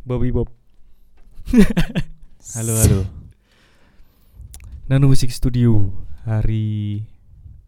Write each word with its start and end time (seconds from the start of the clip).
Bobby 0.00 0.32
Bob. 0.32 0.48
Halo 2.56 2.72
halo. 2.72 3.04
Nano 4.88 5.12
Music 5.12 5.28
Studio 5.28 5.92
hari 6.24 7.04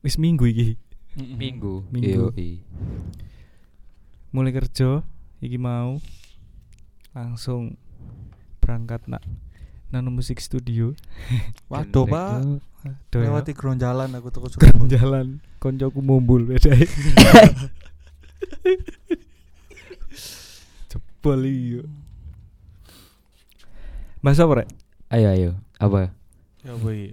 wis 0.01 0.17
minggu 0.17 0.49
iki. 0.49 0.81
Minggu. 1.21 1.85
Minggu. 1.93 2.33
Yoi. 2.33 2.65
Mulai 4.33 4.57
kerja 4.57 5.05
iki 5.45 5.61
mau 5.61 6.01
langsung 7.13 7.77
berangkat 8.65 9.05
nak 9.13 9.21
Nano 9.93 10.09
Music 10.09 10.41
Studio. 10.41 10.97
Waduh 11.71 12.09
pak. 12.09 12.49
Ya. 13.13 13.29
Lewati 13.29 13.53
jalan 13.77 14.09
aku 14.17 14.33
tuh 14.33 14.49
jalan 14.89 15.45
koncoku 15.61 16.01
mumbul 16.01 16.49
beda. 16.49 16.73
Jebol 20.89 21.45
iya. 21.45 21.85
Mas 24.23 24.39
apa 24.39 24.63
rek? 24.63 24.69
Ayo 25.11 25.29
ayo. 25.29 25.51
Apa? 25.77 26.15
Ya 26.63 26.73
boy. 26.79 27.11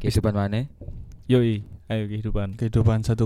Kehidupan 0.00 0.32
mana? 0.32 0.64
Yoi, 1.28 1.62
ayo 1.86 2.02
kehidupan. 2.08 2.56
Kehidupan 2.56 3.04
1,5. 3.04 3.18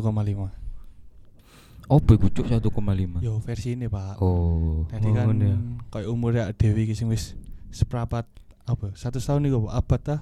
Oh, 1.85 2.01
cuk 2.01 2.49
1,5. 2.49 3.21
Yo 3.21 3.37
versi 3.39 3.77
ini 3.77 3.87
pak. 3.87 4.17
Oh. 4.19 4.89
Jadi 4.89 5.07
Oh, 5.07 5.15
kan 5.15 5.25
ngono 5.29 5.45
ya. 5.45 5.59
kayak 5.93 6.09
umur 6.09 6.33
ya 6.33 6.49
Dewi 6.51 6.89
sing 6.91 7.13
wis 7.13 7.37
seprapat 7.69 8.25
apa? 8.65 8.97
Satu 8.97 9.21
tahun 9.21 9.45
nih 9.45 9.51
kok 9.53 9.69
abad 9.69 10.01
tah? 10.01 10.21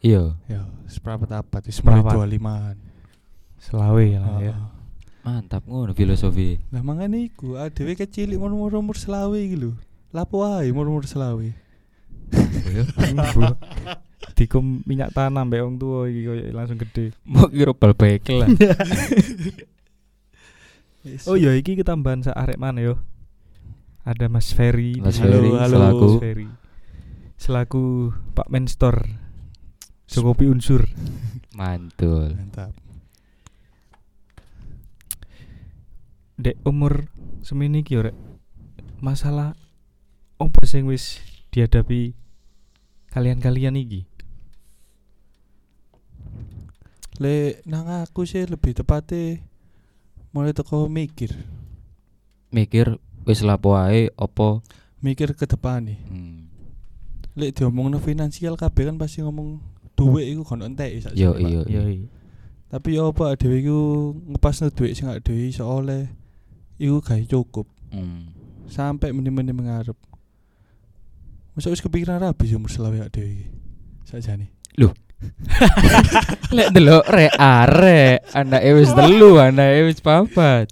Iya. 0.00 0.34
Ya 0.48 0.64
seprapat 0.88 1.28
abad. 1.30 1.60
Wis 1.62 1.78
mulai 1.84 2.00
Seprapat. 2.00 2.12
dua 2.16 2.26
limaan. 2.26 2.76
Selawe 3.60 4.06
lah 4.18 4.40
ya. 4.40 4.56
Mantap 5.22 5.62
ngono 5.68 5.92
filosofi. 5.92 6.58
Lah 6.72 6.80
mangan 6.82 7.12
iku 7.14 7.60
Dewi 7.70 7.94
kecil 7.94 8.32
umur 8.34 8.72
umur 8.72 8.96
selawe 8.96 9.36
iki 9.36 9.54
lho. 9.54 9.76
Lapo 10.12 10.44
wae 10.44 10.68
umur 10.68 10.92
umur 10.92 11.04
selawe. 11.08 11.48
Ibu. 12.32 13.42
Dikum 14.38 14.86
minyak 14.86 15.12
tanah 15.12 15.44
mbek 15.44 15.64
wong 15.64 15.76
tua 15.76 16.08
iki 16.08 16.28
koyo 16.28 16.42
langsung 16.54 16.78
gede. 16.78 17.16
Mau 17.26 17.48
kira 17.48 17.72
bal 17.74 17.92
bekel 17.96 18.44
lah. 18.44 18.48
Oh 21.26 21.34
iya 21.34 21.58
iki 21.58 21.74
ketambahan 21.74 22.22
sak 22.22 22.38
arek 22.38 22.62
mana 22.62 22.78
yo. 22.78 22.94
Ada 24.06 24.30
Mas 24.30 24.54
Ferry. 24.54 25.02
Mas. 25.02 25.18
Ferry, 25.18 25.50
halo. 25.50 25.74
selaku 25.74 26.06
Mas 26.06 26.22
Ferry. 26.22 26.48
Selaku 27.34 27.84
Pak 28.38 28.46
Menstor. 28.46 28.96
Jokopi 30.06 30.46
unsur. 30.46 30.86
mantul. 31.58 32.38
Mantap. 32.38 32.70
Dek 36.38 36.62
umur 36.62 37.10
semini 37.42 37.82
yo, 37.82 38.06
rek. 38.06 38.14
Masalah 39.02 39.58
opo 40.42 40.66
sing 40.66 40.84
wis 40.90 41.22
dihadapi 41.54 42.12
kalian-kalian 43.14 43.78
iki? 43.78 44.02
Le 47.20 47.60
nang 47.68 47.86
aku 47.86 48.24
sih 48.24 48.42
lebih 48.48 48.72
tepatnya 48.74 49.38
mulai 50.32 50.56
teko 50.56 50.88
mikir, 50.88 51.30
Mikir 52.52 52.96
wis 53.24 53.44
lapo 53.44 53.76
wae 53.76 54.08
apa? 54.16 54.60
mikir 55.02 55.34
ke 55.34 55.44
depan 55.44 55.82
nih. 55.88 55.98
Hmm. 56.08 56.46
Lek 57.34 57.58
diomongno 57.58 57.98
finansial 57.98 58.54
kabeh 58.54 58.86
kan 58.86 58.96
pasti 59.00 59.18
ngomong 59.24 59.58
duit 59.98 60.30
iku 60.30 60.44
kon 60.46 60.62
entek 60.62 60.94
sak 61.02 61.12
Yo 61.18 61.34
iya. 61.36 61.64
iya. 61.66 61.80
Yoi. 61.82 62.06
Tapi 62.70 62.96
ya 62.96 63.10
apa 63.10 63.34
dhewe 63.36 63.56
iku 63.60 63.78
ngepasno 64.32 64.70
duit 64.72 64.94
sing 64.96 65.10
gak 65.10 65.26
dhewe 65.26 65.50
iso 65.50 65.66
oleh 65.66 66.08
iku 66.80 66.98
gawe 67.00 67.22
cukup 67.28 67.66
Hmm. 67.92 68.32
sampai 68.72 69.12
meni-meni 69.12 69.52
mengarep. 69.52 69.98
Masa 71.52 71.68
wis 71.68 71.84
kepikiran 71.84 72.18
rabi 72.18 72.48
sih 72.48 72.56
umur 72.56 72.72
selawe 72.72 72.96
gak 72.96 73.12
dhewe 73.12 73.28
iki. 73.28 73.46
Sakjane. 74.08 74.48
Lek 76.56 76.68
delok 76.74 77.06
rek 77.06 77.32
arek, 77.38 78.26
anake 78.34 78.70
wis 78.74 78.90
telu, 78.90 79.38
anake 79.38 79.86
wis 79.86 80.00
papat. 80.02 80.66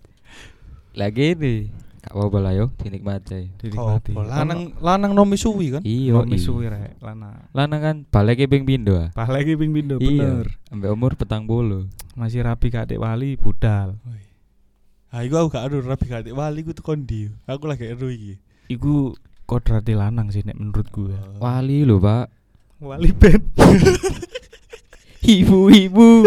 Lagi 0.99 1.39
nih. 1.39 1.71
Gak 2.01 2.17
apa-apa 2.17 2.39
lah 2.41 2.53
yo, 2.57 2.67
dinikmati. 2.81 3.53
Dinikmati. 3.61 4.17
Apa, 4.17 4.25
lanang 4.25 4.73
lanang 4.81 5.13
nomi 5.13 5.37
suwi 5.37 5.79
kan? 5.79 5.83
Iya, 5.85 6.17
Yo 6.17 6.25
iya. 6.25 6.33
misuwi 6.33 6.67
rek 6.67 6.97
lana. 6.99 7.47
Lanang 7.53 7.81
kan 7.85 7.97
balik 8.09 8.41
ping 8.49 8.65
pindho 8.65 8.97
ah. 8.99 9.13
Pah 9.13 9.29
lagi 9.29 9.53
ping 9.55 9.71
pindo 9.71 10.01
Iya. 10.01 10.09
bener. 10.43 10.47
Ambek 10.73 10.91
umur 10.91 11.13
petang 11.15 11.45
bolu. 11.45 11.87
Masih 12.17 12.43
rapi 12.43 12.73
kadek 12.73 12.99
wali 12.99 13.37
budal. 13.37 14.01
Ah 15.13 15.23
iku 15.23 15.39
aku 15.45 15.55
gak 15.55 15.71
aduh 15.71 15.85
rabi 15.85 16.05
gak 16.09 16.25
adik 16.27 16.35
wali 16.35 16.65
ku 16.65 16.73
tekon 16.73 17.05
ndi. 17.05 17.29
Aku 17.47 17.69
lagi 17.69 17.87
eru 17.87 18.09
iki. 18.11 18.41
Iku 18.67 19.13
kodrate 19.51 19.99
lanang 19.99 20.31
sih 20.31 20.47
nek 20.47 20.55
menurut 20.55 20.87
gue. 20.95 21.19
Wali 21.43 21.83
lho, 21.83 21.99
Pak. 21.99 22.31
Wali 22.79 23.11
ben. 23.11 23.43
Ibu-ibu. 25.35 26.11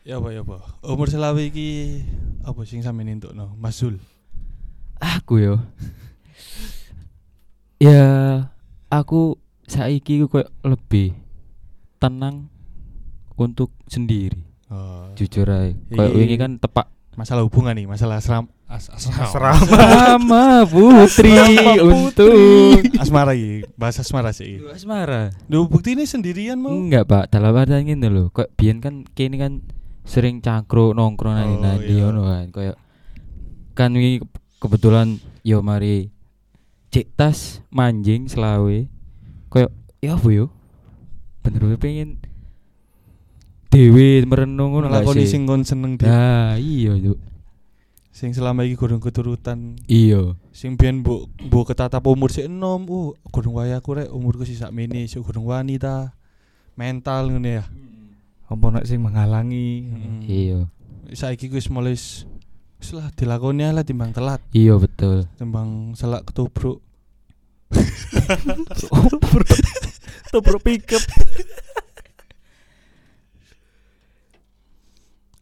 Ya 0.00 0.18
apa 0.18 0.34
ya 0.34 0.42
apa. 0.42 0.58
Umur 0.82 1.06
selawe 1.06 1.38
iki 1.38 2.02
apa 2.42 2.66
sing 2.66 2.82
sampeyan 2.82 3.20
entukno? 3.20 3.54
Masul. 3.54 4.02
Aku 4.98 5.38
yo. 5.38 5.54
ya, 7.78 8.02
aku 8.90 9.38
saiki 9.70 10.26
koyo 10.26 10.50
lebih 10.66 11.14
tenang 12.02 12.50
untuk 13.38 13.70
sendiri. 13.86 14.42
Oh, 14.66 15.14
Jujur 15.14 15.46
aja. 15.46 15.78
Kayak 15.94 16.10
wingi 16.10 16.36
kan 16.42 16.58
tepak 16.58 16.90
masalah 17.14 17.46
hubungan 17.46 17.78
nih, 17.78 17.86
masalah 17.86 18.18
asram 18.18 18.50
as, 18.70 18.86
asrama. 18.86 19.66
sama 19.66 20.62
putri 20.64 21.34
untuk 21.82 22.86
asmara 22.96 23.34
iki, 23.34 23.66
bahasa 23.74 24.00
asmara 24.00 24.30
sih. 24.30 24.62
Duh, 24.62 24.70
asmara. 24.70 25.34
Lu 25.50 25.66
bukti 25.66 25.92
ini 25.92 26.06
sendirian 26.06 26.56
mau? 26.56 26.70
Enggak, 26.70 27.04
Pak. 27.04 27.24
Dalam 27.28 27.50
artian 27.52 27.82
ngene 27.82 28.06
lho. 28.06 28.30
Kok 28.30 28.54
biyen 28.54 28.78
kan 28.78 29.02
kene 29.10 29.36
kan 29.36 29.52
sering 30.06 30.38
cangkruk 30.38 30.94
nongkrong 30.94 31.34
nang 31.34 31.50
Oh, 31.50 31.60
nandi 31.60 31.92
iya. 31.92 32.06
ngono 32.06 32.22
kan. 32.24 32.46
Kayak 32.50 32.76
kan 33.74 33.90
wingi 33.90 34.22
ke- 34.22 34.30
kebetulan 34.58 35.18
yo 35.42 35.60
mari 35.60 36.14
cek 36.88 37.10
tas 37.14 37.66
manjing 37.68 38.30
selawe. 38.30 38.86
Kayak 39.48 39.70
ya 39.98 40.14
apa 40.14 40.28
yo? 40.30 40.46
Bener-bener 41.42 41.76
pengen 41.76 42.08
dewe 43.70 44.26
merenung 44.26 44.74
ngono 44.74 44.90
sih? 45.14 45.26
sing 45.26 45.42
kon 45.42 45.62
seneng 45.62 45.94
di. 45.94 46.06
Nah, 46.06 46.54
iya, 46.54 46.94
Cuk. 46.96 47.18
Sing 48.20 48.36
selama 48.36 48.68
iki 48.68 48.76
gurung 48.76 49.00
keturutan. 49.00 49.80
Iya. 49.88 50.36
Sing 50.52 50.76
biyen 50.76 51.00
mbok 51.00 51.24
mbok 51.40 51.72
ketatap 51.72 52.04
umur 52.04 52.28
sik 52.28 52.52
enom, 52.52 52.84
uh 52.84 53.16
gurung 53.32 53.56
wae 53.56 53.72
aku 53.72 53.96
rek 53.96 54.12
umurku 54.12 54.44
sih 54.44 54.60
sakmene, 54.60 55.08
sik 55.08 55.24
gurung 55.24 55.48
wani 55.48 55.80
ta. 55.80 56.12
Mental 56.76 57.32
ngene 57.32 57.48
ya. 57.48 57.64
Apa 58.44 58.68
nek 58.68 58.84
sing 58.84 59.00
menghalangi? 59.00 59.88
Mm. 59.88 60.20
Iya. 60.28 60.60
Saiki 61.16 61.48
ku 61.48 61.56
wis 61.56 61.72
mulai 61.72 61.96
s- 61.96 62.28
wis 62.76 62.92
lah 62.92 63.08
dilakoni 63.16 63.64
lah 63.64 63.88
timbang 63.88 64.12
telat, 64.12 64.44
Iya 64.52 64.76
betul. 64.76 65.24
timbang 65.40 65.96
selak 65.96 66.28
ketubruk. 66.28 66.84
Tobrok 70.30 70.62
pickup. 70.62 71.02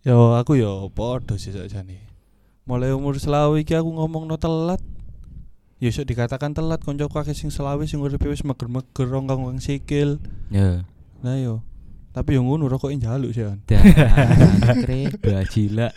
Yo 0.07 0.39
aku 0.39 0.57
yo 0.57 0.89
podo 0.95 1.37
sih 1.37 1.53
sakjane. 1.53 2.08
Mulai 2.69 2.93
umur 2.93 3.17
selawe 3.17 3.57
iki 3.57 3.73
aku 3.73 3.89
ngomong 3.97 4.29
no 4.29 4.37
telat. 4.37 4.85
Ya 5.81 5.89
iso 5.89 6.05
dikatakan 6.05 6.53
telat 6.53 6.85
koncoku 6.85 7.17
akeh 7.17 7.33
sing 7.33 7.49
selawe 7.49 7.81
sing 7.89 8.05
uripe 8.05 8.29
wis 8.29 8.45
meger-meger 8.45 9.09
rongkang 9.09 9.57
sikil. 9.57 10.21
Ya. 10.53 10.85
Nah 11.25 11.41
yo. 11.41 11.65
Tapi 12.13 12.37
yo 12.37 12.45
ngono 12.45 12.69
rokoke 12.69 12.93
njaluk 12.93 13.33
sih 13.33 13.49
kan. 13.49 13.65
Dan 13.65 13.81
kre 14.85 15.09
bajila. 15.17 15.89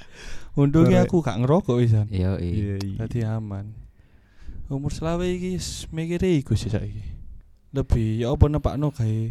Untungnya 0.56 1.04
aku 1.04 1.20
gak 1.20 1.44
ngerokok 1.44 1.76
wisan. 1.76 2.08
Iya, 2.08 2.40
Iya 2.40 2.40
iya. 2.40 2.76
iya. 2.80 2.98
Dadi 3.04 3.20
aman. 3.28 3.76
Umur 4.72 4.96
selawe 4.96 5.28
iki 5.28 5.60
mikire 5.92 6.40
iku 6.40 6.56
sih 6.56 6.72
saiki. 6.72 7.04
Lebih 7.76 8.24
ya 8.24 8.32
apa 8.32 8.48
nepakno 8.48 8.96
gawe 8.96 9.22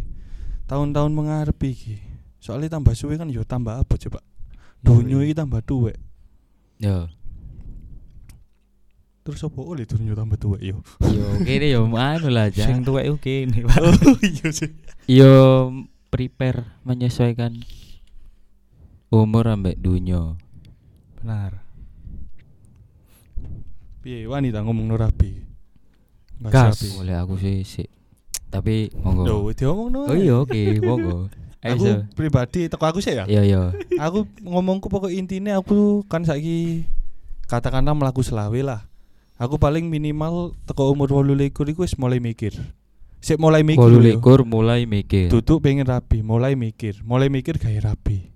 tahun-tahun 0.69 1.13
mengarep 1.17 1.57
iki. 1.65 2.05
Soalnya 2.37 2.77
tambah 2.77 2.93
suwe 2.93 3.17
kan 3.17 3.33
yo 3.33 3.49
tambah 3.49 3.81
apa 3.81 3.97
coba. 3.97 4.21
Dunyo 4.85 5.25
iki 5.25 5.33
tambah 5.33 5.65
tuwek. 5.65 5.97
Yo. 6.81 7.09
Terus 9.21 9.41
apa 9.45 9.61
oleh 9.61 9.85
dunyo 9.85 10.17
tambah 10.17 10.41
tuwek 10.41 10.63
yo. 10.65 10.81
Yo 11.05 11.25
kene 11.45 11.69
yo 11.69 11.85
anu 11.93 12.33
lah 12.33 12.49
aja. 12.49 12.65
Sing 12.69 12.81
oke 12.89 13.35
nih, 13.47 13.63
Pak. 13.69 13.79
Oh 13.85 14.17
iya 14.25 14.49
sih. 14.49 14.73
Yo 15.05 15.33
prepare 16.09 16.81
menyesuaikan 16.83 17.61
umur 19.13 19.45
ambek 19.53 19.77
dunia. 19.77 20.35
Benar. 21.21 21.61
Piye 24.01 24.25
wanita 24.25 24.65
ngomong 24.65 24.97
rapi. 24.97 25.37
Gas. 26.49 26.81
Boleh 26.97 27.21
aku 27.21 27.37
sih 27.37 27.61
sih. 27.69 27.89
Tapi 28.49 28.89
monggo. 28.97 29.29
Loh, 29.29 29.53
diomong 29.53 29.89
no. 29.93 30.01
Oh 30.09 30.17
iya 30.17 30.41
oke, 30.41 30.81
monggo. 30.81 31.29
Ayo. 31.61 31.77
Aku 31.77 31.85
so. 31.85 31.93
pribadi 32.17 32.73
teko 32.73 32.85
aku 32.89 33.05
sih 33.05 33.13
ya. 33.13 33.29
Iya 33.29 33.43
iya. 33.45 33.63
Aku 34.01 34.25
ngomongku 34.41 34.89
pokok 34.89 35.13
intine 35.13 35.53
aku 35.53 36.01
kan 36.09 36.25
saiki 36.25 36.89
katakanlah 37.45 37.93
melaku 37.93 38.25
selawe 38.25 38.61
lah. 38.65 38.90
Aku 39.41 39.57
paling 39.57 39.89
minimal 39.89 40.53
teko 40.69 40.93
umur 40.93 41.25
28 41.25 41.73
iku 41.73 41.89
wis 41.89 41.97
mulai 41.97 42.21
mikir. 42.21 42.53
Sik 43.25 43.41
mulai 43.41 43.65
mikir. 43.65 43.81
Wolu 43.81 43.97
lho. 43.97 44.05
likur 44.13 44.45
mulai 44.45 44.85
mikir. 44.85 45.33
Duduk 45.33 45.65
pengen 45.65 45.89
rapi, 45.89 46.21
mulai 46.21 46.61
mikir, 46.61 47.01
mulai 47.09 47.33
mikir 47.33 47.57
gaya 47.57 47.81
rapi. 47.81 48.29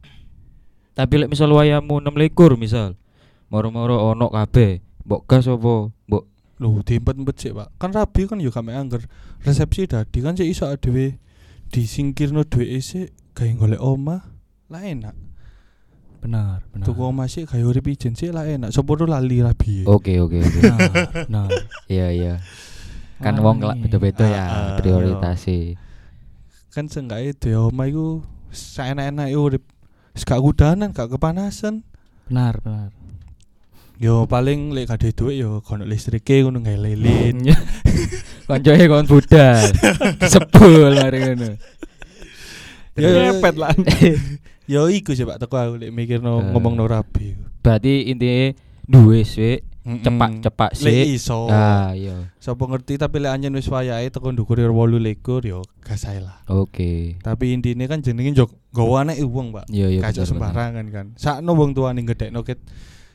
Tapi 0.96 1.14
lek 1.20 1.28
misal 1.28 1.52
wayamu 1.52 2.00
6 2.00 2.08
likur 2.16 2.56
misal. 2.56 2.96
Moro-moro 3.52 4.16
ono 4.16 4.32
kabeh. 4.32 4.80
Mbok 5.04 5.22
gas 5.28 5.44
apa? 5.44 5.92
Mbok 6.08 6.24
Loh, 6.62 6.80
diempet-empet 6.86 7.36
sik, 7.36 7.52
Pak. 7.52 7.68
Kan 7.82 7.90
rabi 7.90 8.30
kan 8.30 8.38
yo 8.38 8.54
kame 8.54 8.72
angger. 8.72 9.02
Resepsi 9.42 9.90
dadi 9.90 10.22
kan 10.22 10.38
sik 10.38 10.48
iso 10.48 10.70
dhewe 10.78 11.18
disingkirno 11.68 12.46
duwe 12.46 12.78
sik 12.78 13.12
gawe 13.36 13.50
golek 13.58 13.82
omah. 13.82 14.22
Lah 14.70 14.80
enak. 14.86 15.12
Benar, 16.24 16.64
benar. 16.72 16.88
Tuku 16.88 17.04
sik 17.28 17.52
gawe 17.52 17.60
urip 17.68 17.84
ijen 17.84 18.16
sik 18.16 18.32
lah 18.32 18.48
enak. 18.48 18.72
Sopo 18.72 18.96
tuh 18.96 19.04
lali 19.04 19.44
rabi. 19.44 19.84
Oke 19.84 20.16
oke 20.24 20.40
oke. 20.40 20.60
Benar. 21.28 21.52
Iya 21.84 22.08
iya. 22.16 22.34
Kan 23.20 23.36
Ah, 23.36 23.44
wong 23.44 23.60
lah 23.60 23.76
iya. 23.76 23.84
beda-beda 23.84 24.24
Ah, 24.24 24.32
ya 24.32 24.44
ah, 24.48 24.68
prioritasi. 24.80 25.76
Kan 26.72 26.88
seenggaknya 26.88 27.36
duwe 27.36 27.68
omah 27.68 27.86
iku 27.92 28.06
saenak-enak 28.56 29.36
urip. 29.36 29.64
Wis 30.16 30.24
gak 30.24 30.40
kudanan, 30.40 30.96
gak 30.96 31.12
kepanasan. 31.12 31.84
Benar, 32.24 32.56
benar. 32.64 32.88
Yo 34.00 34.24
paling 34.24 34.72
lek 34.72 34.88
gak 34.88 35.04
ada 35.04 35.08
duit 35.12 35.38
yo 35.38 35.60
kono 35.60 35.84
listrike 35.84 36.40
ngono 36.40 36.64
gawe 36.64 36.78
lilin. 36.80 37.52
Koncoe 38.48 38.84
kon 38.88 39.04
budal. 39.04 39.60
Sebul 40.32 40.88
mari 40.88 41.18
ngono. 41.20 41.50
Ya, 42.96 43.08
Ngepet 43.12 43.54
lah. 43.60 43.74
Yo 44.64 44.88
iku 44.88 45.12
sih 45.12 45.24
Pak 45.24 45.38
teko 45.38 45.56
aku 45.56 45.74
lek 45.76 45.92
mikirno 45.92 46.40
Eh. 46.40 46.50
ngomongno 46.52 46.84
rabi. 46.84 47.36
Berarti 47.60 48.08
intinya 48.08 48.52
duwe 48.84 49.24
sih 49.24 49.60
cepak-cepak 49.84 50.72
Lek 50.80 50.92
sih. 51.04 51.20
iso. 51.20 51.52
Ah 51.52 51.92
iya. 51.92 52.32
Sapa 52.40 52.64
ngerti 52.64 52.96
tapi 52.96 53.20
lek 53.20 53.36
anjen 53.36 53.52
wis 53.52 53.68
wayahe 53.68 54.08
teko 54.08 54.32
ndukur 54.32 54.56
28 54.56 55.44
yo 55.44 55.60
gas 55.84 56.08
ae 56.08 56.24
lah. 56.24 56.40
Oke. 56.48 57.20
Tapi 57.20 57.52
intine 57.52 57.84
kan 57.84 58.00
jenenge 58.00 58.32
yo 58.32 58.48
nggawa 58.72 59.04
anake 59.04 59.20
wong, 59.22 59.52
Pak. 59.52 59.68
Iya 59.68 59.92
iya 59.92 60.00
Kacau 60.00 60.24
sembarangan 60.24 60.86
kan. 60.88 61.06
Sakno 61.14 61.52
wong 61.52 61.76
tuane 61.76 62.00
gedekno 62.00 62.40
ket 62.40 62.64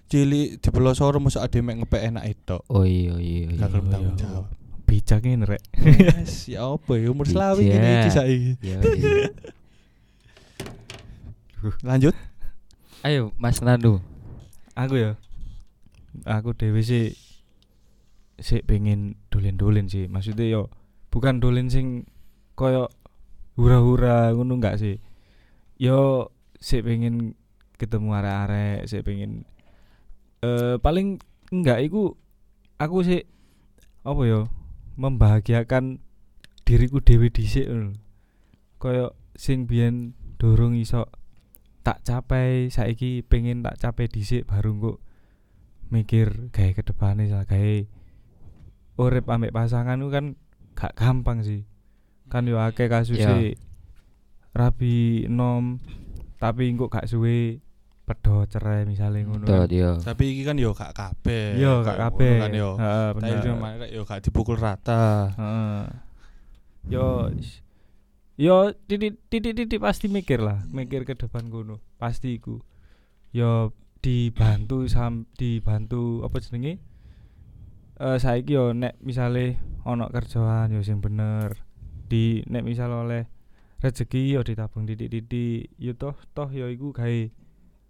cilik 0.05 0.57
di 0.57 0.69
pelosor 0.69 1.17
mosok 1.17 1.41
ade 1.41 1.61
mek 1.61 1.81
ngepek 1.81 2.01
enak 2.13 2.25
itu. 2.29 2.57
Oh 2.69 2.85
iya 2.85 3.17
iya 3.17 3.49
iya. 3.49 3.57
Gak 3.57 3.69
gelem 3.73 3.85
iya, 3.85 3.91
tanggung 3.93 4.13
iya. 4.13 4.21
jawab. 4.21 4.45
Bijak 4.85 5.21
ini 5.21 5.45
rek. 5.45 5.61
Yes, 5.77 6.49
ya 6.49 6.65
apa 6.65 6.97
ya 6.97 7.09
umur 7.09 7.25
selawi 7.25 7.65
gini 7.65 7.89
iki 8.01 8.09
saiki. 8.09 8.51
Iya. 8.61 8.77
Lanjut. 11.83 12.15
Ayo 13.03 13.35
Mas 13.35 13.59
Nanu. 13.59 13.99
Aku 14.79 14.95
ya. 14.95 15.19
Aku 16.23 16.55
dewe 16.55 16.79
sih 16.79 17.15
sih 18.39 18.63
pengen 18.63 19.19
dolen-dolen 19.27 19.91
sih. 19.91 20.07
Maksudnya 20.07 20.47
yo 20.47 20.71
bukan 21.11 21.43
dolen 21.43 21.67
sing 21.67 22.07
koyo 22.55 22.87
hura-hura 23.59 24.31
ngono 24.31 24.55
enggak 24.55 24.79
sih. 24.79 25.03
Yo 25.75 26.31
sih 26.59 26.79
pengen 26.79 27.35
ketemu 27.75 28.15
arek-arek, 28.15 28.87
sih 28.87 29.03
pengen 29.03 29.43
eh 30.39 30.79
paling 30.79 31.19
enggak 31.51 31.83
iku 31.83 32.15
aku 32.79 33.03
sih 33.03 33.27
apa 34.07 34.21
yo 34.23 34.47
membahagiakan 34.95 35.99
diriku 36.63 37.03
dewe 37.03 37.27
dhisik 37.27 37.67
ngono. 37.67 37.99
Koyo 38.79 39.11
sing 39.35 39.67
biyen 39.67 40.15
dorong 40.39 40.79
iso 40.79 41.03
tak 41.79 42.03
capai 42.03 42.67
saiki 42.67 43.23
pengen 43.23 43.63
tak 43.63 43.79
capai 43.79 44.11
dhisik 44.11 44.43
baru 44.45 44.75
kok 44.77 44.97
mikir 45.89 46.51
gawe 46.51 46.71
ke 46.71 46.83
depane 46.83 47.25
gawe 47.25 47.75
urip 48.99 49.25
ambek 49.25 49.55
pasangan 49.55 49.97
kan 50.11 50.35
gak 50.75 50.93
gampang 50.93 51.41
sih 51.41 51.63
kan 52.27 52.45
yo 52.45 52.59
akeh 52.61 52.85
kasus 52.85 53.17
Ya. 53.17 53.31
rabi 54.51 55.25
nom 55.31 55.79
tapi 56.37 56.71
kok 56.75 56.91
gak 56.91 57.07
suwe 57.07 57.59
pedo 58.03 58.41
cerai 58.49 58.89
misalnya 58.89 59.21
ngono 59.21 59.45
kan. 59.45 59.69
dia. 59.69 59.93
Tapi 60.01 60.33
iki 60.33 60.41
kan 60.41 60.57
yo 60.57 60.73
gak 60.73 60.97
kabeh. 60.97 61.61
Yo 61.61 61.85
gak 61.85 61.93
Kayak 61.93 62.01
kabeh. 62.09 62.35
Kan 62.41 62.51
yo. 62.57 62.69
Heeh, 62.73 63.07
Tapi 63.13 63.21
bener. 63.21 63.43
cuma 63.45 63.69
yo 63.85 64.01
gak 64.01 64.21
dipukul 64.25 64.57
rata. 64.57 65.29
Heeh. 65.37 65.81
Yo 66.89 67.29
yo 68.39 68.71
titik 68.87 69.19
titik 69.27 69.51
titik 69.51 69.83
pasti 69.83 70.07
mikir 70.07 70.39
lah, 70.39 70.63
mikir 70.71 71.03
ke 71.03 71.19
depan 71.19 71.51
kono. 71.51 71.83
Pasti 71.99 72.39
iku. 72.39 72.63
Yo 73.35 73.75
dibantu 73.99 74.87
sam 74.87 75.27
dibantu 75.35 76.23
apa 76.23 76.39
jenenge? 76.39 76.79
Eh 77.99 78.15
saiki 78.15 78.55
yo 78.55 78.71
nek 78.71 78.95
misale 79.03 79.59
ana 79.83 80.07
kerjaan 80.07 80.71
yo 80.71 80.79
sing 80.79 81.03
bener. 81.03 81.59
Di 82.07 82.47
nek 82.47 82.63
misal 82.63 82.95
oleh 82.95 83.27
rezeki 83.83 84.39
yo 84.39 84.47
ditabung 84.47 84.87
titik-titik. 84.87 85.75
Yo 85.75 85.99
toh 85.99 86.15
toh 86.31 86.47
yo 86.47 86.71
iku 86.71 86.95
gawe 86.95 87.27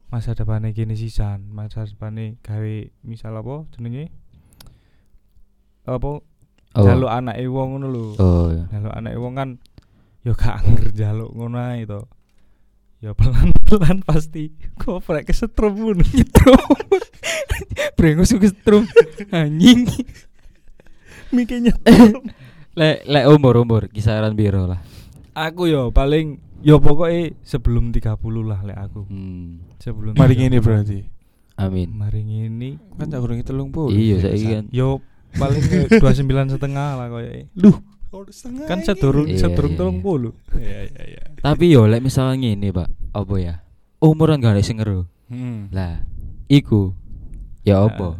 masa 0.09 0.33
depane 0.33 0.73
kene 0.73 0.97
sisan, 0.97 1.53
masa 1.53 1.85
depane 1.85 2.41
gawe 2.41 2.75
misal 3.05 3.37
apa 3.37 3.69
jenenge? 3.77 4.09
Apa 5.85 6.25
Oh. 6.77 6.85
jaluk 6.85 7.09
anake 7.09 7.49
wong 7.49 7.73
ngono 7.73 7.87
lho. 7.89 8.05
Oh 8.21 8.53
iya. 8.53 8.69
Jaluk 8.69 8.93
anake 8.93 9.17
wong 9.17 9.33
kan 9.33 9.49
ya 10.29 10.33
gak 10.37 10.55
anger 10.61 10.89
jaluk 10.93 11.33
ngono 11.33 11.57
ae 11.57 11.89
to. 11.89 12.05
Ya 12.99 13.15
pelan-pelan 13.15 14.03
pasti 14.05 14.53
kok 14.77 15.01
prek 15.01 15.25
kesetrum 15.25 15.73
ngono 15.73 16.05
nyetrum. 16.05 16.61
Brengos 17.97 18.29
kesetrum 18.35 18.85
anjing. 19.33 19.89
Mikir 21.33 21.65
nyetrum. 21.65 22.29
Lek 22.77 23.07
lek 23.09 23.25
umur 23.33 23.57
umur 23.57 23.81
kisaran 23.89 24.37
biro 24.37 24.69
lah. 24.69 24.79
Aku 25.33 25.65
yo 25.65 25.89
paling 25.89 26.37
yo 26.59 26.83
pokoknya 26.83 27.33
sebelum 27.41 27.95
30 27.95 28.13
lah 28.43 28.59
lek 28.67 28.77
aku. 28.77 29.07
Hmm. 29.07 29.63
Sebelum 29.79 30.13
Mari 30.13 30.35
30. 30.35 30.39
ngene 30.43 30.57
berarti. 30.59 30.99
Amin. 31.59 31.91
Mari 31.91 32.21
ngene 32.23 32.79
Kan 32.99 33.07
tak 33.11 33.19
kurang 33.23 33.39
30. 33.39 33.95
Iya 33.95 34.15
saiki 34.21 34.47
kan. 34.47 34.65
yo 34.69 34.99
paling 35.29 35.61
dua 36.01 36.11
sembilan 36.11 36.49
setengah 36.49 36.89
lah 36.97 37.07
koyo 37.07 37.29
Duh, 37.53 37.77
setengah 38.33 38.65
kan 38.65 38.79
ini. 38.81 38.85
sedurung 38.85 39.27
Iya, 39.29 39.37
sedurung 39.37 39.73
iya, 39.73 39.85
iya. 39.85 40.01
puluh 40.01 40.33
Iya 40.57 40.79
iya 40.89 41.03
iya. 41.17 41.23
Tapi 41.39 41.65
yo 41.71 41.85
lek 41.87 42.01
misalnya 42.03 42.35
ngene, 42.35 42.69
Pak. 42.73 42.89
Apa 43.15 43.35
ya? 43.39 43.55
Umuran 44.01 44.41
gak 44.41 44.57
ada 44.57 44.63
sing 44.65 44.81
ngeru. 44.81 45.07
Hmm. 45.29 45.69
Lah, 45.69 46.01
iku 46.49 46.91
ya 47.63 47.85
apa? 47.85 48.17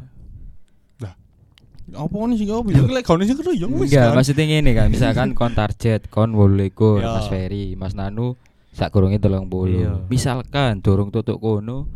Apa 1.90 2.16
ini 2.30 2.38
sih 2.38 2.46
apa? 2.54 2.70
Ya 2.70 2.86
lek 2.86 3.02
kono 3.02 3.26
sing 3.26 3.34
kero 3.34 3.50
ya 3.50 3.66
wis. 3.66 3.90
Enggak, 3.90 4.14
kan. 4.14 4.16
maksudnya 4.22 4.46
ngene 4.46 4.72
kan, 4.78 4.88
misalkan 4.94 5.28
kon 5.34 5.54
target 5.58 6.06
kon 6.14 6.38
28 6.38 7.02
Ya. 7.02 7.10
Mas 7.18 7.28
Ferry, 7.28 7.74
Mas 7.74 7.94
Nanu 7.98 8.38
sak 8.78 8.94
kurunge 8.94 9.18
30. 9.18 9.42
Iya. 9.74 10.06
Misalkan 10.06 10.86
durung 10.86 11.10
tutuk 11.10 11.42
kono 11.42 11.90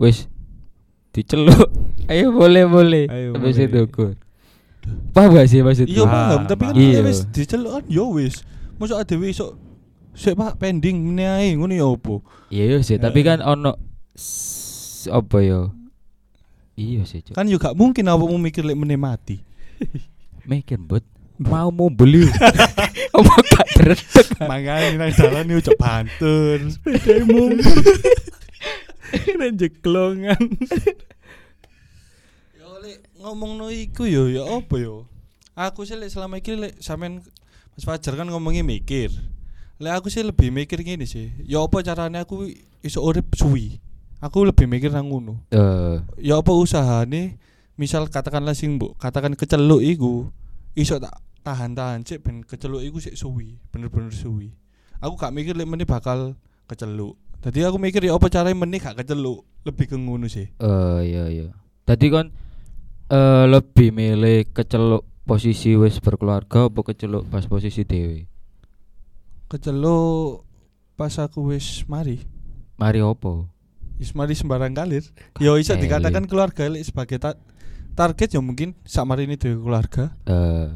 wis 0.00 0.32
diceluk. 1.12 1.68
Ayo 2.10 2.32
boleh 2.32 2.64
boleh. 2.64 3.04
Ayo, 3.08 3.36
Habis 3.36 3.60
boleh. 3.60 3.68
itu. 3.68 4.04
Paham 5.10 5.30
gak 5.32 5.46
sih 5.46 5.60
maksudnya? 5.60 5.90
Iya 5.90 6.04
paham, 6.04 6.40
Ah, 6.40 6.46
tapi 6.46 6.62
kan 6.62 6.74
Iya. 6.74 7.00
wis 7.02 7.24
diceluk 7.28 7.72
kan 7.72 7.84
ya 7.86 8.04
wis. 8.04 8.42
Mosok 8.76 8.98
adewe 8.98 9.28
iso 9.28 9.56
Sik 10.10 10.34
Pak 10.34 10.58
pending 10.58 11.10
meneh 11.10 11.26
ae 11.26 11.48
ngono 11.52 11.72
ya 11.72 11.86
opo? 11.86 12.22
Iya 12.46 12.78
sih, 12.80 12.96
tapi 12.96 13.20
Eh. 13.20 13.24
kan 13.24 13.38
ono 13.40 13.74
apa 15.10 15.38
yo? 15.40 15.74
Iya 16.74 17.02
sih. 17.02 17.22
Kan 17.28 17.46
yo 17.46 17.56
gak 17.56 17.74
mungkin 17.74 18.06
awakmu 18.06 18.38
mikir 18.40 18.62
lek 18.62 18.74
meneh 18.74 18.94
mati. 18.94 19.42
Mikir 20.44 20.78
but 20.78 21.02
mau 21.34 21.70
mau 21.70 21.88
beli. 21.88 22.28
Apa 23.16 23.32
gak 23.48 23.68
dredeg. 23.74 24.26
Makane 24.50 24.94
nang 24.94 25.10
dalan 25.10 25.46
yo 25.48 25.58
cok 25.60 25.78
banter. 25.78 26.58
sepeda 26.68 27.22
mumpul 27.24 27.74
Nek 29.14 29.50
jeklongan 29.56 30.42
Yo 30.42 31.23
lek 33.24 33.32
ngomongno 33.32 33.72
iku 33.72 34.04
yo 34.04 34.28
ya 34.28 34.44
apa 34.44 34.76
yo? 34.76 35.08
Aku 35.56 35.88
sih 35.88 35.96
selama 36.12 36.44
iki 36.44 36.60
lek 36.60 36.76
sampean 36.84 37.24
Mas 37.72 37.88
Fajar 37.88 38.20
kan 38.20 38.28
ngomongnya 38.28 38.60
mikir. 38.60 39.08
Lek 39.80 39.96
aku 39.96 40.12
sih 40.12 40.20
lebih 40.20 40.52
mikir 40.52 40.84
gini 40.84 41.08
sih. 41.08 41.32
Ya 41.48 41.64
apa 41.64 41.80
caranya 41.80 42.28
aku 42.28 42.52
iso 42.84 43.00
urip 43.00 43.32
suwi. 43.32 43.80
Aku 44.20 44.44
lebih 44.44 44.68
mikir 44.68 44.92
nang 44.92 45.08
ngono. 45.08 45.40
Eh, 45.48 46.04
Ya 46.20 46.36
apa 46.36 46.52
usahane 46.52 47.40
misal 47.80 48.12
katakanlah 48.12 48.52
sing 48.52 48.76
mbok 48.76 49.00
katakan 49.00 49.32
keceluk 49.32 49.80
iku 49.80 50.28
iso 50.76 51.00
tak 51.00 51.16
tahan-tahan 51.40 52.04
cek 52.04 52.20
ben 52.20 52.44
keceluk 52.44 52.84
iku 52.84 53.00
sik 53.00 53.16
suwi, 53.16 53.56
bener-bener 53.72 54.12
suwi. 54.12 54.52
Aku 55.00 55.16
gak 55.16 55.32
mikir 55.32 55.56
lek 55.56 55.64
meneh 55.68 55.88
bakal 55.88 56.36
keceluk. 56.68 57.16
Tadi 57.40 57.64
aku 57.64 57.80
mikir 57.80 58.04
ya 58.04 58.16
apa 58.16 58.28
caranya 58.28 58.52
meneh 58.56 58.84
gak 58.84 59.00
keceluk. 59.00 59.48
Lebih 59.64 59.88
ke 59.88 59.96
ngono 59.96 60.28
sih. 60.28 60.44
eh 60.60 61.00
iya 61.08 61.24
iya. 61.32 61.48
Tadi 61.88 62.08
kan 62.12 62.28
eh 63.14 63.44
lebih 63.46 63.94
milih 63.94 64.50
keceluk 64.50 65.06
posisi 65.22 65.78
wis 65.78 66.02
berkeluarga 66.02 66.66
apa 66.66 66.80
keceluk 66.82 67.30
pas 67.30 67.46
posisi 67.46 67.86
dewe? 67.86 68.26
Keceluk 69.46 70.42
pas 70.98 71.14
aku 71.22 71.54
wis 71.54 71.86
mari. 71.86 72.26
Mari 72.74 72.98
opo? 72.98 73.46
Ismari 74.02 74.34
sembarang 74.34 74.74
kalir. 74.74 75.06
Yo 75.38 75.54
iso 75.54 75.78
Oke, 75.78 75.86
dikatakan 75.86 76.26
keluarga 76.26 76.66
sebagai 76.82 77.22
ta- 77.22 77.38
target 77.94 78.34
ya 78.34 78.42
mungkin 78.42 78.74
sak 78.82 79.06
ini 79.22 79.38
duwe 79.38 79.54
keluarga. 79.62 80.10
Eh, 80.26 80.68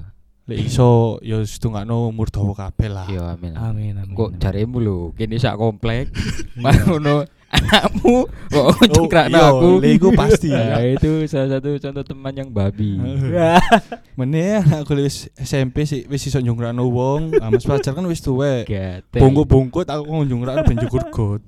Lek 0.49 0.65
iso 0.65 1.21
yo 1.21 1.45
setungakno 1.45 2.09
umur 2.09 2.33
dawa 2.33 2.57
kabeh 2.57 2.89
lah. 2.89 3.05
yo 3.13 3.21
amin. 3.21 3.53
Amin 3.53 3.93
amin. 4.01 4.17
Kok 4.17 4.41
jaremu 4.41 4.81
lho, 4.81 4.99
kene 5.13 5.37
sak 5.37 5.61
komplek. 5.61 6.09
Ngono 6.89 7.29
anakmu 7.53 8.29
kok 8.49 8.69
cengkrakno 8.89 9.37
iya, 9.37 9.53
aku. 9.53 9.69
lek 9.85 9.93
iku 10.01 10.09
pasti. 10.17 10.49
Nah, 10.57 10.81
itu 10.81 11.29
salah 11.29 11.61
satu 11.61 11.77
contoh 11.77 12.01
teman 12.01 12.33
yang 12.33 12.49
babi. 12.49 12.97
Meneh 14.19 14.65
anak 14.65 14.89
aku 14.89 14.97
wis 14.97 15.29
SMP 15.37 15.85
sih 15.85 16.09
wis 16.09 16.25
iso 16.25 16.41
nyungrakno 16.41 16.81
wong, 16.89 17.37
ah, 17.45 17.53
Mas 17.53 17.69
Fajar 17.69 17.93
kan 17.93 18.09
wis 18.09 18.25
tuwek. 18.25 18.65
Gete. 18.65 19.21
Bongko-bongko 19.21 19.85
aku 19.85 20.25
nyungrakno 20.25 20.65
ben 20.65 20.81
cukur 20.81 21.05
got. 21.13 21.43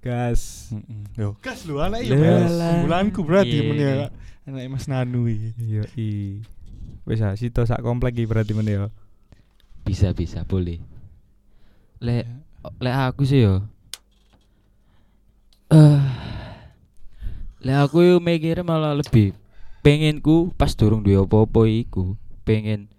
gas. 0.00 0.72
Heeh. 0.72 1.02
Yo, 1.18 1.36
gas 1.42 1.66
lu 1.68 1.76
anak 1.82 2.06
iya. 2.06 2.46
Lah. 2.46 2.80
Bulanku 2.86 3.20
berarti 3.20 3.58
Iya. 3.58 3.68
meneh 3.68 3.88
anak 4.48 4.64
Mas 4.72 4.86
Nanu 4.88 5.28
iki. 5.28 5.50
Iya 5.60 5.84
i. 5.98 6.10
Wis 7.06 7.22
ah 7.22 7.38
sito 7.38 7.62
sak 7.62 7.80
komplek 7.80 8.18
iki 8.18 8.26
berarti 8.26 8.52
meneh 8.52 8.76
yo. 8.76 8.86
Bisa 9.86 10.10
bisa 10.10 10.42
boleh. 10.42 10.82
Lek 12.02 12.26
Ya. 12.26 12.68
lek 12.82 12.94
aku 13.08 13.22
sih 13.22 13.46
yo. 13.46 13.62
Eh 15.70 16.02
lek 17.62 17.78
aku 17.78 18.02
yo 18.02 18.16
mikirnya 18.18 18.62
malah 18.62 18.94
lebih 18.94 19.34
pengenku 19.80 20.50
pas 20.54 20.74
durung 20.74 21.02
duwe 21.02 21.18
apa-apa 21.18 21.66
iku 21.66 22.14
pengen 22.42 22.90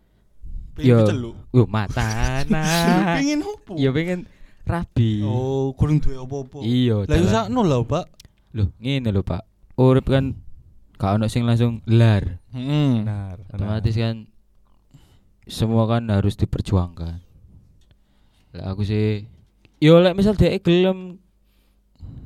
Yo. 0.77 1.03
yo 1.51 1.65
matana. 1.65 2.61
Pengen 3.17 3.41
opo? 3.41 3.73
Yo 3.75 3.89
pengen 3.89 4.29
rabi. 4.61 5.25
Oh, 5.25 5.73
kurang 5.73 5.97
duwe 5.97 6.21
apa-apa. 6.21 6.61
Iya. 6.61 7.01
Lah 7.09 7.17
yo 7.17 7.27
sakno 7.27 7.65
lho, 7.65 7.81
Pak. 7.81 8.05
Loh, 8.53 8.69
ngene 8.77 9.09
lho, 9.09 9.25
Pak. 9.25 9.41
Urip 9.73 10.05
kan 10.05 10.37
gak 11.01 11.17
ono 11.17 11.25
sing 11.33 11.49
langsung 11.49 11.81
lar. 11.89 12.37
Heeh. 12.57 12.91
Benar. 13.01 13.35
Otomatis 13.47 13.93
kan 13.93 14.25
semua 15.45 15.85
kan 15.85 16.03
harus 16.09 16.35
diperjuangkan. 16.35 17.21
Lah 18.53 18.65
aku 18.67 18.83
sih 18.83 19.23
yo 19.77 20.01
lek 20.01 20.17
misal 20.17 20.33
dhek 20.33 20.59
gelem 20.59 21.21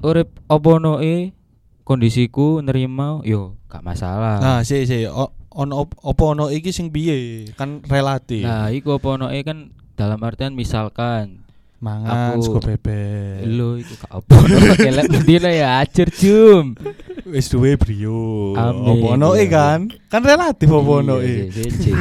urip 0.02 0.32
apa 0.48 0.72
noe 0.80 1.36
kondisiku 1.84 2.64
nerima 2.64 3.20
yo 3.22 3.60
gak 3.68 3.84
masalah. 3.84 4.40
Nah, 4.40 4.60
sih 4.64 4.84
sih 4.84 5.06
O- 5.06 5.36
ono 5.52 5.84
op- 5.84 6.00
apa 6.00 6.24
ono 6.26 6.48
iki 6.48 6.72
sing 6.72 6.90
piye? 6.90 7.46
Kan 7.54 7.84
relatif. 7.84 8.42
Nah, 8.42 8.72
iku 8.72 8.96
apa 8.96 9.20
noe 9.20 9.38
kan 9.44 9.70
dalam 9.94 10.24
artian 10.24 10.56
misalkan 10.56 11.44
mangan 11.82 12.38
aku- 12.38 12.46
sego 12.46 12.60
bebek. 12.62 13.42
lo 13.50 13.74
iku 13.76 13.94
gak 13.98 14.12
apa 14.14 14.36
kelek 14.78 15.06
mendina 15.10 15.50
ya 15.50 15.82
ajar 15.82 16.08
jum. 16.14 16.78
Wis 17.26 17.50
duwe 17.50 17.74
brio. 17.74 18.54
Apa 18.54 19.18
Iya. 19.34 19.46
kan? 19.50 19.80
Kan 20.08 20.22
relatif 20.22 20.70
apa 20.70 20.94
sih, 21.20 21.50
sih, 21.50 21.70
sih. 21.74 21.94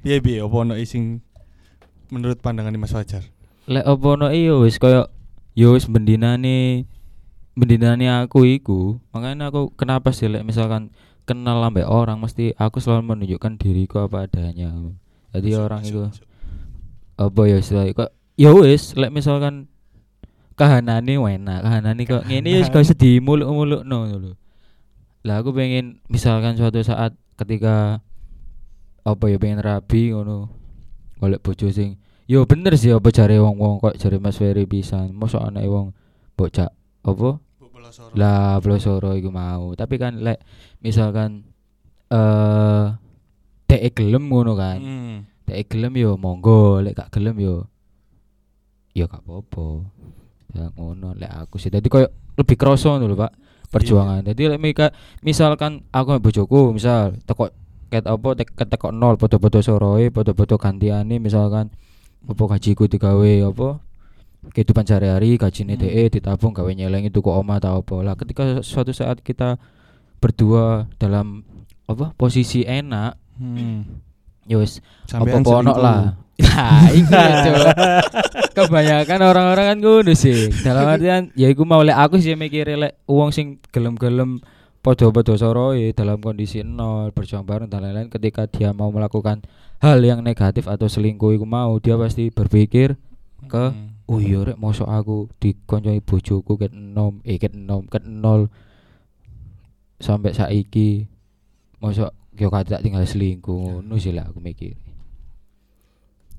Piye 0.00 0.18
piye 0.18 0.40
apa 0.40 0.56
ono 0.56 0.72
sing 0.82 1.20
menurut 2.08 2.40
pandangan 2.40 2.74
Mas 2.74 2.90
Fajar? 2.90 3.22
lek 3.70 3.86
opo 3.86 4.18
no 4.18 4.34
yo 4.34 4.66
wis 4.66 4.82
koyo 4.82 5.06
yo 5.54 5.78
wis 5.78 5.86
bendinane 5.86 6.88
bendinane 7.54 8.10
aku 8.10 8.42
iku 8.42 8.98
makanya 9.12 9.52
aku 9.52 9.70
kenapa 9.78 10.10
sih 10.10 10.26
lek 10.26 10.42
misalkan 10.42 10.90
kenal 11.22 11.62
sampai 11.62 11.86
orang 11.86 12.18
mesti 12.18 12.50
aku 12.58 12.82
selalu 12.82 13.14
menunjukkan 13.14 13.62
diriku 13.62 14.02
apa 14.02 14.26
adanya 14.26 14.74
jadi 15.30 15.62
orang 15.62 15.86
itu 15.86 16.02
apa 17.14 17.40
ya 17.46 17.62
istilahnya 17.62 17.94
kok 17.94 18.10
ya 18.36 18.50
wis 18.54 18.94
lek 18.98 19.10
misalkan 19.14 19.66
kahanane 20.58 21.16
enak 21.16 21.60
kahanane 21.64 22.02
kok 22.04 22.26
ngene 22.28 22.48
ya 22.52 22.58
wis 22.60 22.68
gak 22.72 22.84
usah 22.84 22.98
dimuluk-muluk 22.98 23.82
no 23.86 24.04
lho. 24.06 24.32
Lah 25.24 25.40
aku 25.40 25.52
pengen 25.52 26.00
misalkan 26.08 26.56
suatu 26.56 26.80
saat 26.80 27.16
ketika 27.36 28.00
apa 29.00 29.24
ya 29.32 29.40
pengen 29.40 29.64
rabi 29.64 30.12
ngono 30.12 30.52
golek 31.16 31.40
bojo 31.40 31.72
sing 31.72 31.96
yo 32.28 32.44
bener 32.44 32.76
sih 32.76 32.92
apa 32.92 33.08
jare 33.08 33.40
wong-wong 33.40 33.80
kok 33.80 33.96
jare 33.96 34.20
Mas 34.20 34.36
Ferry 34.36 34.68
pisan 34.68 35.16
mosok 35.16 35.40
anake 35.40 35.68
wong 35.68 35.92
bocah 36.36 36.72
apa? 37.04 37.30
Lah 38.14 38.60
blosoro 38.62 39.16
iku 39.18 39.32
mau. 39.32 39.74
Tapi 39.74 39.98
kan 39.98 40.20
lek 40.20 40.38
misalkan 40.84 41.48
eh 42.12 42.86
dek 43.66 43.96
gelem 43.96 44.28
ngono 44.28 44.52
kan 44.58 44.78
Hmm. 44.80 45.18
Gelem 45.50 45.98
yo 45.98 46.14
monggo, 46.14 46.78
lek 46.78 46.94
gak 46.94 47.10
gelem 47.10 47.34
yo 47.42 47.66
yo 48.92 49.06
gak 49.06 49.22
apa-apa. 49.22 49.86
Ya 50.50 50.66
ngono 50.74 51.14
lek 51.14 51.30
aku 51.30 51.56
sih. 51.56 51.70
Dadi 51.70 51.86
koyo 51.86 52.10
lebih 52.34 52.56
kroso 52.56 52.96
lho, 52.96 53.14
Pak. 53.14 53.32
Perjuangan. 53.70 54.26
Dadi 54.26 54.50
lek 54.50 54.58
mika, 54.58 54.90
misalkan 55.22 55.86
aku 55.88 56.18
ambek 56.18 56.26
bojoku, 56.26 56.74
misal 56.74 57.14
teko 57.22 57.54
ket 57.86 58.06
apa 58.06 58.28
tek 58.34 58.50
teko 58.54 58.90
nol 58.90 59.14
padha-padha 59.14 59.62
soroe, 59.62 60.10
padha-padha 60.10 60.58
gantiane 60.58 61.18
misalkan 61.18 61.70
apa 62.22 62.42
gajiku 62.50 62.86
digawe 62.86 63.32
apa 63.46 63.68
kehidupan 64.50 64.84
sehari-hari 64.84 65.34
gajine 65.36 65.74
Hmm. 65.74 65.82
DE 65.82 66.02
ditabung 66.10 66.50
gawe 66.50 66.66
nyelengi 66.66 67.10
tuku 67.10 67.30
omah 67.30 67.58
atau 67.58 67.78
apa. 67.78 67.96
Lah 68.00 68.14
ketika 68.14 68.62
suatu 68.62 68.90
saat 68.90 69.22
kita 69.22 69.58
berdua 70.18 70.90
dalam 70.98 71.46
apa 71.86 72.10
posisi 72.14 72.62
enak 72.62 73.14
Hmm. 73.38 73.86
ya 74.44 74.58
Sampean 75.06 75.40
apa 75.40 75.50
ono 75.50 75.72
selingkuh. 75.72 75.80
lah. 75.80 76.00
Nah, 76.40 76.88
ya, 76.88 77.24
Cuk. 77.44 77.56
Kebanyakan 78.50 79.20
orang-orang 79.22 79.66
kan 79.74 79.78
ngono 79.78 80.12
sih. 80.12 80.50
Dalam 80.62 80.86
artian 80.90 81.30
ya 81.38 81.46
iku 81.46 81.62
mau 81.62 81.80
lek 81.86 81.94
aku 81.94 82.18
sih 82.18 82.34
mikir 82.34 82.66
lek 82.74 82.98
wong 83.06 83.30
sing 83.30 83.62
gelem-gelem 83.70 84.42
padha-padha 84.80 85.36
soroe 85.36 85.92
dalam 85.92 86.24
kondisi 86.24 86.64
nol 86.64 87.12
berjuang 87.12 87.44
bareng 87.44 87.68
dan 87.68 87.84
lain-lain 87.84 88.08
ketika 88.08 88.48
dia 88.48 88.72
mau 88.72 88.88
melakukan 88.88 89.44
hal 89.78 90.00
yang 90.00 90.24
negatif 90.24 90.64
atau 90.64 90.88
selingkuh 90.88 91.36
iku 91.36 91.44
mau 91.44 91.76
dia 91.78 92.00
pasti 92.00 92.32
berpikir 92.32 92.96
ke 93.48 93.64
Hmm. 93.72 93.96
oh 94.08 94.20
iya 94.20 94.40
rek 94.44 94.58
mosok 94.60 94.88
aku 94.88 95.28
dikoncoi 95.40 96.00
bojoku 96.04 96.58
ket 96.58 96.72
enom 96.72 97.24
eh 97.24 97.36
ket 97.40 97.56
enom 97.56 97.86
ket 97.88 98.04
nol 98.04 98.48
sampai 100.00 100.32
saiki 100.32 101.08
mosok 101.78 102.12
yo 102.36 102.48
kata 102.48 102.80
tinggal 102.80 103.04
selingkuh 103.04 103.80
ngono 103.84 103.96
sih 104.00 104.12
lah 104.16 104.28
aku 104.28 104.40
mikir 104.40 104.76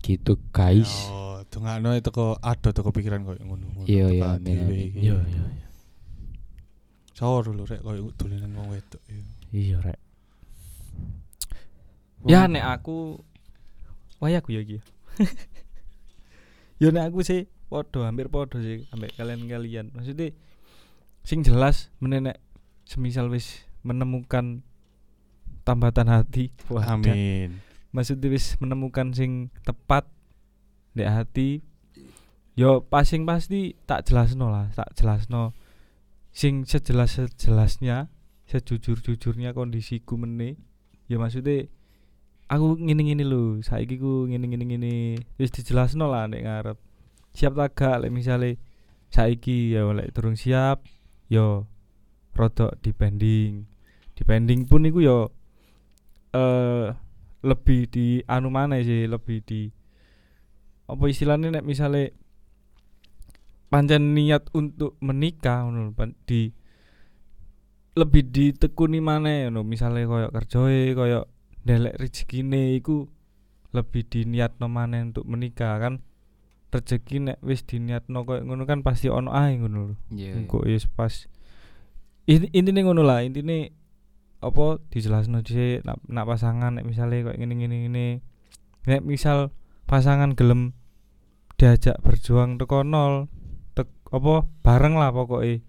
gitu 0.02 0.38
guys 0.52 0.90
Oh, 1.10 1.40
dongakno 1.50 1.94
itu 1.94 2.10
kok 2.10 2.38
ada 2.42 2.70
tuh 2.70 2.84
kepikiran 2.86 3.26
koyo 3.26 3.42
ngono. 3.42 3.86
Iya, 3.90 4.08
iya, 4.14 4.38
amin. 4.38 4.70
iki. 4.70 5.10
Iya 5.10 5.18
iya 5.26 5.44
iya. 5.58 5.68
Sawur 7.18 7.50
dulu 7.50 7.66
rek 7.66 7.82
koyo 7.82 8.14
dolanan 8.14 8.54
wong 8.58 8.68
wedok. 8.74 9.02
iya. 9.10 9.24
Iya 9.52 9.78
rek. 9.82 10.00
Ya 12.30 12.46
nek 12.46 12.62
aku 12.62 13.18
Wah 14.22 14.30
aku 14.30 14.54
ya 14.54 14.62
iki. 14.62 14.78
ya. 14.78 14.84
ya 16.82 16.88
nek 16.94 17.10
aku 17.10 17.26
sih 17.26 17.50
podo 17.68 18.06
hampir 18.06 18.30
podo 18.30 18.62
sih 18.62 18.86
ambek 18.94 19.18
kalian-kalian. 19.18 19.90
Maksudnya 19.98 20.30
sing 21.26 21.42
jelas 21.42 21.90
menenek 21.98 22.38
semisal 22.86 23.34
wis 23.34 23.66
menemukan 23.82 24.62
tambatan 25.66 26.06
hati. 26.06 26.54
Wah, 26.70 26.86
dan 26.86 27.02
Amin. 27.02 27.50
Maksudnya 27.92 28.32
wis 28.32 28.56
menemukan 28.60 29.12
sing 29.12 29.52
tepat 29.68 30.08
di 30.92 31.04
hati 31.08 31.50
yo 32.56 32.84
pasing 32.84 33.24
pasti 33.24 33.76
tak 33.88 34.08
jelasno 34.08 34.52
lah 34.52 34.68
tak 34.76 34.92
jelasno 34.96 35.56
sing 36.32 36.64
sejelas 36.64 37.20
sejelasnya 37.20 38.08
sejujur 38.52 39.00
jujurnya 39.00 39.56
kondisiku 39.56 40.20
mene. 40.20 40.60
Ya 41.08 41.20
maksudnya 41.20 41.68
aku 42.52 42.76
ngini 42.80 43.12
ngini 43.12 43.24
lho 43.24 43.64
saiki 43.64 43.96
ku 44.00 44.28
ngini 44.28 44.46
ngini 44.52 44.66
ngini 44.68 44.94
wis 45.40 45.52
dijelasno 45.56 46.12
lah 46.12 46.28
nek 46.28 46.44
ngarep. 46.44 46.78
Siap 47.32 47.56
tak 47.56 47.72
gak 47.80 47.98
lek 48.04 48.12
misale 48.12 48.60
saiki 49.08 49.72
ya 49.72 49.88
lek 49.92 50.12
durung 50.12 50.36
siap 50.36 50.84
yo 51.32 51.68
rodok 52.36 52.80
dipending 52.84 53.68
dipending 54.16 54.68
pun 54.68 54.88
iku 54.88 55.00
yo 55.00 55.20
eh 56.36 56.92
lebih 57.42 57.90
di 57.90 58.22
anu 58.30 58.54
mana 58.54 58.78
sih 58.86 59.10
lebih 59.10 59.42
di 59.42 59.70
apa 60.86 61.04
istilahnya 61.10 61.58
nek 61.58 61.66
misale 61.66 62.14
pancen 63.72 64.12
niat 64.12 64.52
untuk 64.52 65.00
menikah 65.00 65.64
ngono 65.64 65.96
di 66.28 66.52
lebih 67.96 68.24
ditekuni 68.32 69.04
mana 69.04 69.48
ngono. 69.48 69.64
Misale 69.68 70.08
koyo 70.08 70.32
kerjoe 70.32 70.96
koyo 70.96 71.28
ndelek 71.64 71.96
rezekine 72.00 72.76
iku 72.76 73.08
lebih 73.72 74.04
diniatno 74.08 74.68
maneh 74.68 75.12
untuk 75.12 75.28
menikah 75.28 75.80
kan. 75.80 76.04
Rezeki 76.72 77.18
nek 77.20 77.38
wis 77.44 77.68
diniatno 77.68 78.24
koyo 78.24 78.48
ngono 78.48 78.64
kan 78.64 78.84
pasti 78.84 79.12
ono 79.12 79.32
ae 79.36 79.60
ngono 79.60 79.92
lho. 79.92 79.96
Iya 80.12 80.40
engko 80.40 80.64
wis 80.64 80.88
pas 80.88 81.28
ini 82.28 82.48
intine 82.56 82.84
ngono 82.84 83.04
lah 83.04 83.24
intine 83.24 83.76
apa 84.42 84.82
dijelasno 84.90 85.46
dhisik 85.46 85.86
nak, 85.86 86.02
nak 86.10 86.26
pasangan 86.26 86.74
nek 86.74 86.86
misale 86.90 87.22
koyo 87.22 87.38
ngene 87.38 87.54
ngene 87.62 87.76
ngene. 87.86 88.06
Nek 88.90 89.02
misal 89.06 89.54
pasangan 89.86 90.34
gelem 90.34 90.74
diajak 91.62 92.02
berjuang 92.02 92.58
teko 92.58 92.82
nol 92.82 93.30
tek 93.78 93.86
apa 94.10 94.50
bareng 94.66 94.98
lah 94.98 95.14
pokoknya 95.14 95.62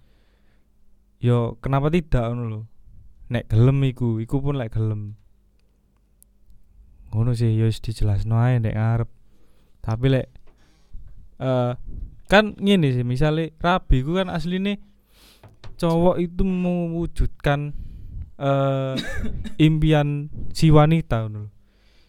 yo 1.20 1.60
kenapa 1.60 1.92
tidak 1.92 2.32
ngono 2.32 2.44
lho? 2.48 2.60
Nek 3.28 3.52
gelem 3.52 3.78
iku 3.84 4.16
iku 4.24 4.40
pun 4.40 4.56
lek 4.56 4.72
gelem. 4.72 5.20
Ngono 7.12 7.36
sih 7.36 7.52
yo 7.52 7.68
dijelasno 7.68 8.40
ae 8.40 8.56
nek 8.56 8.72
ngarep. 8.72 9.10
Tapi 9.84 10.06
lek 10.08 10.26
eh 11.44 11.76
kan 12.32 12.56
ngene 12.56 12.88
sih 12.96 13.04
misalnya 13.04 13.52
rabi 13.60 14.00
ku 14.00 14.16
kan 14.16 14.32
aslinya 14.32 14.80
cowok 15.76 16.16
itu 16.24 16.40
mewujudkan 16.40 17.76
eh 18.42 18.94
impian 19.70 20.26
si 20.50 20.74
wanita 20.74 21.22
ngono 21.24 21.46
lho. 21.46 21.50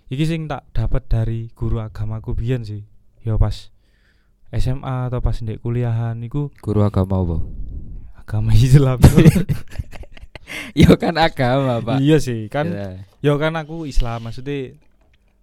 Iki 0.10 0.26
sing 0.26 0.42
tak 0.46 0.66
dapat 0.74 1.06
dari 1.06 1.40
guru 1.54 1.78
agamaku 1.78 2.34
biyen 2.34 2.66
sih. 2.66 2.82
Yo 3.22 3.38
pas 3.38 3.70
SMA 4.54 5.10
atau 5.10 5.22
pas 5.22 5.34
ndek 5.38 5.62
kuliahan 5.62 6.18
iku 6.22 6.50
Guru 6.62 6.82
agama 6.82 7.22
apa? 7.22 7.38
agama 8.20 8.52
Islam. 8.54 8.98
Yo 10.78 10.98
kan 10.98 11.18
agama, 11.18 11.82
Pak. 11.82 11.98
iya 12.02 12.18
sih, 12.18 12.46
kan 12.50 12.70
Ya. 12.70 12.90
yo 13.22 13.38
kan 13.38 13.54
aku 13.56 13.86
Islam 13.86 14.26
maksudnya 14.28 14.74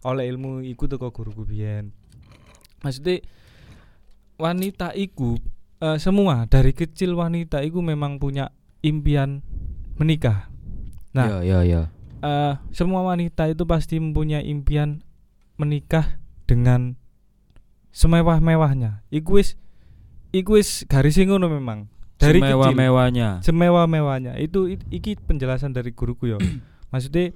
oleh 0.03 0.27
ilmu 0.27 0.63
iku 0.63 0.87
teko 0.87 1.11
guruku 1.11 1.43
biyen. 1.45 1.91
Maksudnya 2.81 3.23
wanita 4.37 4.95
iku 4.95 5.37
eh, 5.79 5.99
semua 5.99 6.47
dari 6.47 6.71
kecil 6.73 7.15
wanita 7.15 7.61
iku 7.61 7.79
memang 7.81 8.19
punya 8.19 8.51
impian 8.83 9.43
menikah. 9.99 10.47
Nah, 11.11 11.27
Yo 11.27 11.39
yo 11.43 11.59
yo. 11.63 11.83
eh, 12.21 12.55
semua 12.71 13.03
wanita 13.03 13.47
itu 13.47 13.65
pasti 13.65 13.99
mempunyai 13.99 14.45
impian 14.45 15.03
menikah 15.57 16.19
dengan 16.45 16.95
semewah-mewahnya. 17.91 19.03
Iku 19.09 19.37
wis 19.37 19.59
iku 20.31 20.55
wis 20.57 20.87
garis 20.87 21.19
ngono 21.19 21.51
memang. 21.51 21.91
Dari 22.15 22.37
Semewah-mewahnya. 22.37 23.41
semewah-mewahnya. 23.41 24.37
Itu 24.37 24.69
i- 24.69 24.89
iki 24.93 25.17
penjelasan 25.17 25.73
dari 25.73 25.91
guruku 25.91 26.29
ya. 26.29 26.37
Maksudnya 26.93 27.33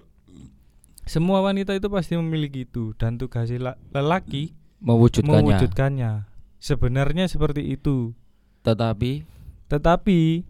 semua 1.05 1.41
wanita 1.41 1.73
itu 1.73 1.89
pasti 1.89 2.15
memiliki 2.15 2.65
itu 2.65 2.93
dan 2.95 3.17
tugas 3.17 3.49
la- 3.51 3.81
lelaki 3.91 4.53
Mewujudkannya. 4.79 5.41
mewujudkannya. 5.41 6.13
Sebenarnya 6.61 7.25
seperti 7.27 7.65
itu. 7.71 8.13
Tetapi 8.63 9.25
Tetapi 9.65 10.45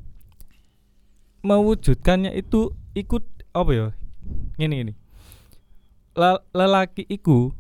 mewujudkannya 1.43 2.35
itu 2.35 2.75
ikut 2.95 3.25
apa 3.53 3.71
ya? 3.75 3.87
Ini 4.59 4.77
ini. 4.89 4.95
La- 6.15 6.43
lelaki 6.55 7.07
iku 7.11 7.51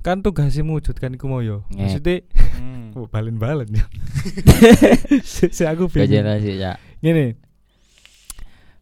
kan 0.00 0.24
tugasnya 0.24 0.64
mewujudkan 0.64 1.14
iku 1.14 1.28
mau 1.28 1.44
yo. 1.44 1.68
Ngek. 1.70 1.78
Maksudnya 1.78 2.16
Hmm. 2.58 2.90
oh, 2.98 3.06
balen-balen 3.06 3.70
ya. 3.70 3.86
si, 5.22 5.46
si 5.54 5.62
aku 5.62 5.86
bingung. 5.86 6.10
sih, 6.42 6.58
ya. 6.58 6.74
Gini. 6.98 7.36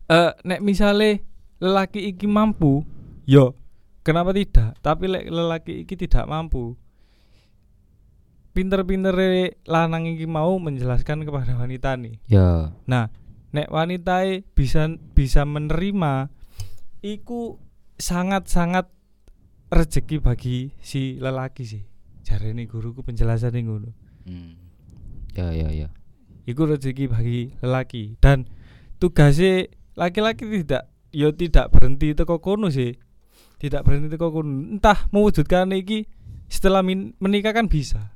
Eh 0.07 0.33
nek 0.47 0.63
misale 0.63 1.27
lelaki 1.59 2.15
iki 2.15 2.25
mampu, 2.31 2.87
yo 3.27 3.59
kenapa 4.07 4.31
tidak? 4.31 4.79
Tapi 4.79 5.05
lek 5.11 5.25
lelaki 5.27 5.83
iki 5.83 5.99
tidak 5.99 6.31
mampu. 6.31 6.79
Pinter-pinter 8.55 9.13
lanang 9.69 10.09
iki 10.09 10.25
mau 10.25 10.57
menjelaskan 10.57 11.29
kepada 11.29 11.59
wanita 11.61 11.93
nih. 12.01 12.17
Yo. 12.25 12.73
Nah, 12.89 13.13
nek 13.57 13.73
wanita 13.73 14.45
bisa 14.53 14.93
bisa 15.17 15.49
menerima 15.49 16.29
iku 17.01 17.57
sangat-sangat 17.97 18.93
rezeki 19.73 20.21
bagi 20.21 20.77
si 20.85 21.17
lelaki 21.17 21.65
sih. 21.65 21.83
Jarene 22.21 22.69
guruku 22.69 23.01
penjelasan 23.01 23.57
ngono. 23.57 23.91
Hmm. 24.29 24.61
Yo 25.33 25.49
yo 25.57 25.69
yo. 25.73 25.89
Iku 26.45 26.69
rezeki 26.69 27.09
bagi 27.09 27.57
lelaki 27.65 28.21
dan 28.21 28.45
tugasnya 29.01 29.73
laki-laki 29.97 30.45
tidak 30.63 30.93
yo 31.11 31.33
tidak 31.33 31.73
berhenti 31.73 32.13
teko 32.13 32.45
kono 32.45 32.69
sih. 32.69 32.93
Tidak 33.57 33.81
berhenti 33.81 34.13
teko 34.13 34.29
kono. 34.29 34.77
Entah 34.77 35.09
mewujudkan 35.09 35.73
iki 35.73 36.05
setelah 36.53 36.85
menikah 37.19 37.57
kan 37.57 37.67
bisa. 37.73 38.16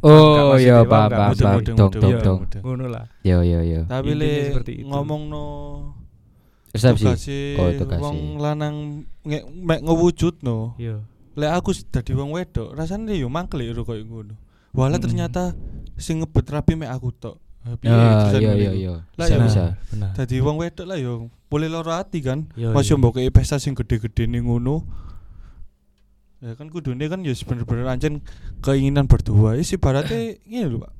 Oh 0.00 0.54
paham 0.84 1.10
Mudeng, 1.32 1.42
paham. 1.42 1.56
mudeng, 1.58 1.76
Dong 1.76 1.92
dong 1.92 2.10
Iya. 2.10 2.18
dong. 2.22 2.38
Mudeng. 2.44 2.62
Ngono 2.62 2.84
lah. 2.86 3.04
Yo 3.26 3.42
yo 3.42 3.60
yo. 3.62 3.80
Tapi 3.84 4.14
le 4.14 4.30
itu. 4.62 4.86
ngomong 4.86 5.22
no 5.26 5.42
Resepsi. 6.70 7.56
Oh, 7.56 7.72
tugase. 7.72 7.98
wong 7.98 8.18
lanang 8.38 8.76
nge, 9.24 9.38
mek 9.48 9.80
ngewujud 9.82 10.44
no. 10.44 10.76
Yo. 10.76 11.02
Lek 11.34 11.50
aku 11.50 11.72
s- 11.72 11.82
dadi 11.84 12.12
wong 12.12 12.30
wedok, 12.30 12.76
rasane 12.76 13.16
yo 13.16 13.26
mangkel 13.26 13.64
yo 13.64 13.82
koyo 13.82 14.04
ngono. 14.04 14.34
Mm-mm. 14.76 15.00
ternyata 15.00 15.56
sing 15.96 16.20
ngebet 16.20 16.46
rapi 16.46 16.76
mek 16.76 16.92
aku 16.92 17.08
tok. 17.10 17.36
Piye 17.80 17.90
Ya 17.90 18.28
yo 18.38 18.52
yo 18.54 18.72
yo. 18.72 18.94
Lah, 19.16 19.26
Bisa 19.26 19.34
ya. 19.34 19.44
bisa. 19.44 19.64
Dadi 20.14 20.38
wong 20.38 20.60
wedok 20.60 20.86
lah 20.86 20.96
yo 20.96 21.26
boleh 21.48 21.66
loro 21.66 21.90
ati 21.90 22.20
kan. 22.20 22.46
Masih 22.54 22.94
yo. 22.94 23.00
mbok 23.00 23.16
kei 23.16 23.32
pesta 23.32 23.56
sing 23.56 23.72
gede-gede 23.74 24.28
ning 24.28 24.46
ngono. 24.46 24.84
Ya 26.38 26.54
kan 26.54 26.70
kudune 26.70 27.02
kan 27.10 27.18
ya 27.26 27.34
bener-bener 27.34 27.86
anjen 27.90 28.22
keinginan 28.62 29.10
berdua. 29.10 29.58
Is 29.58 29.74
ibaratnya 29.74 30.38
ngene 30.48 30.66
lho, 30.70 30.78
Pak. 30.80 30.92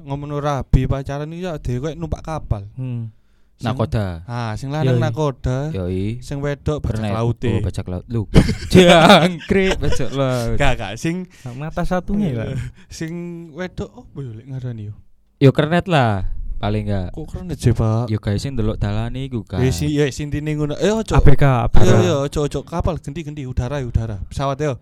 Ngomong 0.00 0.38
rabi 0.38 0.84
pacaran 0.86 1.28
iki 1.28 1.44
ya 1.44 1.60
dhewe 1.60 1.92
numpak 1.92 2.24
kapal. 2.24 2.64
Hmm. 2.76 3.12
Sing- 3.56 3.72
Nakoda. 3.72 4.20
Ah, 4.28 4.52
sing 4.52 4.68
lanang 4.68 5.00
nakoda, 5.00 5.72
Yoi. 5.72 6.20
sing 6.20 6.44
wedok 6.44 6.84
bajak 6.84 7.08
laut 7.08 7.40
Oh, 7.40 7.60
bajak 7.64 7.86
laut. 7.88 8.04
Lu. 8.04 8.28
Jangkrik 8.72 9.80
bajak 9.80 10.12
laut. 10.12 10.60
Gak 10.60 10.72
gak 10.76 10.92
sing 11.00 11.24
Mata 11.56 11.88
satunya 11.88 12.36
lah. 12.36 12.52
sing 12.92 13.12
wedok 13.56 14.04
opo 14.04 14.20
yo 14.20 14.36
lek 14.36 14.44
ngarani 14.44 14.92
yo. 14.92 14.94
Yo 15.40 15.56
kernet 15.56 15.88
lah. 15.88 16.36
Paling 16.56 16.88
enggak. 16.88 17.08
Kok 17.12 17.24
keren 17.28 17.52
aja, 17.52 17.70
Pak. 17.76 18.04
Yo 18.08 18.18
guys 18.18 18.40
sing 18.40 18.56
ndelok 18.56 18.80
dalane 18.80 19.28
iku 19.28 19.44
kan. 19.44 19.60
Ya 19.60 19.68
si 19.68 19.92
ya 19.92 20.08
sintine 20.08 20.56
ngono. 20.56 20.72
Eh 20.80 20.88
ojo. 20.88 21.12
ABK, 21.12 21.44
ABK. 21.68 21.84
Ayo 21.84 21.96
yo 22.00 22.14
ojo 22.24 22.38
ojo 22.48 22.60
kapal 22.64 22.96
gendi-gendi 22.96 23.44
udara 23.44 23.84
udara. 23.84 24.16
Pesawat 24.28 24.56
yo. 24.60 24.80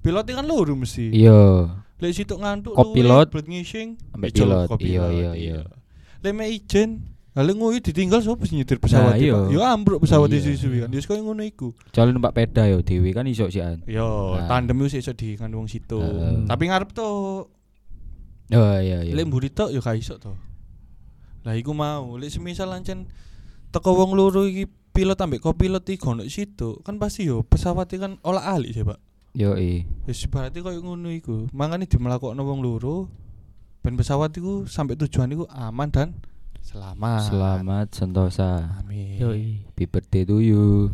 Pilotnya 0.00 0.40
kan 0.40 0.46
loro 0.48 0.72
mesti. 0.72 1.12
Iya. 1.12 1.68
Lek 2.02 2.10
situ 2.16 2.34
ngantuk 2.34 2.74
Kopilot. 2.74 3.30
buat 3.30 3.46
ngising 3.46 3.94
Ambek 4.16 4.34
Ijol 4.34 4.66
pilot. 4.66 4.80
Iya, 4.82 5.04
iya, 5.14 5.30
iya. 5.38 5.58
Lek 6.18 6.32
mek 6.34 6.50
ijen 6.50 7.06
Lalu 7.32 7.50
ngono 7.56 7.80
ditinggal 7.80 8.20
sapa 8.20 8.44
sing 8.44 8.60
nyetir 8.60 8.76
pesawat 8.76 9.14
Nah, 9.14 9.16
ya, 9.16 9.24
iya. 9.24 9.32
Pak? 9.32 9.48
Yo 9.56 9.60
ambruk 9.64 9.98
pesawat 10.04 10.28
Iya, 10.28 10.42
isu-isu 10.52 10.68
iya. 10.68 10.84
kan. 10.84 10.92
Wis 10.92 11.06
koyo 11.08 11.24
ngono 11.24 11.40
iku. 11.40 11.72
Soalnya 11.88 12.12
numpak 12.12 12.36
peda 12.36 12.68
yo 12.68 12.84
dhewe 12.84 13.08
kan 13.08 13.24
iso 13.24 13.48
sian. 13.48 13.80
Yo, 13.88 14.36
Nah. 14.36 14.44
tandem 14.52 14.76
wis 14.84 14.92
iso 14.92 15.16
di 15.16 15.38
kan 15.40 15.48
wong 15.48 15.64
situ. 15.64 15.96
Tapi 16.44 16.62
ngarep 16.68 16.92
to 16.92 17.08
Oh 18.52 18.76
iya 18.76 19.00
iya. 19.00 19.12
Lek 19.16 19.24
mburi 19.32 19.48
tok 19.48 19.72
yo 19.72 19.80
gak 19.80 19.96
iso 19.96 20.20
to. 20.20 20.36
Lah 21.42 21.58
iku 21.58 21.74
mau, 21.74 22.14
lek 22.14 22.30
semisal 22.30 22.70
lancen 22.70 23.10
teko 23.74 23.98
wong 23.98 24.14
loro 24.14 24.46
iki 24.46 24.70
pilot 24.94 25.18
ambek 25.18 25.42
kopilot 25.42 25.82
iki 25.88 25.98
ono 26.06 26.22
situ, 26.28 26.78
kan 26.86 27.00
pasti 27.02 27.26
yo 27.26 27.42
pesawat 27.42 27.90
iki 27.90 27.98
kan 27.98 28.20
olah 28.22 28.54
alik 28.54 28.70
sih, 28.76 28.86
Pak. 28.86 28.98
Yo 29.32 29.56
i. 29.56 29.88
Wis 30.04 30.28
berarti 30.28 30.60
koyo 30.60 30.84
ngono 30.84 31.08
iku. 31.08 31.48
Mangane 31.56 31.88
dimelakokno 31.88 32.44
wong 32.44 32.60
loro 32.60 33.08
ben 33.82 33.96
pesawat 33.96 34.30
iku 34.36 34.68
sampai 34.68 34.94
tujuan 34.94 35.32
iku 35.32 35.48
aman 35.48 35.88
dan 35.88 36.08
selamat. 36.60 37.32
Selamat 37.32 37.86
sentosa. 37.96 38.76
Amin. 38.78 39.16
Yoi. 39.16 39.66
Happy 39.66 39.88
birthday 39.88 40.28
to 40.28 40.38
you. 40.38 40.92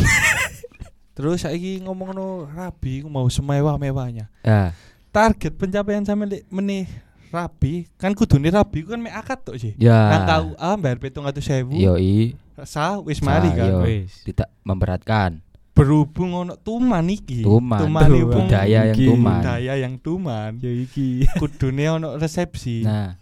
Terus 1.14 1.44
saiki 1.44 1.84
ngomongno 1.84 2.48
rabi 2.48 3.04
iku 3.04 3.12
mau 3.12 3.28
semewah-mewahnya. 3.28 4.32
Ah, 4.40 4.72
Target 5.12 5.58
pencapaian 5.60 6.06
sampe 6.06 6.24
lek 6.24 6.48
meneh 6.48 6.88
rabi, 7.30 7.86
kan 7.94 8.10
kudune 8.12 8.50
rabi 8.50 8.82
ku 8.82 8.90
kan 8.90 9.00
mek 9.00 9.14
akad 9.14 9.38
tok 9.42 9.56
sih. 9.56 9.72
ya. 9.78 10.10
Nang 10.10 10.22
KUA 10.26 10.70
bayar 10.76 10.98
700.000. 10.98 11.70
Yo 11.74 11.94
i. 11.96 12.34
Sah 12.62 13.00
wis 13.00 13.22
mari 13.22 13.48
kan. 13.54 13.70
yo. 13.70 13.78
Wis. 13.82 14.22
Tidak 14.22 14.50
memberatkan. 14.62 15.40
Berhubung 15.70 16.34
ono 16.34 16.54
tuman 16.54 17.06
iki. 17.08 17.40
Tuman. 17.40 17.80
Tuman 17.80 18.10
budaya 18.28 18.90
yang 18.90 18.98
Iki. 18.98 19.06
tuman. 19.06 19.38
budaya 19.40 19.72
yang 19.78 19.94
tuman. 19.96 20.50
Ya 20.60 20.72
iki. 20.74 21.08
Kudune 21.40 21.84
ono 21.88 22.18
resepsi. 22.18 22.84
Nah, 22.84 23.16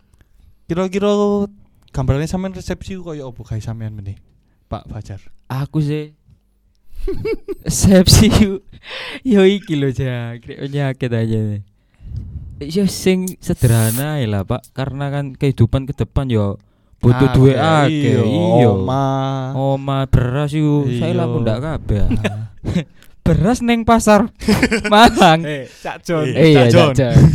Kira-kira 0.67 1.09
gambarannya 1.93 2.27
sampean 2.27 2.53
resepsi 2.53 2.99
koyo 2.99 3.31
opo 3.31 3.41
gawe 3.41 3.61
sampean 3.63 3.95
meneh? 3.95 4.19
Pak 4.69 4.85
Fajar. 4.91 5.21
aku 5.49 5.81
sih 5.81 6.13
resepsi 7.65 8.29
yo 9.25 9.41
iki 9.49 9.73
lho 9.81 9.89
jangkrik 9.89 10.61
penyakit 10.61 11.09
aja 11.09 11.39
nih. 11.41 11.63
Ya 12.61 12.85
sing 12.85 13.39
sederhana 13.39 14.19
ya 14.19 14.27
lah 14.27 14.43
Pak 14.43 14.73
karena 14.73 15.09
kan 15.09 15.33
kehidupan 15.33 15.85
ke 15.85 15.95
depan 15.95 16.27
yo 16.27 16.59
butuh 16.99 17.25
Ah, 17.25 17.33
duit 17.33 17.55
iya, 17.55 17.87
akeh 17.87 18.19
iya 18.27 18.67
Oma. 18.67 19.07
Oma 19.55 19.99
beras 20.05 20.51
saya 20.51 20.83
Iya. 21.07 21.15
lah 21.15 21.27
ndak 21.31 21.59
kabeh 21.61 22.05
beras 23.25 23.59
neng 23.61 23.87
pasar 23.87 24.27
Malang 24.93 25.45
Eh, 25.45 25.71
Cak 25.71 26.03
Jon. 26.03 26.27
Eh, 26.27 26.51
iya 26.53 26.67
Cak 26.67 26.93
Jon. 26.93 27.15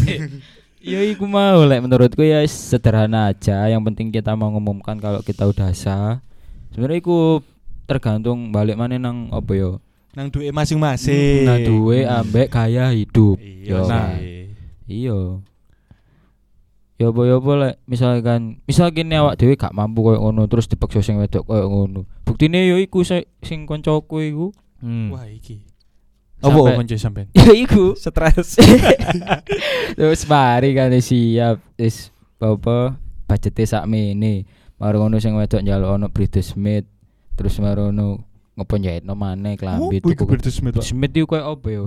Ya 0.84 1.00
iku 1.00 1.24
mau 1.24 1.64
lek 1.64 1.80
menurutku 1.80 2.20
ya 2.20 2.44
sederhana 2.44 3.32
aja 3.32 3.64
yang 3.66 3.80
penting 3.82 4.12
kita 4.12 4.36
mau 4.36 4.52
ngumumkan 4.52 5.00
kalau 5.00 5.24
kita 5.24 5.48
udah 5.48 5.72
sah 5.72 6.20
sebenarnya 6.70 7.00
iku 7.00 7.40
tergantung 7.86 8.52
balik 8.52 8.76
mana 8.76 9.00
nang 9.00 9.32
apa 9.32 9.48
yo 9.54 9.80
Nang 10.12 10.28
duwe 10.28 10.52
masing-masing. 10.52 11.42
nah 11.42 11.56
duwe 11.58 12.04
ambek 12.04 12.52
gaya 12.52 12.92
hidup 12.92 13.40
Iya. 13.40 13.64
Yo. 13.64 13.88
Nah, 13.88 14.12
iya 14.86 15.40
Ya 17.02 17.10
apa 17.10 17.22
ya 17.26 17.42
apa 17.42 17.52
lek 17.58 17.76
misalkan 17.90 18.62
misal 18.70 18.94
kene 18.94 19.18
awak 19.18 19.36
dhewe 19.42 19.58
gak 19.58 19.74
mampu 19.74 20.06
koyo 20.06 20.22
ngono 20.22 20.46
terus 20.46 20.70
dipaksa 20.70 21.02
sing 21.02 21.18
wedok 21.18 21.50
koyo 21.50 21.66
ngono. 21.66 22.06
Buktine 22.22 22.70
ya 22.70 22.78
iku 22.78 23.02
se- 23.02 23.28
sing 23.42 23.66
kancaku 23.66 24.22
iku. 24.22 24.48
Hmm. 24.78 25.10
Wah 25.10 25.26
iki. 25.26 25.66
Apa 26.40 26.78
konco 26.78 26.94
sampean? 26.94 27.34
Ya 27.40 27.50
iku. 27.50 27.98
Stres. 27.98 28.62
Terus 29.98 30.22
mari 30.30 30.78
kan 30.78 30.94
siap 30.94 31.60
wis 31.82 32.14
apa 32.38 32.94
budgete 33.26 33.66
sakmene. 33.66 34.46
Mari 34.78 34.96
ngono 35.02 35.18
sing 35.18 35.34
wedok 35.34 35.66
njaluk 35.66 35.98
ono 35.98 36.08
bridesmaid. 36.14 36.86
Terus 37.34 37.58
mari 37.58 37.90
ngono 37.90 38.22
ngopo 38.54 38.78
njaitno 38.78 39.18
maneh 39.18 39.58
klambi 39.58 39.98
Apa 39.98 40.14
iku 40.14 40.14
tuku. 40.14 40.30
Bridesmaid, 40.30 40.74
Pak? 40.78 40.86
Bridesmaid 40.86 41.12
iku 41.18 41.26
koyo 41.26 41.44
apa 41.50 41.68
ya? 41.68 41.84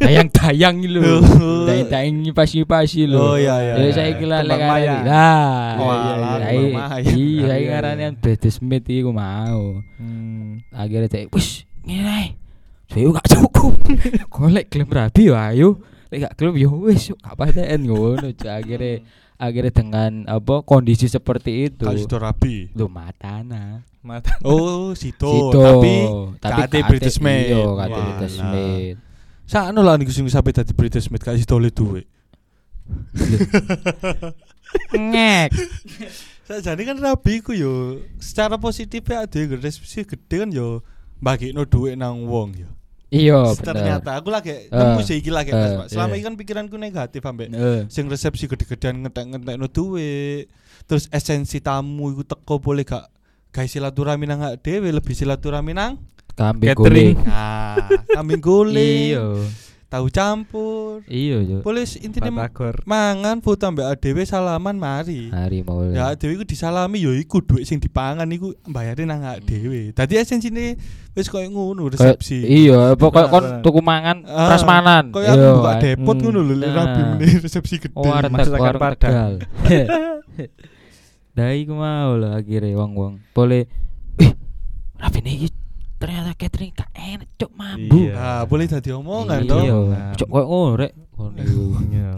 Dayang-dayang 0.00 0.76
iki 0.80 0.88
lho. 0.88 1.20
Dayang-dayang 1.68 2.16
pasi-pasi 2.32 3.04
lho. 3.04 3.20
Oh 3.20 3.36
iya 3.36 3.56
iya. 3.60 3.72
Ya 3.76 3.84
iya. 3.84 3.92
saiki 3.92 4.24
lah 4.24 4.40
lek 4.40 4.56
Kembang 4.56 4.60
ngarani. 4.64 4.80
mayang. 4.80 5.02
Nah, 5.04 5.68
Oh, 5.76 5.92
iya, 5.92 6.12
iya, 6.16 6.16
iya. 6.16 6.48
Iya, 6.48 6.60
Iya, 6.64 6.88
saiki 6.88 7.24
iya. 7.36 7.68
ngarani 7.68 8.04
bridesmaid 8.16 8.84
iku 8.88 9.10
mau. 9.12 9.64
Hmm. 10.00 10.64
Akhirnya 10.72 11.08
cek 11.08 11.28
wis 11.36 11.48
ngene. 11.84 12.40
Saya 12.88 13.06
gak 13.12 13.26
cukup. 13.28 13.74
Golek 14.34 14.64
gelem 14.72 14.88
rabi 14.88 15.22
yo 15.28 15.34
ayo. 15.36 15.68
Lek 16.08 16.18
gak 16.24 16.34
gelem 16.40 16.56
yo 16.56 16.70
wis 16.80 17.12
gak 17.12 17.36
paten 17.36 17.84
ngono. 17.84 18.32
Akhirnya 18.32 19.04
akhirnya 19.40 19.72
dengan 19.72 20.28
apa 20.28 20.60
kondisi 20.60 21.08
seperti 21.08 21.72
itu. 21.72 21.88
Kali 21.88 22.04
sido 22.04 22.20
rabi. 22.20 22.68
Lu 22.76 22.92
matana. 22.92 23.80
Mata. 24.04 24.36
Oh, 24.48 24.92
sido. 24.92 25.32
Situ. 25.32 25.60
Tapi 25.60 25.94
tapi 26.40 26.60
kate 26.68 26.78
bridesmaid. 26.84 27.48
Iya, 27.56 27.64
kate 27.64 27.90
Walah. 27.90 28.04
bridesmaid. 28.04 28.96
sakno 29.50 29.82
lah 29.82 29.98
niku 29.98 30.14
sing 30.14 30.30
sampe 30.30 30.54
dadi 30.54 30.70
bridesmaid 30.70 31.24
kali 31.24 31.40
sido 31.42 31.58
oleh 31.58 31.72
duwe. 31.74 32.04
Ngek. 34.94 35.50
Sajane 36.46 36.82
kan 36.86 36.98
rabi 36.98 37.42
ku 37.42 37.50
yo 37.54 37.98
secara 38.22 38.58
positif 38.58 39.02
ya 39.06 39.26
ade 39.26 39.46
resepsi 39.58 40.02
gede 40.06 40.46
kan 40.46 40.50
yo 40.50 40.82
bagino 41.18 41.66
duit 41.66 41.98
nang 41.98 42.26
wong 42.26 42.54
yo. 42.58 42.70
Iya. 43.10 43.58
Ternyata 43.58 44.22
aku 44.22 44.30
lagi 44.30 44.54
Eh, 44.54 44.70
nemu 44.70 45.02
sih 45.02 45.18
iki 45.18 45.34
lagi 45.34 45.50
eh, 45.50 45.58
Mas, 45.58 45.74
Pak. 45.74 45.86
Selama 45.90 46.14
iya. 46.14 46.22
ini 46.22 46.26
kan 46.30 46.34
pikiranku 46.38 46.78
negatif 46.78 47.22
ambek 47.26 47.50
Eh, 47.50 47.80
sing 47.90 48.06
resepsi 48.06 48.46
gede-gedean 48.46 49.02
ngetek-ngetekno 49.02 49.66
duit. 49.66 50.46
Terus 50.86 51.10
esensi 51.10 51.58
tamu 51.58 52.14
iku 52.14 52.22
teko 52.22 52.62
boleh 52.62 52.86
gak 52.86 53.10
gawe 53.50 53.66
silaturahmi 53.66 54.30
nang 54.30 54.46
dhewe 54.62 54.94
lebih 54.94 55.10
silaturahmi 55.10 55.74
nang 55.74 55.98
kambing 56.38 56.70
guling. 56.72 57.18
nah 57.26 57.74
kambing 58.14 58.38
guling 58.38 59.18
Iya. 59.18 59.26
Tahu 59.90 60.06
campur 60.06 61.02
Iya, 61.04 61.60
boleh 61.60 61.82
intinya 61.98 62.30
Batagor. 62.30 62.80
mangan 62.84 63.38
foto 63.38 63.66
ambek 63.66 63.82
adewe 63.84 64.22
salaman 64.22 64.74
mari 64.74 65.26
Hari 65.28 65.60
mau. 65.60 65.82
ya 65.84 66.14
adewe 66.14 66.32
iku 66.32 66.44
disalami 66.44 67.02
ya 67.02 67.10
iku 67.12 67.42
duit 67.42 67.66
sing 67.66 67.76
dipangan 67.76 68.24
iku 68.28 68.54
bayarin 68.64 69.10
nang 69.10 69.20
awake 69.20 69.42
dhewe 69.44 69.90
dadi 69.90 70.14
esensine 70.14 70.78
wis 71.10 71.26
koyo 71.26 71.50
ngono 71.50 71.90
resepsi 71.90 72.38
Iya, 72.40 72.94
pokok 72.94 73.26
kon 73.28 73.44
tuku 73.60 73.82
mangan, 73.82 74.22
Ah, 74.24 74.46
prasmanan. 74.48 75.10
koyo 75.10 75.26
Iya, 75.26 75.50
buka 75.52 75.68
kan. 75.68 75.82
depot 75.82 76.14
Hmm. 76.14 76.22
ngono 76.24 76.40
lho 76.40 76.54
Nah. 76.56 76.70
rabi 76.72 77.00
meneh 77.16 77.36
resepsi 77.40 77.74
gede 77.76 77.98
warteg 77.98 78.30
Masakan 78.30 78.74
Padang. 78.76 78.94
Tegal. 78.94 79.32
Dah 81.32 81.50
iku 81.52 81.74
mau 81.74 82.14
lah 82.14 82.38
akhirnya 82.38 82.74
wong-wong. 82.74 83.18
Boleh 83.30 83.66
eh 84.16 84.32
rapi 84.96 85.18
nih 85.18 85.50
ternyata 86.00 86.32
catering 86.32 86.72
gak 86.72 86.88
enak 86.96 87.28
cok 87.36 87.52
mambu. 87.52 88.08
Iya. 88.08 88.12
ah 88.16 88.42
boleh 88.42 88.64
dadi 88.64 88.88
omongan 88.90 89.44
Iya. 89.44 89.50
toh 89.52 89.60
Cok 90.16 90.28
koyo 90.28 90.44
ngono 90.48 90.72
rek. 90.74 90.92
Ngono 91.12 91.36
iku. 91.36 91.62
Iya. 91.92 92.08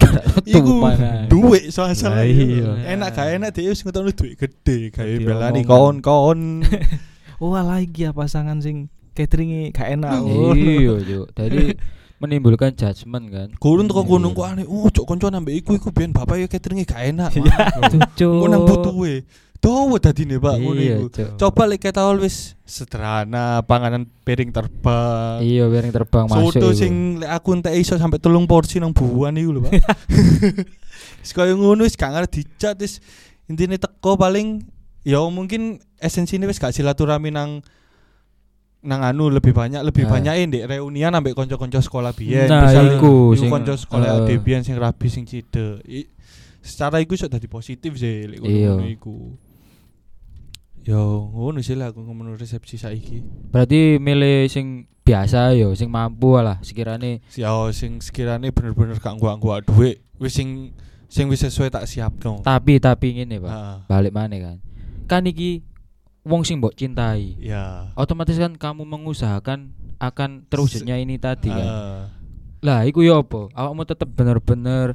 iku 0.47 0.71
mangan. 0.79 1.27
duit 1.27 1.64
soal-soal 1.68 2.14
Lah 2.14 2.23
iya. 2.23 2.71
enak 2.88 3.11
gak 3.11 3.29
enak 3.35 3.51
dhewe 3.51 3.75
wis 3.75 3.83
ngetokno 3.83 4.14
duit 4.14 4.38
gede 4.38 4.79
gawe 4.88 5.03
Dadi 5.05 5.27
belani 5.27 5.61
kawan-kawan 5.66 6.62
Oh 7.42 7.59
lagi 7.59 8.07
ya 8.07 8.14
pasangan 8.14 8.62
sing 8.62 8.87
cateringnya 9.12 9.75
gak 9.75 9.99
enak. 9.99 10.14
Oh. 10.14 10.55
Iya, 10.55 10.95
Cok. 11.03 11.27
Tadi 11.35 11.75
menimbulkan 12.16 12.71
judgement 12.73 13.27
kan. 13.27 13.49
Kurun 13.59 13.90
teko 13.90 14.07
Iya. 14.07 14.11
kono 14.14 14.29
kok 14.31 14.47
aneh. 14.47 14.66
Oh, 14.71 14.87
cok 14.87 15.05
konco 15.05 15.27
nambah 15.27 15.51
iku 15.51 15.75
iku 15.75 15.90
biyen 15.90 16.14
bapak 16.14 16.38
ya 16.38 16.47
cateringnya 16.47 16.87
gak 16.87 17.03
enak. 17.11 17.31
Iya. 17.35 17.66
Cok. 18.14 18.31
Kok 18.31 18.47
nang 18.47 18.62
butuhe. 18.62 19.27
Dawa 19.62 19.94
dadine, 19.96 20.42
Pak, 20.42 20.59
ngono 20.59 20.75
Iya, 20.75 20.98
iku. 20.98 21.07
Coba 21.38 21.70
lek 21.70 21.79
ketawal 21.79 22.18
wis 22.18 22.59
sederhana, 22.66 23.62
panganan 23.62 24.11
piring 24.27 24.51
terbang. 24.51 25.38
Iya, 25.38 25.70
biar 25.70 25.87
yang 25.87 25.94
terbang 25.94 26.27
masuk. 26.27 26.59
Soto 26.59 26.75
sing 26.75 27.22
lek 27.22 27.31
aku 27.31 27.55
entek 27.55 27.79
iso 27.79 27.94
sampai 27.94 28.18
telung 28.18 28.51
porsi 28.51 28.83
nang 28.83 28.90
buuan 28.90 29.38
iku 29.38 29.55
lho, 29.55 29.61
Pak. 29.62 29.72
Wis 31.22 31.31
koyo 31.31 31.55
ngono 31.55 31.87
wis 31.87 31.94
gak 31.94 32.11
ngerti 32.11 32.42
dicat 32.42 32.75
wis 32.77 32.98
intine 33.46 33.79
teko 33.79 34.18
paling 34.18 34.66
ya 35.07 35.22
mungkin 35.25 35.79
esensine 35.96 36.42
wis 36.44 36.59
gak 36.59 36.75
silaturahmi 36.75 37.31
nang 37.31 37.62
nang 38.83 39.01
anu 39.01 39.31
lebih 39.31 39.55
banyak 39.55 39.79
lebih 39.81 40.11
Ah. 40.11 40.18
banyak 40.18 40.35
ndek 40.51 40.66
reunian 40.68 41.14
ambek 41.14 41.38
kanca-kanca 41.38 41.79
sekolah 41.79 42.11
biyen 42.11 42.51
Nah, 42.51 42.66
Misal 42.66 42.98
iku 42.98 43.31
sing- 43.33 43.46
kanca 43.46 43.79
sekolah 43.79 44.18
ade 44.18 44.35
biyen 44.37 44.66
sing 44.66 44.75
rabi 44.75 45.07
sing 45.07 45.22
cide 45.22 45.79
I- 45.87 46.11
secara 46.59 46.98
iku 46.98 47.14
dadi 47.14 47.46
positif 47.46 47.94
sih 47.94 48.27
lek 48.27 48.42
Iya. 48.42 48.75
ngono 48.75 48.90
iku 48.90 49.14
yo 50.83 51.31
ngono 51.31 51.62
sih 51.62 51.79
lah 51.79 51.90
aku 51.90 52.03
ngomong 52.03 52.35
resepsi 52.35 52.75
saiki 52.75 53.23
Berarti 53.51 54.03
milih 54.03 54.51
sing 54.51 54.90
biasa 55.03 55.55
yo, 55.55 55.75
sing 55.75 55.90
mampu 55.90 56.38
lah 56.38 56.59
sekiranya 56.62 57.18
yo 57.35 57.71
sing 57.71 57.99
sekiranya 57.99 58.51
bener-bener 58.51 58.99
gak 58.99 59.18
gua-gua 59.18 59.59
duit 59.59 60.03
wis 60.18 60.35
sing 60.35 60.75
sing 61.07 61.27
wis 61.27 61.42
sesuai 61.42 61.71
tak 61.71 61.87
siapno 61.87 62.40
tapi 62.40 62.79
tapi 62.79 63.18
ngene, 63.18 63.37
Pak. 63.37 63.51
Heeh. 63.51 63.77
Balik 63.85 64.12
mana 64.14 64.37
kan? 64.38 64.57
Kan 65.07 65.27
iki 65.27 65.61
wong 66.23 66.47
sing 66.47 66.57
mbok 66.57 66.73
cintai. 66.73 67.35
ya 67.37 67.90
Otomatis 67.95 68.38
kan 68.38 68.55
kamu 68.55 68.87
mengusahakan 68.87 69.75
akan 69.99 70.47
terwujudnya 70.49 70.97
ini 70.97 71.18
tadi 71.18 71.51
kan. 71.51 71.66
Heeh. 71.66 72.01
Lah 72.62 72.87
iku 72.87 73.03
yo 73.03 73.21
apa? 73.21 73.51
Awakmu 73.53 73.83
tetep 73.85 74.09
bener-bener 74.09 74.95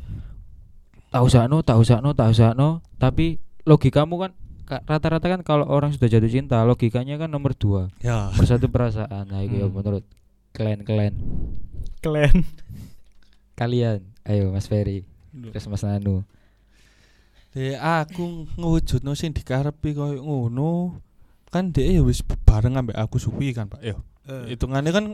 tak 1.11 1.21
usahno, 1.21 1.59
tak 1.61 1.77
usahno, 1.79 2.11
tak 2.11 2.31
usahno, 2.31 2.79
tapi 2.95 3.39
logikamu 3.63 4.15
kan 4.17 4.31
ka- 4.31 4.46
rata-rata 4.67 5.27
kan 5.27 5.41
kalau 5.41 5.65
orang 5.65 5.95
sudah 5.95 6.05
jatuh 6.05 6.27
cinta 6.27 6.59
logikanya 6.61 7.15
kan 7.15 7.31
nomor 7.31 7.55
dua. 7.55 7.87
Ya. 8.03 8.29
Nomor 8.35 8.45
satu 8.45 8.67
perasaan. 8.67 9.31
Nah 9.31 9.41
itu 9.41 9.57
ya 9.57 9.67
Hmm. 9.67 9.73
menurut 9.73 10.03
kalian-kalian 10.51 11.13
Kalian. 11.97 12.35
kalian. 13.53 13.99
Ayo 14.23 14.51
Mas 14.51 14.67
Ferry. 14.67 15.07
Terus 15.31 15.65
Mas 15.65 15.81
Nanu. 15.81 16.27
Ya 17.57 18.03
aku 18.03 18.45
ngewujudno 18.53 19.15
sing 19.15 19.33
dikarepi 19.33 19.95
koyo 19.95 20.21
ngono. 20.21 20.99
Kan 21.47 21.71
dia 21.71 21.87
ya 21.89 22.03
wis 22.03 22.21
bareng 22.21 22.75
ambek 22.75 22.93
aku 22.93 23.17
suwi 23.17 23.55
kan 23.55 23.71
Pak? 23.71 23.81
Yo 23.81 24.03
hitungannya 24.27 24.91
kan 24.91 25.05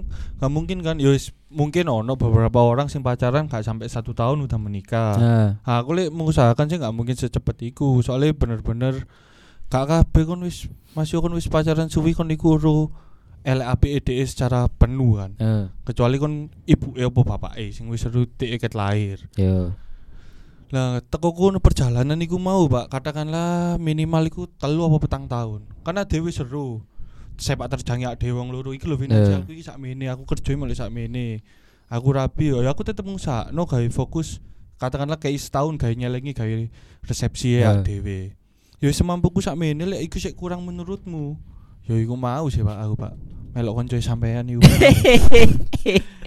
nggak 0.41 0.51
mungkin 0.51 0.81
kan. 0.81 0.97
Ya 0.97 1.13
mungkin 1.53 1.85
ono 1.85 2.17
beberapa 2.17 2.57
orang 2.65 2.89
sing 2.89 3.05
pacaran 3.05 3.45
gak 3.45 3.61
sampai 3.61 3.85
satu 3.85 4.17
tahun 4.17 4.41
udah 4.49 4.57
menikah. 4.57 5.13
Nah. 5.21 5.49
Nah, 5.61 5.75
aku 5.77 5.93
lek 5.93 6.09
mengusahakan 6.09 6.65
sih 6.65 6.81
nggak 6.81 6.95
mungkin 6.97 7.13
secepat 7.13 7.61
iku. 7.61 8.01
Soalnya 8.01 8.33
bener-bener 8.33 9.05
gak 9.73 9.89
kabeh 9.89 10.29
kon 10.29 10.45
wis 10.45 10.69
masih 10.93 11.17
kon 11.17 11.33
wis 11.33 11.49
pacaran 11.49 11.89
suwi 11.89 12.13
kon 12.13 12.29
iku 12.29 12.62
ro 12.62 12.93
dhewe 14.05 14.23
secara 14.29 14.69
penuh 14.69 15.17
kan. 15.17 15.31
Eh, 15.41 15.65
kecuali 15.81 16.21
kon 16.21 16.53
ibu 16.69 16.93
apa 16.93 17.21
bapak 17.25 17.57
sing 17.73 17.89
wis 17.89 18.05
seru 18.05 18.29
dhewe 18.29 18.62
ket 18.62 18.77
lahir. 18.77 19.25
Yo 19.33 19.73
lah 20.73 21.01
teko 21.05 21.33
kono 21.38 21.62
perjalanan 21.62 22.17
iku 22.21 22.41
mau 22.41 22.65
Pak? 22.65 22.89
Katakanlah 22.89 23.77
minimal 23.77 24.25
iku 24.25 24.49
telu 24.57 24.89
apa 24.89 24.97
petang 25.05 25.29
tahun. 25.29 25.69
Karena 25.86 26.01
dhewe 26.05 26.29
seru. 26.33 26.81
Sepak 27.38 27.69
terjangnya 27.73 28.13
dhewe 28.17 28.38
wong 28.41 28.49
loro 28.53 28.73
iki 28.73 28.86
lho 28.89 28.97
finansialku 28.97 29.53
iki 29.53 29.65
sakmene 29.65 30.05
aku 30.09 30.25
kerja 30.25 30.53
mulai 30.57 30.73
sakmene. 30.77 31.41
Aku 31.93 32.09
rapi 32.13 32.53
yo 32.53 32.62
ya 32.65 32.73
aku 32.73 32.81
tetep 32.86 33.05
ngusahakno 33.05 33.69
gawe 33.69 33.88
fokus. 33.93 34.41
Katakanlah 34.81 35.21
kayak 35.21 35.38
setahun 35.41 35.77
gawe 35.77 35.93
nyelengi 35.93 36.33
gawe 36.33 36.53
resepsi 37.05 37.62
ya 37.62 37.69
Ya. 37.69 37.71
dhewe 37.86 38.33
yo 38.81 38.89
semampuku 38.89 39.43
sakmene 39.43 39.86
lek 39.86 40.01
iku 40.09 40.17
sik 40.21 40.38
kurang 40.38 40.65
menurutmu. 40.65 41.38
Yo 41.83 41.99
iku 41.99 42.15
mau 42.15 42.47
sih 42.47 42.63
Pak 42.63 42.77
aku 42.79 42.95
Pak. 42.95 43.13
Melok 43.53 43.73
konco 43.83 43.93
sampean 44.01 44.49
iku 44.49 44.65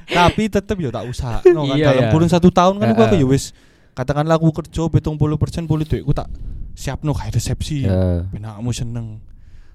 tapi 0.06 0.46
tetep 0.46 0.78
yo 0.78 0.94
tak 0.94 1.02
usah 1.11 1.42
no, 1.50 1.66
kan. 1.66 1.74
Iya, 1.74 1.90
dalam 1.90 2.02
iya. 2.06 2.12
kurun 2.14 2.30
satu 2.30 2.54
tahun 2.54 2.78
kan 2.78 2.94
aku 2.94 3.02
Heeh. 3.02 3.18
apa 3.18 3.22
yo 3.22 3.26
wis 3.26 3.50
katakanlah 3.98 4.38
aku 4.38 4.54
kerja 4.54 4.87
betung 4.87 5.18
puluh 5.18 5.35
persen 5.35 5.66
boleh 5.66 5.82
duitku 5.82 6.14
tak 6.14 6.30
siap 6.78 7.02
no 7.02 7.11
kayak 7.11 7.35
resepsi. 7.35 7.90
Ya 7.90 8.22
ben 8.30 8.46
kamu 8.46 8.70
seneng. 8.70 9.18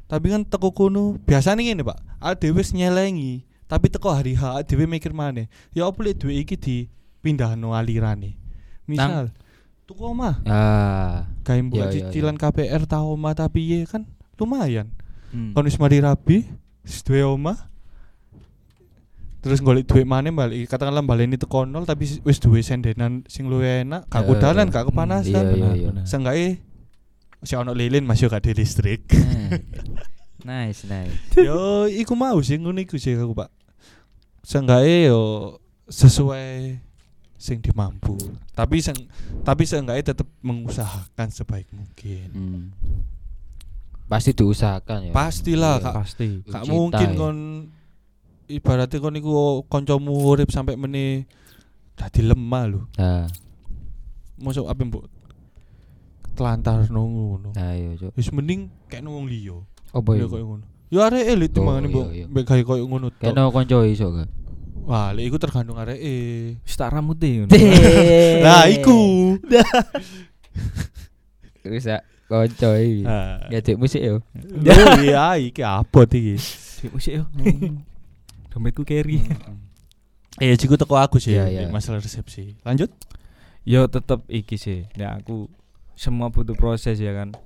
Tapi 0.07 0.31
kan 0.31 0.47
teko 0.47 0.71
kono 0.71 1.19
biasanya 1.23 1.59
gini 1.63 1.83
pak. 1.83 1.99
Ada 2.23 2.47
wis 2.55 2.71
nyelengi 2.71 3.43
tapi 3.67 3.87
teko 3.87 4.11
hari 4.11 4.35
H 4.35 4.67
dhewe 4.67 4.83
mikir 4.83 5.15
mana 5.15 5.47
ya 5.71 5.87
apa 5.87 5.99
lek 6.03 6.19
duit 6.19 6.43
iki 6.43 6.91
no 7.55 7.75
alirane? 7.75 8.35
Misal 8.87 9.31
tuku 9.91 10.03
omah 10.07 10.39
ah 10.47 11.27
gawe 11.43 11.59
Iya, 11.59 11.67
buat 11.67 11.87
iya, 11.91 12.07
cicilan 12.07 12.39
KPR 12.39 12.87
ta 12.87 13.03
omah 13.03 13.35
tapi 13.35 13.59
ye 13.67 13.79
kan 13.83 14.07
lumayan 14.39 14.87
hmm. 15.29 15.51
kon 15.51 15.67
wis 15.67 15.75
mari 15.75 15.99
rabi 15.99 16.47
duwe 17.03 17.21
omah 17.21 17.67
terus 19.41 19.57
golek 19.57 19.89
duit 19.89 20.05
mana 20.05 20.29
balik 20.29 20.69
katakanlah 20.69 21.01
baleni 21.01 21.33
teko 21.35 21.65
nol 21.65 21.81
tapi 21.83 22.05
wis 22.21 22.37
duwe 22.37 22.61
sendenan 22.61 23.25
sing 23.25 23.49
luwih 23.49 23.81
enak 23.81 24.05
gak 24.07 24.21
Ya, 24.21 24.27
kudalan 24.29 24.67
ya. 24.69 24.71
gak 24.71 24.83
Iya, 24.85 24.89
kepanasan 24.93 25.33
iya, 25.33 25.51
Benar, 25.51 25.73
iya. 25.75 25.87
benar. 25.89 26.03
seenggaknya 26.05 26.49
si 27.41 27.53
ono 27.57 27.73
lilin 27.73 28.05
masih 28.05 28.29
gak 28.29 28.45
di 28.45 28.53
listrik 28.53 29.01
Nah. 30.41 30.69
nice, 30.69 30.85
nice. 30.85 31.13
yo 31.35 31.89
iku 31.89 32.13
mau 32.13 32.37
sih 32.39 32.57
ngono 32.57 32.79
iku 32.79 32.95
sih 32.95 33.17
aku 33.17 33.33
pak 33.33 33.49
seenggaknya 34.41 35.09
yo 35.09 35.21
sesuai 35.89 36.77
sing 37.41 37.57
dimampu 37.57 38.13
tapi 38.51 38.77
seng, 38.77 38.93
tapi 39.41 39.65
seenggaknya 39.65 40.13
tetap 40.13 40.29
mengusahakan 40.39 41.27
sebaik 41.27 41.65
mungkin 41.71 42.29
Hmm. 42.29 42.65
Pasti 44.05 44.31
diusahakan 44.31 45.07
ya. 45.07 45.11
pastilah 45.11 45.75
Iya. 45.75 45.83
kak 45.83 45.95
Pasti. 45.97 46.27
Cita 46.43 46.61
mungkin 46.67 47.07
ya. 47.07 47.17
kon 47.17 47.37
ibaratnya 48.45 48.97
kon 48.99 49.15
iku 49.15 49.31
kancamu 49.65 50.11
urip 50.27 50.49
sampai 50.49 50.75
meni 50.75 51.23
dadi 51.93 52.21
lemah 52.21 52.63
lho 52.67 52.81
Nah, 52.93 53.25
masuk 54.37 54.67
apa 54.67 54.81
mbok 54.81 55.07
telantar 56.31 56.87
nunggu 56.87 57.21
ngono 57.31 57.49
nah 57.51 57.71
iya, 57.71 57.95
Cuk. 57.95 58.11
wis 58.13 58.29
mending 58.29 58.71
kayak 58.87 59.03
wong 59.03 59.27
liya 59.27 59.59
Apa 59.91 60.15
Ya 60.15 60.23
iku? 60.23 60.31
koyo 60.33 60.45
ngono 60.49 60.65
ya 60.87 60.99
arek 61.05 61.23
elit 61.29 61.51
Oh, 61.53 61.63
mangane 61.63 61.87
iya, 61.87 61.91
mbok 61.91 62.07
iya. 62.09 62.25
mbek 62.27 62.43
gawe 62.45 62.61
koyo 62.65 62.83
ngono 62.85 63.07
tok. 63.09 63.23
Kena 63.25 63.47
konco 63.47 63.77
iso 63.85 64.07
gak? 64.11 64.27
Wah 64.83 65.11
lek 65.11 65.27
iku 65.27 65.37
tergantung 65.37 65.77
areke 65.77 66.57
Wis 66.61 66.75
tak 66.75 66.91
rambute 66.91 67.43
ngono. 67.43 67.51
lah 68.45 68.67
iku 68.67 69.35
Bisa 71.61 72.01
konco 72.25 72.69
iki. 72.73 73.05
Ya 73.51 73.59
cek 73.61 73.77
musik 73.77 74.01
yo. 74.01 74.25
Iya 74.65 75.37
iki 75.37 75.61
apa 75.61 76.09
iki 76.09 76.35
Sik 76.39 76.91
musik 76.91 77.21
yo. 77.21 77.23
Dompetku 78.51 78.83
carry. 78.83 79.21
eh 80.39 80.55
jiku 80.55 80.79
teko 80.79 80.95
aku 80.95 81.19
sih 81.19 81.35
Iya, 81.35 81.45
iya. 81.51 81.67
masalah 81.67 81.99
resepsi 81.99 82.55
lanjut 82.63 82.87
Yo 83.67 83.85
tetep 83.87 84.25
iki 84.25 84.57
sih. 84.57 84.89
Ya 84.97 85.15
aku 85.15 85.45
semua 85.93 86.33
butuh 86.33 86.57
proses 86.57 86.97
ya 86.97 87.13
kan. 87.13 87.37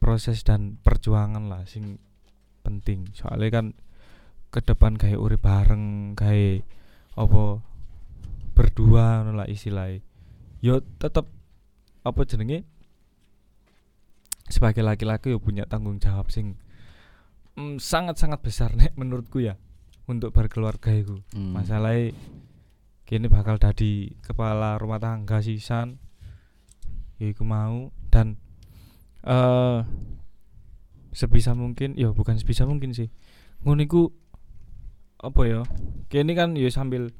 Proses 0.00 0.40
dan 0.42 0.80
perjuangan 0.80 1.52
lah 1.52 1.62
sing 1.68 2.00
penting. 2.64 3.12
Soalnya 3.12 3.52
kan 3.52 3.66
ke 4.52 4.60
depan 4.60 5.00
kayak 5.00 5.16
urip 5.16 5.40
bareng, 5.40 6.12
kayak 6.12 6.68
apa 7.16 7.64
berdua 8.52 9.24
ngono 9.24 9.42
lah 9.42 9.48
istilahnya. 9.48 10.04
Yo 10.60 10.84
tetep 11.00 11.26
apa 12.04 12.20
jenenge 12.28 12.68
sebagai 14.52 14.84
laki-laki 14.84 15.32
yo 15.32 15.40
punya 15.40 15.64
tanggung 15.64 15.96
jawab 15.96 16.28
sing 16.28 16.60
mm, 17.56 17.80
sangat-sangat 17.80 18.44
besar 18.44 18.76
nek 18.76 18.92
menurutku 18.98 19.40
ya 19.40 19.56
untuk 20.04 20.34
berkeluarga 20.34 20.92
itu 20.92 21.22
Hmm. 21.32 21.56
masalahnya 21.56 22.12
kini 23.08 23.30
bakal 23.32 23.56
dadi 23.56 24.12
kepala 24.20 24.76
rumah 24.76 24.98
tangga 24.98 25.40
sisan 25.40 25.96
ya 27.16 27.30
iku 27.30 27.46
mau 27.46 27.94
dan 28.10 28.36
eh 29.22 29.80
sebisa 31.14 31.54
mungkin 31.54 31.94
ya 31.94 32.10
bukan 32.10 32.36
sebisa 32.36 32.66
mungkin 32.66 32.92
sih 32.92 33.08
ngono 33.62 33.80
iku 33.84 34.10
apa 35.22 35.42
ya 35.44 35.62
kini 36.08 36.34
kan 36.34 36.52
ya 36.52 36.66
sambil 36.68 37.14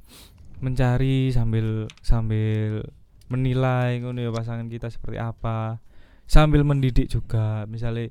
mencari 0.59 1.31
sambil 1.31 1.87
sambil 2.01 2.83
menilai 3.27 3.99
ngono 3.99 4.21
ya 4.21 4.31
pasangan 4.31 4.67
kita 4.67 4.87
seperti 4.89 5.17
apa 5.17 5.79
sambil 6.25 6.63
mendidik 6.63 7.07
juga 7.07 7.65
misalnya 7.65 8.11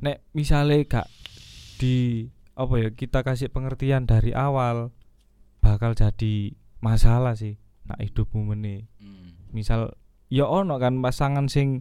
nek 0.00 0.24
misalnya 0.32 0.78
gak 0.82 1.08
di 1.76 2.26
apa 2.54 2.74
ya 2.76 2.88
kita 2.90 3.22
kasih 3.22 3.48
pengertian 3.48 4.04
dari 4.04 4.32
awal 4.32 4.90
bakal 5.58 5.92
jadi 5.92 6.52
masalah 6.78 7.34
sih 7.34 7.54
nak 7.84 8.00
hidupmu 8.00 8.42
meneh 8.46 8.88
Hmm. 8.96 9.32
misal 9.50 9.94
ya 10.26 10.44
ono 10.44 10.76
kan 10.76 10.98
pasangan 10.98 11.46
sing 11.46 11.80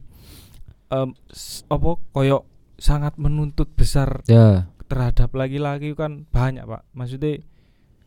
s- 1.30 1.68
apa 1.68 2.00
koyo 2.12 2.48
sangat 2.78 3.18
menuntut 3.18 3.68
besar 3.70 4.22
Ya. 4.26 4.70
Terhadap 4.88 5.30
laki-laki 5.36 5.92
kan 5.94 6.24
banyak 6.28 6.64
pak 6.64 6.88
maksudnya 6.92 7.44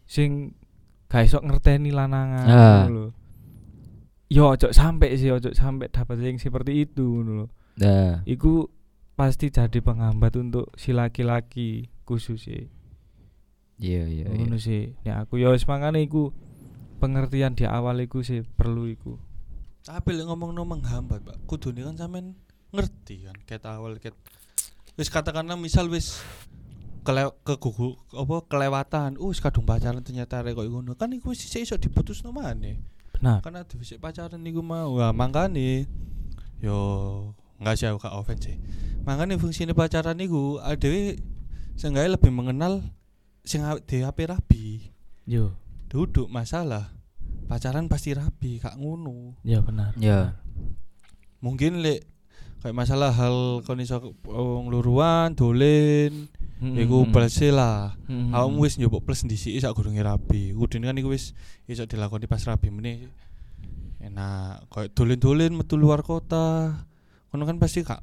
sing 0.05 0.57
gak 1.07 1.29
iso 1.29 1.39
ngerteni 1.39 1.93
lanangan 1.93 2.47
Ah. 2.47 2.85
ngono 2.87 2.91
lho. 2.91 3.07
yo 4.31 4.55
ojo 4.55 4.71
sampai 4.71 5.15
sih 5.15 5.29
ojo 5.29 5.51
sampai 5.53 5.91
dapat 5.91 6.19
yang 6.23 6.39
seperti 6.39 6.87
itu 6.87 7.05
ngono 7.05 7.33
lho. 7.35 7.47
Nah. 7.79 8.21
iku 8.25 8.67
pasti 9.15 9.53
jadi 9.53 9.79
penghambat 9.79 10.33
untuk 10.37 10.73
si 10.75 10.91
laki-laki 10.91 11.89
khusus 12.03 12.41
sih 12.41 12.65
Iya, 13.81 14.05
iya, 14.07 14.27
iya. 14.29 14.37
ngono 14.37 14.57
sih 14.57 14.93
ya 15.03 15.25
aku 15.25 15.41
ya 15.41 15.49
wis 15.51 15.65
mangane 15.65 16.05
iku 16.05 16.33
pengertian 17.01 17.57
di 17.57 17.65
awal 17.65 17.97
iku 18.01 18.21
sih 18.21 18.45
perlu 18.45 18.85
iku 18.87 19.17
tapi 19.81 20.13
lek 20.13 20.29
ngomong 20.29 20.53
no 20.53 20.69
menghambat 20.69 21.25
pak 21.25 21.37
kudune 21.49 21.81
kan 21.83 21.97
sampean 21.97 22.37
ngerti 22.71 23.25
kan 23.25 23.37
ket 23.49 23.65
awal 23.65 23.97
ket 23.97 24.13
wis 24.95 25.09
katakanlah 25.09 25.57
misal 25.57 25.89
wis 25.89 26.21
kele 27.03 27.33
ke 27.43 27.55
gugu 27.57 27.97
apa 28.15 28.37
kelewatan. 28.47 29.17
Uh 29.17 29.33
wis 29.33 29.41
kadung 29.43 29.67
pacaran 29.67 30.05
ternyata 30.05 30.41
arek 30.41 30.57
koyo 30.57 30.71
ngono. 30.71 30.95
Kan 30.95 31.13
iku 31.17 31.33
wis 31.33 31.45
iso 31.49 31.77
diputus 31.77 32.23
no 32.23 32.31
maneh. 32.31 32.81
Benar. 33.17 33.41
Karena 33.45 33.65
dhisik 33.65 34.01
pacaran 34.01 34.41
niku 34.41 34.61
mau. 34.61 34.97
Nah, 34.97 35.13
mangkane 35.13 35.89
yo 36.61 36.79
enggak 37.61 37.75
sih 37.77 37.87
aku 37.89 38.01
gak 38.05 38.17
offense 38.17 38.49
sih. 38.49 38.57
Makanya 39.05 39.41
fungsinya 39.41 39.75
pacaran 39.77 40.17
niku 40.17 40.61
adewe 40.61 41.21
seenggaknya 41.77 42.17
lebih 42.21 42.33
mengenal 42.33 42.85
sing 43.45 43.65
awake 43.65 43.85
dhewe 43.89 44.09
ape 44.09 44.23
rabi. 44.29 44.65
Yo. 45.25 45.57
Duduk 45.91 46.31
masalah 46.31 46.95
pacaran 47.51 47.91
pasti 47.91 48.15
rabi 48.15 48.63
kak 48.63 48.79
ngono. 48.79 49.35
Ya 49.43 49.59
benar. 49.65 49.97
Ya. 49.99 50.41
mungkin 51.41 51.81
lek 51.81 52.05
kayak 52.61 52.77
masalah 52.77 53.17
hal 53.17 53.65
kon 53.65 53.81
iso 53.81 54.13
wong 54.29 54.69
luruan 54.69 55.33
dolen 55.33 56.29
iku 56.61 57.09
plus 57.09 57.41
lah 57.51 57.97
Hmm. 58.05 58.31
awakmu 58.31 58.63
wis 58.63 58.77
njupuk 58.77 59.01
plus 59.01 59.25
ndisik 59.25 59.57
sak 59.57 59.73
gurunge 59.73 60.01
rabi 60.01 60.53
kudune 60.53 60.85
kan 60.85 60.95
iku 60.95 61.09
wis 61.09 61.33
iso 61.65 61.85
dilakoni 61.85 62.25
pas 62.25 62.45
rabi 62.45 62.69
meneh 62.69 63.09
enak 64.01 64.65
kayak 64.69 64.93
dolen-dolen 64.93 65.53
metu 65.53 65.77
luar 65.77 66.01
kota 66.01 66.73
kono 67.29 67.45
kan 67.45 67.57
pasti 67.57 67.81
kak 67.81 68.01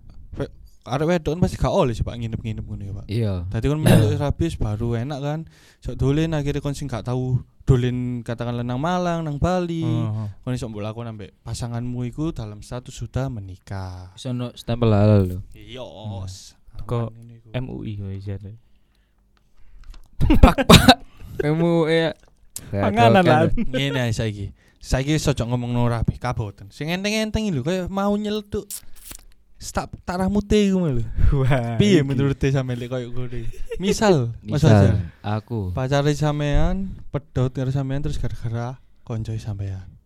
arek 0.88 1.06
wedok 1.06 1.36
kan 1.36 1.41
pasti 1.41 1.56
gak 1.56 1.70
oleh 1.70 1.91
sih 1.91 2.02
pak 2.02 2.15
nginep-nginep 2.15 2.63
ngono 2.63 2.82
ya 2.82 2.93
pak 2.96 3.06
Iya. 3.08 3.34
Tadi 3.46 3.65
kan 3.65 3.76
melok 3.78 4.15
rabi 4.24 4.43
wis 4.43 4.56
baru 4.56 4.96
enak 4.96 5.20
kan 5.20 5.39
sok 5.78 5.96
dolen 5.96 6.32
akhirnya 6.32 6.63
kon 6.63 6.72
sing 6.72 6.88
gak 6.88 7.04
tahu 7.04 7.43
dolen 7.62 8.24
katakanlah 8.24 8.63
nang 8.63 8.80
Malang 8.80 9.22
nang 9.22 9.36
Bali 9.36 9.84
Oh, 9.84 10.08
oh. 10.24 10.28
kon 10.41 10.56
iso 10.56 10.65
mbok 10.65 10.80
lakon 10.82 11.04
ambek 11.06 11.36
pasanganmu 11.43 12.08
iku 12.08 12.32
dalam 12.32 12.63
status 12.63 12.96
sudah 12.96 13.28
menikah 13.28 14.15
Sono 14.15 14.56
stempel 14.56 14.88
halal 14.88 15.22
lho. 15.28 15.39
Iya, 15.52 15.84
Hmm. 15.84 16.24
Teko. 16.78 17.12
MUI 17.58 17.92
kok 17.98 18.12
ijen 18.13 18.44
Kamu 21.38 21.86
ya. 21.90 22.12
Panganan 22.74 23.24
lah. 23.24 23.42
Ngene 23.54 24.10
ae 24.10 24.13
saiki. 24.13 24.52
Saiki 24.82 25.18
iso 25.18 25.34
cok 25.34 25.48
ngomong 25.50 25.74
no 25.74 25.90
rapi 25.90 26.18
kaboten. 26.18 26.70
Sing 26.74 26.90
enteng-enteng 26.90 27.50
lho 27.54 27.62
kaya 27.66 27.86
mau 27.90 28.13
nyeletuk. 28.18 28.66
Stop 29.58 29.98
tak 30.06 30.22
ramute 30.22 30.70
iku 30.70 30.86
lho. 30.86 31.04
Wah. 31.42 31.82
Piye 31.82 32.06
menurut 32.06 32.38
te 32.38 32.54
sampe 32.54 32.78
lek 32.78 32.94
koyo 32.94 33.10
iki? 33.10 33.50
Misal, 33.82 34.38
Misal 34.46 35.02
aku 35.26 35.74
pacare 35.74 36.13
sampean 36.13 36.94
pedot 37.10 37.50
karo 37.50 37.74
sampean 37.74 38.06
terus 38.06 38.22
gara-gara 38.22 38.78
konco 39.02 39.34
sampean. 39.38 39.97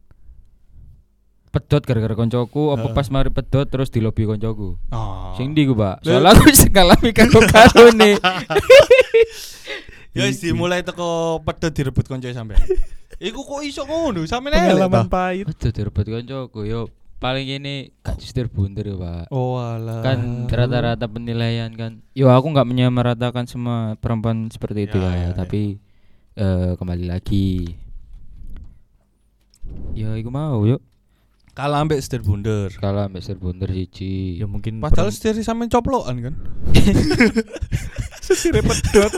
Pedot 1.51 1.83
gara-gara 1.83 2.15
koncoku 2.15 2.71
apa 2.71 2.95
pas 2.95 3.11
mari 3.11 3.27
pedot 3.27 3.67
terus 3.67 3.91
dilobi 3.91 4.23
koncoku. 4.23 4.79
Oh. 4.89 5.35
Sing 5.35 5.51
ndi 5.51 5.67
ku, 5.67 5.75
Pak? 5.75 5.99
Soalnya 6.07 6.31
aku 6.31 6.47
wis 6.47 6.63
ngalami 6.71 7.09
karo 7.11 7.39
karo 7.51 7.91
nih. 7.91 8.15
Ya 10.11 10.27
wis 10.27 10.39
dimulai 10.39 10.83
teko 10.83 11.39
pedot 11.43 11.71
direbut 11.71 12.07
konco 12.07 12.27
sampean. 12.31 12.63
Iku 13.19 13.43
kok 13.43 13.61
iso 13.67 13.83
ngono? 13.83 14.23
Sampean 14.27 14.55
elek 14.55 14.79
pengalaman 14.79 15.07
pahit 15.11 15.45
Pedot 15.47 15.71
direbut 15.75 16.05
koncoku 16.07 16.63
yo 16.67 16.87
paling 17.21 17.45
ini 17.45 17.93
gak 18.01 18.17
justir 18.17 18.49
bunder 18.49 18.81
ya, 18.81 18.97
Pak. 18.97 19.25
Oh 19.29 19.61
alah. 19.61 20.01
Kan 20.01 20.49
rata-rata 20.49 21.05
penilaian 21.05 21.69
kan. 21.75 22.01
Yo 22.17 22.33
aku 22.33 22.49
nggak 22.49 22.65
menyamaratakan 22.65 23.45
semua 23.45 23.93
perempuan 24.01 24.49
seperti 24.49 24.89
itu 24.89 24.97
Ya, 24.97 25.05
ya, 25.05 25.13
ya, 25.13 25.23
ya. 25.29 25.29
tapi 25.37 25.77
eh, 26.35 26.71
kembali 26.75 27.05
lagi. 27.05 27.71
Yo 29.93 30.17
iku 30.17 30.31
mau 30.33 30.65
yuk. 30.65 30.81
Kalah 31.51 31.83
ambek 31.83 31.99
setir 31.99 32.21
bunder. 32.21 32.71
Kalau 32.73 33.05
ambek 33.05 33.21
sir 33.21 33.35
bunder 33.35 33.67
siji. 33.67 34.39
ya 34.39 34.47
mungkin 34.47 34.79
Padahal 34.79 35.11
setir 35.11 35.35
sampean 35.39 35.67
coplokan 35.67 36.15
kan. 36.21 36.33
sesire 38.25 38.61
pedot 38.61 39.11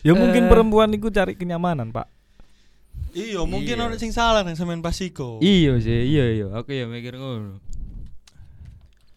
ya 0.00 0.12
mungkin 0.14 0.46
Eh. 0.46 0.48
perempuan 0.48 0.90
itu 0.90 1.10
cari 1.10 1.34
kenyamanan 1.34 1.90
pak 1.90 2.08
Iya, 3.10 3.42
mungkin 3.42 3.74
Iya. 3.74 3.82
orang 3.82 3.98
sing 3.98 4.14
salah 4.14 4.46
nang 4.46 4.54
sampean 4.54 4.86
pas 4.86 4.94
iku. 4.94 5.42
Iya 5.42 5.82
sih, 5.82 6.14
iya 6.14 6.30
iya. 6.30 6.46
Aku 6.54 6.70
ya 6.70 6.86
mikir 6.86 7.18
ngono. 7.18 7.58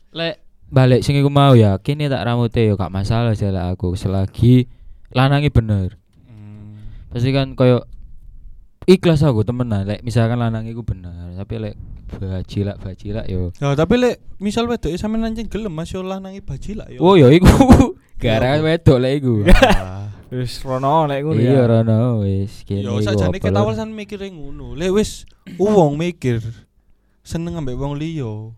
Lek 0.10 0.41
balik 0.65 1.06
sing 1.06 1.13
iku 1.13 1.29
mau 1.29 1.53
ya, 1.53 1.77
kini 1.77 2.10
tak 2.10 2.25
rambutnya 2.25 2.65
ya 2.65 2.73
gak 2.73 2.89
masalah 2.89 3.38
sih 3.38 3.45
aku 3.45 3.93
selagi 3.93 4.65
lanangi 5.13 5.53
bener 5.53 6.01
Hmm. 6.25 6.82
pasti 7.13 7.29
kan 7.29 7.53
koyo 7.53 7.86
ikhlas 8.86 9.24
aku 9.24 9.41
temenan 9.41 9.86
lek 9.86 10.02
misalkan 10.02 10.38
lanang 10.38 10.65
iku 10.65 10.84
bener 10.84 11.34
tapi 11.34 11.56
lek 11.60 11.76
bajilak 12.13 12.78
bajilak 12.78 13.26
yo 13.26 13.50
Ya, 13.58 13.74
tapi 13.74 13.98
lek 13.98 14.15
misal 14.38 14.67
wedoke 14.67 14.93
sampean 14.96 15.26
anjing 15.26 15.48
gelem 15.48 15.72
Mas 15.72 15.89
yo 15.89 16.04
lanangi 16.04 16.39
baji 16.39 16.78
lah 16.78 16.88
yo. 16.91 17.00
oh 17.02 17.15
yo 17.15 17.28
iku 17.28 17.48
Ya 18.24 18.39
gara 18.39 18.56
wedok 18.58 18.98
lek 19.00 19.13
iku 19.19 19.34
Ah. 19.52 20.08
Wis 20.34 20.65
rono 20.65 21.06
nek 21.06 21.22
ngono 21.22 21.38
iya 21.38 21.62
ya. 21.62 21.69
rono 21.69 22.26
wis 22.26 22.65
kene 22.65 22.89
Yo 22.89 22.98
apa, 22.98 23.38
ketawal 23.38 23.78
san 23.78 23.93
mikire 23.93 24.34
ngono. 24.34 24.74
Lek 24.74 24.89
wis 24.89 25.30
wong 25.62 25.93
mikir 25.93 26.41
seneng 27.22 27.54
ambek 27.54 27.78
wong 27.78 27.93
liya. 27.93 28.50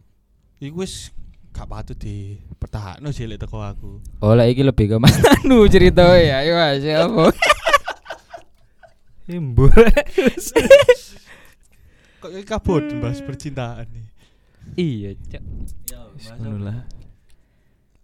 Iku 0.63 0.87
wis 0.87 1.11
gak 1.51 1.67
patut 1.67 1.99
dipertahanno 1.99 3.11
sih 3.11 3.27
lek 3.27 3.43
teko 3.43 3.59
aku. 3.59 3.99
oh 4.23 4.33
lek 4.35 4.55
iki 4.55 4.63
lebih 4.63 4.87
ke 4.87 4.97
Mas 4.99 5.19
Anu 5.43 5.67
cerita 5.67 6.15
ya 6.15 6.47
ayo 6.47 6.55
Mas 6.55 6.79
ya 6.79 7.07
apa 7.07 7.35
Kok 12.21 12.29
kayak 12.29 12.45
kabut 12.45 12.85
bahas 13.01 13.21
percintaan 13.25 13.89
nih. 13.89 14.07
iya 14.77 15.09
cak 15.29 15.41
lah. 16.61 16.85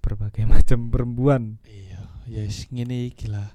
Berbagai 0.01 0.45
macam 0.53 0.89
perempuan. 0.89 1.61
Iya, 1.65 2.01
ya 2.25 2.41
wis 2.45 2.65
ngene 2.73 3.09
iki 3.13 3.29
lah. 3.29 3.53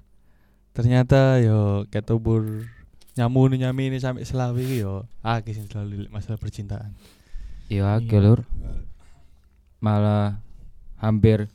Ternyata 0.74 1.42
yo 1.42 1.86
ketubur 1.90 2.66
nyamu 3.16 3.48
nyami 3.50 3.90
ini 3.90 3.98
sampai 3.98 4.22
selawi 4.22 4.62
iki 4.62 4.76
yo 4.84 5.08
akeh 5.24 5.56
sing 5.56 5.66
selalu 5.66 6.06
masalah 6.12 6.36
percintaan. 6.36 6.92
iya 7.66 7.96
akeh 7.98 8.20
lur 8.22 8.44
malah 9.82 10.38
hampir 11.02 11.50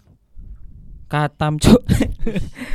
katam 1.08 1.56
cuk 1.62 1.80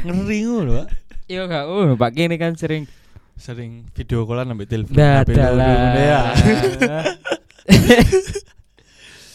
Ngeri 0.07 0.39
ngono, 0.47 0.73
Pak. 0.81 0.89
iya 1.29 1.45
gak 1.45 1.67
ngono 1.67 1.99
Pak 1.99 2.11
kene 2.15 2.39
kan 2.39 2.55
sering 2.57 2.87
Sering 3.37 3.85
video 3.93 4.25
callan 4.25 4.49
ambek 4.51 4.67
telepon. 4.67 4.97
Dadalah. 4.97 5.93
Ya. 5.95 6.21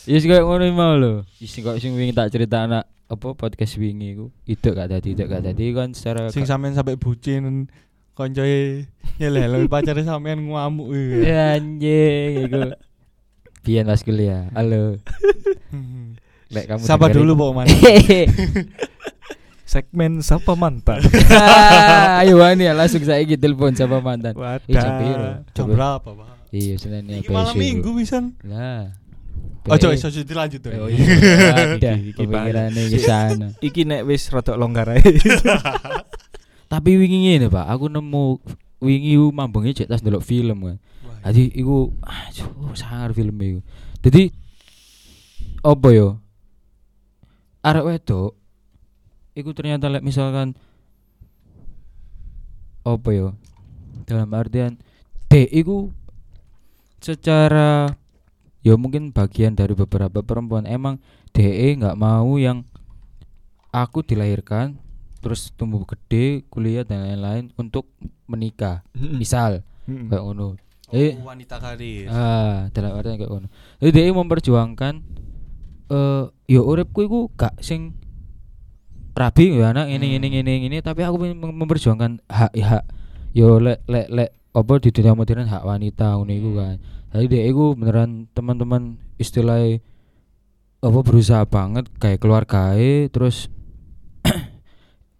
Ya 0.02 0.18
sing 0.18 0.34
koyo 0.34 0.50
ngono 0.50 0.66
mau 0.74 0.98
lho. 0.98 1.22
Sing 1.38 1.62
kok 1.62 1.78
sing 1.78 1.94
wingi 1.94 2.10
tak 2.10 2.34
cerita 2.34 2.66
anak 2.66 2.90
apa 3.06 3.38
podcast 3.38 3.78
wingi 3.78 4.18
iku. 4.18 4.34
Itu 4.50 4.74
gak 4.74 4.90
tadi, 4.90 5.14
itu 5.14 5.30
gak 5.30 5.46
tadi 5.46 5.70
kan 5.78 5.94
secara 5.94 6.26
Sing 6.34 6.50
sampean 6.50 6.74
sampai 6.74 6.98
bucin 6.98 7.70
koncoe 8.18 8.90
nyelel 9.22 9.70
pacare 9.72 10.02
sampean 10.02 10.42
ngamuk. 10.42 10.90
Ya, 11.22 11.54
anjing 11.54 12.50
iku. 12.50 12.74
Biyen 13.62 13.86
pas 13.86 14.02
kuliah. 14.02 14.50
Halo. 14.58 14.98
Lek 16.54 16.66
kamu 16.66 16.82
Sapa 16.82 17.14
dengerin- 17.14 17.22
dulu 17.22 17.32
Pak 17.38 17.50
Man. 17.54 17.68
Segmen 19.71 20.19
Sapa 20.19 20.51
Mantan. 20.60 20.99
Ayo 22.19 22.43
wani 22.43 22.67
ya 22.67 22.75
langsung 22.75 22.99
saiki 23.07 23.39
telepon 23.39 23.71
sama 23.71 24.03
mantan. 24.03 24.36
Wadah. 24.36 24.67
Eh 24.67 24.75
jam 24.75 25.47
Coba. 25.55 25.71
berapa, 25.71 26.10
Pak? 26.12 26.27
Iya, 26.51 26.75
senene 26.75 27.23
Iki 27.23 27.31
malam 27.31 27.55
minggu 27.55 27.95
pisan. 27.95 28.36
Lah. 28.43 28.91
Ojo 29.71 29.88
Bae- 29.88 29.95
iso 29.95 30.12
dilanjut 30.12 30.60
tuh. 30.60 30.75
Oh 30.75 30.91
iya. 30.91 31.79
Iki- 31.79 32.12
iki 32.12 32.21
pemikirannya 32.27 32.84
ke 32.91 32.99
sana. 32.99 33.47
Iki 33.71 33.81
nek 33.88 34.03
wis 34.12 34.27
rada 34.27 34.60
longgar 34.60 34.91
ae. 34.91 34.99
Tapi 36.71 36.91
wingi 36.99 37.31
ngene, 37.31 37.47
Pak. 37.47 37.71
Aku 37.71 37.88
nemu 37.88 38.43
wingi 38.84 39.15
mambenge 39.31 39.71
cek 39.71 39.88
tas 39.88 40.03
ndelok 40.03 40.27
film 40.27 40.67
kan. 40.67 40.77
Jadi 41.31 41.47
iku 41.55 41.95
aduh 42.03 42.75
sangar 42.75 43.15
film 43.15 43.39
iku. 43.39 43.60
Jadi 44.03 44.36
apa 45.63 45.88
yo? 45.95 46.19
Arek 47.63 47.88
wedok 47.88 48.40
iku 49.34 49.52
ternyata 49.52 49.88
lek 49.88 50.02
misalkan 50.02 50.54
apa 52.82 53.10
yo? 53.12 53.38
Dalam 54.04 54.34
artian 54.34 54.82
D 55.28 55.46
iku 55.48 55.94
secara 56.98 57.94
ya 58.62 58.78
mungkin 58.78 59.10
bagian 59.10 59.54
dari 59.54 59.74
beberapa 59.74 60.22
perempuan 60.22 60.65
emang 60.65 61.02
DE 61.32 61.78
nggak 61.78 61.98
mau 61.98 62.38
yang 62.38 62.62
aku 63.72 64.04
dilahirkan 64.04 64.78
terus 65.17 65.50
tumbuh 65.52 65.82
gede 65.84 66.44
kuliah 66.48 66.84
dan 66.84 67.02
lain-lain 67.02 67.50
untuk 67.56 67.89
menikah 68.26 68.82
misal 68.94 69.62
kayak 69.86 70.20
ngono 70.20 70.58
Eh, 70.91 71.15
Eh. 71.15 71.24
wanita 71.24 71.56
karir. 71.56 72.12
ah 72.12 72.67
dalam 72.70 72.91
artian 72.94 73.15
kayak 73.15 73.32
ngono 73.32 73.48
jadi 73.80 73.91
dia 74.04 74.12
memperjuangkan 74.12 74.94
eh 75.88 76.24
yo 76.46 76.62
uripku 76.62 77.00
iku 77.02 77.20
gak 77.34 77.56
sing 77.62 77.96
rabi 79.12 79.60
ya 79.60 79.76
anak 79.76 79.91
ini 79.91 80.17
ini 80.17 80.28
ini 80.39 80.54
ini 80.71 80.78
tapi 80.80 81.04
aku 81.04 81.19
mem- 81.19 81.58
memperjuangkan 81.63 82.24
hak 82.32 82.54
hak. 82.56 82.84
Yo 83.36 83.60
lek 83.60 83.84
lek 83.88 84.08
lek 84.12 84.30
apa 84.52 84.74
di 84.84 84.89
dunia 84.91 85.15
modern 85.15 85.47
hak 85.47 85.63
wanita 85.63 86.19
ngono 86.19 86.32
iku 86.32 86.50
kan. 86.56 86.76
Jadi 87.12 87.26
dia 87.28 87.43
iku 87.47 87.76
beneran 87.76 88.28
teman-teman 88.32 89.00
istilahnya 89.19 89.84
apa 90.82 91.00
berusaha 91.04 91.43
banget 91.45 91.86
kayak 92.00 92.19
keluarga 92.24 92.74
terus 93.12 93.52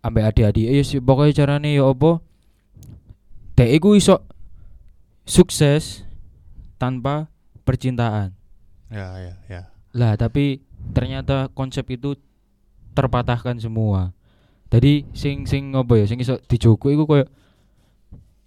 ambek 0.06 0.28
adik-adik. 0.32 0.68
Ya 0.72 0.84
sih 0.84 1.04
pokoknya 1.04 1.44
carane 1.44 1.76
ya 1.76 1.88
apa 1.88 2.24
dia 3.60 3.68
iku 3.68 3.94
iso 3.94 4.24
sukses 5.28 6.08
tanpa 6.80 7.30
percintaan. 7.68 8.34
Ya, 8.92 9.08
ya, 9.24 9.34
ya. 9.48 9.62
lah 9.96 10.20
tapi 10.20 10.60
ternyata 10.92 11.48
konsep 11.56 11.88
itu 11.88 12.20
terpatahkan 12.94 13.58
semua 13.60 14.16
jadi 14.72 15.04
sing 15.12 15.44
sing 15.48 15.76
apa 15.76 16.00
ya 16.00 16.06
sing 16.08 16.20
iso 16.24 16.40
dijogo 16.48 16.88
iku 16.92 17.04
koyo 17.04 17.26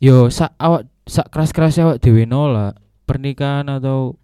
yo 0.00 0.32
sak 0.32 0.56
awak 0.56 0.88
sak 1.04 1.28
keras-keras 1.28 1.80
awak 1.80 2.00
dhewe 2.00 2.24
nolak 2.24 2.80
pernikahan 3.04 3.68
atau 3.68 4.16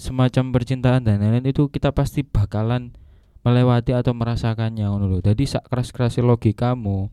semacam 0.00 0.54
percintaan 0.56 1.04
dan 1.04 1.20
lain-lain 1.20 1.52
itu 1.52 1.68
kita 1.68 1.92
pasti 1.92 2.24
bakalan 2.24 2.94
melewati 3.44 3.92
atau 3.92 4.16
merasakannya 4.16 4.88
ngono 4.88 5.06
lho. 5.08 5.18
Jadi 5.20 5.44
sak 5.44 5.68
keras-keras 5.68 6.16
logikamu 6.20 7.12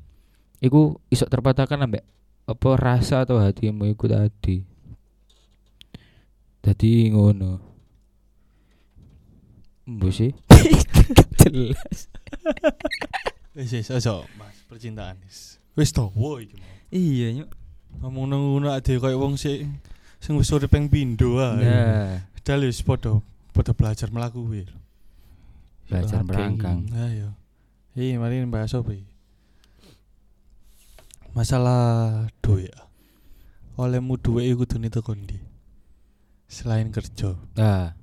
iku 0.63 0.95
iso 1.11 1.27
terpatahkan 1.27 1.83
ambek 1.83 2.03
apa 2.47 2.69
rasa 2.79 3.27
atau 3.27 3.43
hatimu 3.43 3.91
iku 3.91 4.07
tadi. 4.07 4.63
Jadi 6.63 7.11
ngono. 7.11 7.59
Embo 9.87 10.11
sih. 10.11 10.31
Jelas. 11.37 11.99
Wis 13.57 13.73
wis 13.73 13.89
ojo 13.89 14.29
Mas 14.37 14.53
percintaan 14.69 15.17
wis. 15.25 15.57
Wis 15.73 15.89
dawa 15.89 16.37
iki 16.41 16.53
mau. 16.61 16.69
Iya, 16.93 17.27
nyuk. 17.41 17.49
Ngomong 17.97 18.25
nang 18.29 18.41
ngono 18.53 18.67
ade 18.69 19.01
koyo 19.01 19.17
wong 19.17 19.33
sing 19.33 19.81
sing 20.21 20.37
wis 20.37 20.53
urip 20.53 20.69
ping 20.69 20.85
pindho 20.89 21.41
ae. 21.41 21.65
Nah, 21.65 22.21
Padahal 22.37 22.69
wis 22.69 22.85
padha 22.85 23.17
padha 23.57 23.73
belajar 23.73 24.13
mlaku 24.13 24.45
kuwi. 24.45 24.69
belajar 25.89 26.21
Oke. 26.21 26.27
merangkang. 26.29 26.85
Ayo. 26.93 27.33
Iya, 27.97 28.21
mari 28.21 28.45
bahas 28.45 28.77
apa 28.77 28.93
iki? 28.93 29.09
Masalah 31.33 32.25
duit. 32.41 32.73
Olehmu 33.77 34.17
duit 34.17 34.49
iku 34.49 34.65
kudune 34.65 34.89
teko 34.89 35.13
ndi? 35.13 35.37
Selain 36.49 36.89
kerja. 36.89 37.37
Nah, 37.57 37.93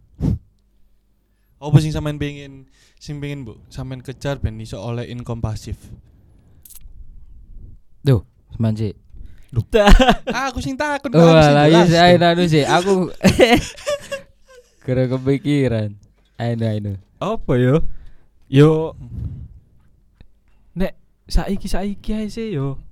Apa 1.65 1.81
sing 1.81 1.97
sampean 1.97 2.21
pengen 2.21 2.69
sing 3.01 3.17
pengen 3.25 3.49
Bu 3.49 3.57
sampean 3.73 4.05
kejar 4.05 4.37
ben 4.45 4.61
iso 4.61 4.77
oleh 4.77 5.09
income 5.09 5.41
pasif? 5.41 5.81
seman 8.55 8.75
sih. 8.79 8.95
ah, 10.35 10.51
aku 10.51 10.59
sing 10.59 10.75
takut 10.75 11.15
Oh, 11.15 11.31
lah 11.31 11.71
iya 11.71 11.87
sih 11.87 11.99
ayo 11.99 12.19
anu 12.19 12.45
sih. 12.47 12.67
Aku 12.67 13.11
kira 14.87 15.07
kepikiran. 15.07 15.95
Ayo 16.39 16.55
ayo. 16.59 16.93
Apa 17.23 17.53
yo? 17.59 17.87
Yo 18.51 18.99
nek 20.75 20.99
saiki 21.31 21.71
saiki 21.71 22.11
ae 22.15 22.27
sih 22.31 22.55
yo. 22.55 22.83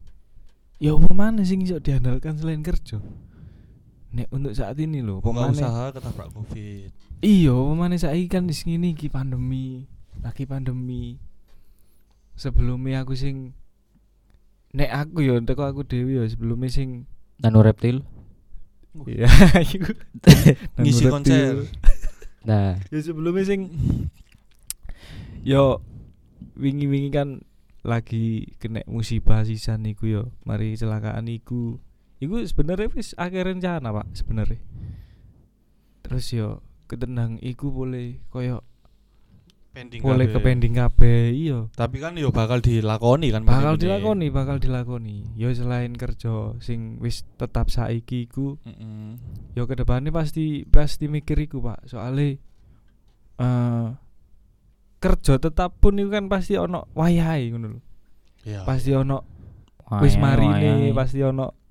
Yo 0.79 0.99
apa 0.99 1.11
mana 1.15 1.43
sing 1.43 1.63
iso 1.63 1.83
diandalkan 1.83 2.39
selain 2.39 2.63
kerja? 2.63 3.03
Nek 4.13 4.29
untuk 4.29 4.53
saat 4.53 4.77
ini 4.77 5.01
Pengen 5.01 5.25
maneh- 5.25 5.57
usaha 5.57 5.89
ketabrak 5.89 6.29
Covid. 6.37 6.93
Iya, 7.23 7.55
pemane 7.55 7.97
saiki 7.97 8.29
kan 8.29 8.45
di 8.45 8.53
sini 8.53 8.93
iki 8.93 9.09
pandemi, 9.09 9.89
lagi 10.21 10.45
pandemi. 10.45 11.17
Sebelumnya 12.37 13.07
aku 13.07 13.17
sing 13.17 13.57
nek 14.73 14.89
aku 14.89 15.21
yo 15.21 15.37
teko 15.41 15.65
aku 15.65 15.85
dewi 15.85 16.17
yo 16.17 16.25
sebelumnya 16.25 16.69
sing 16.69 17.09
Nano 17.41 17.65
reptil. 17.65 18.05
ya 19.09 19.29
iku 19.65 19.89
Ngisi 20.77 21.09
nanu 21.09 21.13
konser. 21.17 21.55
Nah, 22.43 22.75
Ya 22.91 22.99
sebelumnya 22.99 23.47
sing 23.47 23.71
yo 25.47 25.79
wingi-wingi 26.59 27.15
kan 27.15 27.29
lagi 27.83 28.51
kena 28.59 28.83
musibah 28.87 29.47
sisan 29.47 29.87
iku 29.87 30.11
yo, 30.11 30.23
mari 30.43 30.75
kecelakaan 30.75 31.31
iku. 31.31 31.79
Iku 32.23 32.39
sebenarnya 32.47 32.87
wis 32.95 33.19
akhir 33.19 33.51
rencana, 33.51 33.91
Pak, 33.91 34.15
sebenarnya. 34.15 34.63
Terus 36.07 36.31
yo 36.31 36.63
ketendang 36.87 37.43
iku 37.43 37.75
boleh 37.75 38.23
koyo 38.31 38.63
pending 39.73 40.05
kabeh. 40.05 40.29
ke 40.29 40.39
pending 40.45 40.75
kabeh 40.77 41.21
iya. 41.33 41.59
Tapi 41.73 41.97
kan 41.99 42.13
yo 42.21 42.29
bakal 42.29 42.61
dilakoni 42.61 43.33
kan 43.33 43.49
Bakal 43.49 43.81
dilakoni, 43.81 44.29
bakal 44.29 44.61
dilakoni. 44.61 45.33
Yo 45.35 45.49
selain 45.57 45.97
kerja 45.97 46.53
sing 46.61 47.01
wis 47.01 47.25
tetap 47.41 47.73
saiki 47.73 48.29
iku 48.29 48.61
Mm-mm. 48.63 49.17
yo 49.57 49.65
ke 49.65 49.75
depannya 49.75 50.13
pasti 50.13 50.69
pasti 50.69 51.09
mikir 51.09 51.41
iku, 51.41 51.65
Pak. 51.65 51.89
Soale 51.89 52.39
eh 53.41 53.87
kerja 55.03 55.41
tetap 55.43 55.81
pun 55.83 55.99
itu 55.99 56.13
kan 56.13 56.31
pasti 56.31 56.55
ono 56.55 56.87
wayahe 56.95 57.51
ngono 57.51 57.67
lho. 57.75 57.81
Iya. 58.47 58.69
Pasti 58.69 58.93
ono 58.93 59.25
wis 60.05 60.15
marine, 60.21 60.93
pasti 60.93 61.25
ono 61.25 61.62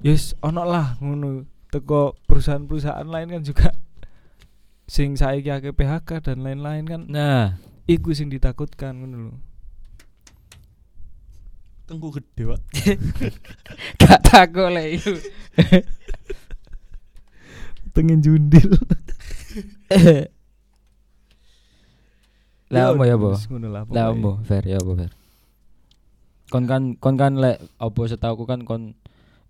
yes 0.00 0.36
ono 0.40 0.62
lah 0.64 0.96
ngono. 1.00 1.44
Teko 1.70 2.18
perusahaan-perusahaan 2.26 3.06
lain 3.06 3.30
kan 3.30 3.42
juga 3.46 3.70
sing 4.94 5.14
saiki 5.14 5.54
akeh 5.54 5.70
PHK 5.70 6.18
dan 6.18 6.42
lain-lain 6.42 6.82
kan 6.82 7.06
Nah, 7.06 7.62
iku 7.86 8.10
sing 8.10 8.26
ditakutkan 8.26 8.98
ngono 8.98 9.16
lho. 9.30 9.34
Tengku 11.86 12.10
gede, 12.14 12.42
Pak. 12.46 12.60
gak 14.02 14.20
takut 14.22 14.70
lek 14.70 14.98
iku. 14.98 15.14
Pengen 17.94 18.22
jundil. 18.22 18.70
Lah 22.70 22.94
apa 22.94 23.02
ya, 23.02 23.18
apa? 23.18 23.34
wis 23.34 23.50
ngono 23.50 23.68
lah 23.74 23.82
Lah 23.90 24.14
apa, 24.14 24.30
fair 24.46 24.62
ya 24.70 24.78
apa, 24.78 24.92
fair. 24.94 25.12
Kon 26.50 26.70
kan 26.70 26.94
kon 26.98 27.18
kan 27.18 27.38
lek 27.42 27.58
apa 27.82 28.00
setauku 28.06 28.46
kan 28.46 28.62
kon 28.62 28.94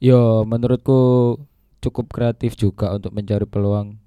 yo 0.01 0.49
menurutku 0.49 1.37
cukup 1.85 2.09
kreatif 2.09 2.57
juga 2.57 2.97
untuk 2.97 3.13
mencari 3.13 3.45
peluang. 3.45 4.01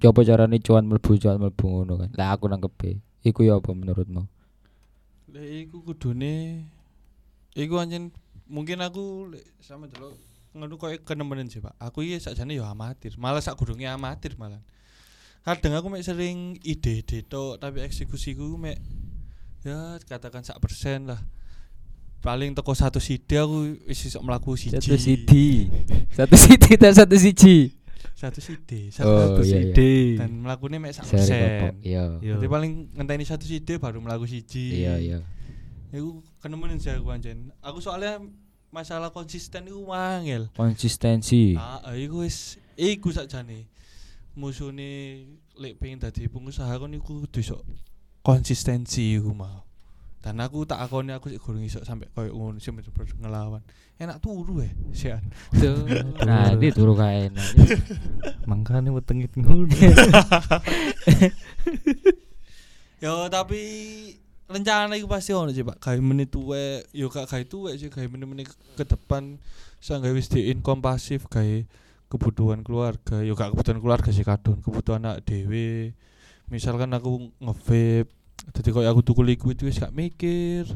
Coba 0.00 0.20
carane 0.24 0.60
cuan 0.60 0.88
mlebu 0.88 1.20
cuan 1.20 1.36
mlebu 1.40 1.64
ngono 1.64 1.94
kan. 2.00 2.10
Lah 2.16 2.36
aku 2.36 2.48
nangkep 2.48 3.00
Iku 3.24 3.40
ya 3.44 3.56
apa 3.56 3.72
menurutmu? 3.72 4.28
Lek 5.32 5.68
iku 5.68 5.80
kudune 5.80 6.64
iku 7.56 7.80
anjen 7.80 8.12
mungkin 8.44 8.84
aku 8.84 9.32
lek 9.32 9.44
sama 9.64 9.88
delok 9.88 10.12
ngono 10.54 10.78
koyo 10.78 11.00
kenemenan 11.02 11.50
sih, 11.50 11.58
Pak. 11.58 11.74
Aku 11.80 12.06
iki 12.06 12.20
sakjane 12.22 12.54
yo 12.54 12.62
amatir, 12.62 13.16
malah 13.18 13.42
sak 13.42 13.58
gurunge 13.58 13.88
amatir 13.88 14.38
malah. 14.38 14.62
Kadang 15.42 15.76
aku 15.76 15.92
mek 15.92 16.06
sering 16.06 16.56
ide-ide 16.62 17.20
tok 17.26 17.60
tapi 17.60 17.84
eksekusiku 17.84 18.56
mek 18.56 18.80
ya 19.66 19.98
katakan 20.04 20.40
sak 20.40 20.60
persen 20.62 21.10
lah. 21.10 21.20
Paling 22.24 22.56
teko 22.56 22.72
satu 22.72 22.96
ide 23.04 23.36
aku 23.36 23.76
wis 23.84 24.00
iso 24.08 24.24
mlaku 24.24 24.56
siji. 24.56 24.80
Satu 24.80 24.96
sidi. 24.96 25.68
Satu 26.08 26.34
sidi 26.40 26.72
tak 26.80 26.96
satu 26.96 27.16
siji. 27.20 27.84
Satu 28.16 28.40
ide, 28.40 28.88
satu 28.88 29.10
Oh, 29.10 29.20
Satu 29.36 29.42
iya, 29.44 29.58
iya. 29.60 29.68
ide. 29.68 29.92
dan 30.16 30.30
mlakune 30.40 30.80
mek 30.80 30.96
sak 30.96 31.04
persen. 31.04 31.76
Iya. 31.84 32.16
Iya. 32.24 32.40
Jadi 32.40 32.46
paling 32.48 32.72
ngenteni 32.96 33.28
satu 33.28 33.44
ide 33.44 33.76
baru 33.76 34.00
mlaku 34.00 34.24
siji. 34.24 34.80
Iya, 34.80 34.96
iya. 34.96 35.18
Iku 35.92 36.24
kenemenan 36.40 36.80
sih 36.80 36.96
aku 36.96 37.12
anjen. 37.12 37.52
Aku 37.60 37.84
soalnya 37.84 38.24
masalah 38.72 39.12
konsisten 39.12 39.68
iku 39.68 39.92
wangel. 39.92 40.48
Konsistensi. 40.56 41.60
Ah, 41.60 41.84
ah, 41.84 41.92
iku 41.92 42.24
wis 42.24 42.56
iku 42.80 43.12
sakjane. 43.12 43.68
Musune 44.32 45.28
lek 45.60 45.76
pengen 45.76 46.00
dadi 46.00 46.24
pengusaha 46.24 46.80
kon 46.80 46.96
iku 46.96 47.28
kudu 47.28 47.44
konsistensi 48.24 49.20
iku 49.20 49.36
mau. 49.36 49.62
Dan 50.24 50.40
aku 50.40 50.64
tak 50.64 50.80
akoni 50.80 51.12
aku 51.12 51.28
sik 51.28 51.44
gurung 51.44 51.60
iso 51.60 51.84
sampai 51.84 52.08
koyo 52.16 52.32
ngono 52.32 52.56
sih 52.56 52.72
bener-bener 52.72 53.12
ngelawan. 53.20 53.60
Enak 54.00 54.24
turu 54.24 54.64
eh, 54.64 54.72
sian. 54.96 55.20
Tuh. 55.52 55.84
Nah, 56.24 56.56
ini 56.56 56.72
turu 56.72 56.96
kae 56.96 57.28
enak. 57.28 57.44
Makanya 58.48 58.88
wetengit 58.88 59.36
ngono. 59.36 59.68
Yo 63.04 63.28
tapi 63.28 63.60
rencana 64.48 64.96
iku 64.96 65.12
pasti 65.12 65.36
ono 65.36 65.52
sih 65.52 65.60
Pak. 65.60 65.76
Gawe 65.76 66.00
menit 66.00 66.32
tuwek, 66.32 66.88
yo 66.96 67.12
gak 67.12 67.28
gawe 67.28 67.44
tuwek 67.44 67.76
sih 67.76 67.92
gawe 67.92 68.08
menit-menit 68.08 68.48
ke 68.80 68.84
depan 68.88 69.36
gawe 69.84 70.12
wis 70.16 70.32
di 70.32 70.48
income 70.48 70.80
pasif 70.80 71.28
gawe 71.28 71.68
kebutuhan 72.08 72.64
keluarga. 72.64 73.20
Yo 73.20 73.36
gak 73.36 73.52
kebutuhan 73.52 73.76
keluarga 73.84 74.08
sih 74.08 74.24
kadon, 74.24 74.64
kebutuhan 74.64 75.04
anak 75.04 75.28
dhewe. 75.28 75.92
Misalkan 76.48 76.96
aku 76.96 77.28
nge-vape, 77.44 78.08
dadi 78.52 78.70
koyo 78.74 78.88
aku 78.90 79.00
tuku 79.00 79.22
liquid 79.24 79.56
wis 79.62 79.80
gak 79.80 79.94
mikir. 79.94 80.68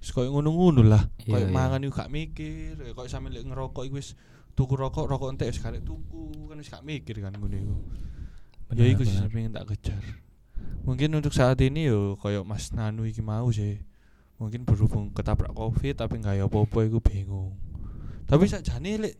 Wis 0.00 0.10
koyo 0.10 0.32
ngono-ngono 0.32 0.82
lah. 0.86 1.04
Iya, 1.22 1.36
Koyo 1.36 1.46
iya. 1.46 1.54
mangan 1.54 1.84
iku 1.84 1.92
gak 1.94 2.10
mikir, 2.10 2.74
Ya, 2.78 2.92
koyo 2.96 3.08
sampe 3.10 3.28
lek 3.28 3.44
ngerokok 3.44 3.84
iku 3.86 3.96
wis 4.00 4.16
tuku 4.52 4.74
rokok, 4.76 5.08
rokok 5.08 5.32
entek 5.32 5.52
wis 5.52 5.60
karek 5.60 5.82
tuku, 5.84 6.48
kan 6.48 6.56
wis 6.56 6.70
gak 6.72 6.84
mikir 6.86 7.20
kan 7.20 7.34
ngono 7.36 7.56
iku. 7.56 7.76
ya 8.72 8.88
iku 8.88 9.04
sih 9.04 9.20
pengen 9.28 9.52
tak 9.52 9.68
kejar. 9.68 10.00
Mungkin 10.82 11.12
untuk 11.14 11.30
saat 11.36 11.60
ini 11.60 11.86
yo 11.86 12.16
koyo 12.16 12.42
Mas 12.42 12.72
Nanu 12.72 13.04
iki 13.04 13.20
mau 13.20 13.52
sih. 13.52 13.78
Mungkin 14.40 14.66
berhubung 14.66 15.14
ketabrak 15.14 15.54
Covid 15.54 15.94
tapi 16.02 16.18
nggak 16.18 16.40
ya 16.40 16.44
apa-apa 16.50 16.88
iku 16.88 16.98
bingung. 16.98 17.54
Tapi 18.26 18.48
sakjane 18.48 18.98
lek 18.98 19.14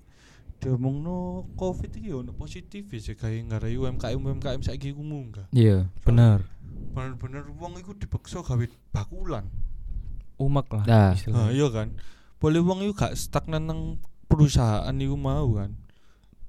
diomongno 0.58 1.46
Covid 1.54 1.94
iki 1.94 2.10
yo 2.10 2.26
ono 2.26 2.32
positif 2.34 2.90
sih 2.90 3.14
kayak 3.14 3.50
ngarai 3.54 3.78
UMKM 3.78 4.18
UMKM 4.18 4.62
saiki 4.64 4.90
iku 4.90 5.04
munggah. 5.04 5.46
Iya. 5.54 5.86
Benar. 6.02 6.42
Bener-bener 6.92 7.44
wong 7.50 7.76
iku 7.76 7.92
dipaksa 7.92 8.40
gawe 8.40 8.60
bakulan. 8.90 9.48
Umek 10.36 10.68
lah 10.70 10.84
Nah. 10.84 10.96
Nah, 11.08 11.10
istilahnya. 11.12 11.50
iya 11.50 11.66
kan. 11.68 11.88
Boleh 12.36 12.60
wong 12.60 12.82
iku 12.82 12.92
gak 12.94 13.14
stagnan 13.14 13.64
nang 13.64 13.80
perusahaan 14.26 14.92
iku 14.92 15.14
mau 15.14 15.54
kan. 15.54 15.76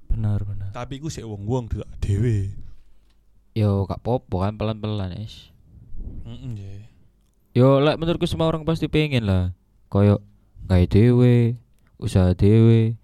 Benar, 0.07 0.43
benar. 0.43 0.69
Tapi 0.71 0.97
iku 0.97 1.07
sik 1.07 1.23
wong-wong 1.23 1.69
dhewe. 1.99 2.53
Yo 3.53 3.85
gak 3.85 4.01
popo 4.01 4.41
kan 4.41 4.57
pelan-pelan, 4.57 5.13
es. 5.15 5.53
Heeh 6.25 6.51
ya. 6.53 6.71
Yo 7.53 7.67
lek 7.79 7.95
menurutku 7.95 8.25
semua 8.25 8.49
orang 8.49 8.65
pasti 8.65 8.89
pengen 8.89 9.23
lah. 9.23 9.53
Koyo 9.87 10.25
gawe 10.65 10.85
dhewe, 10.85 11.61
usaha 11.97 12.33
dhewe. 12.33 12.97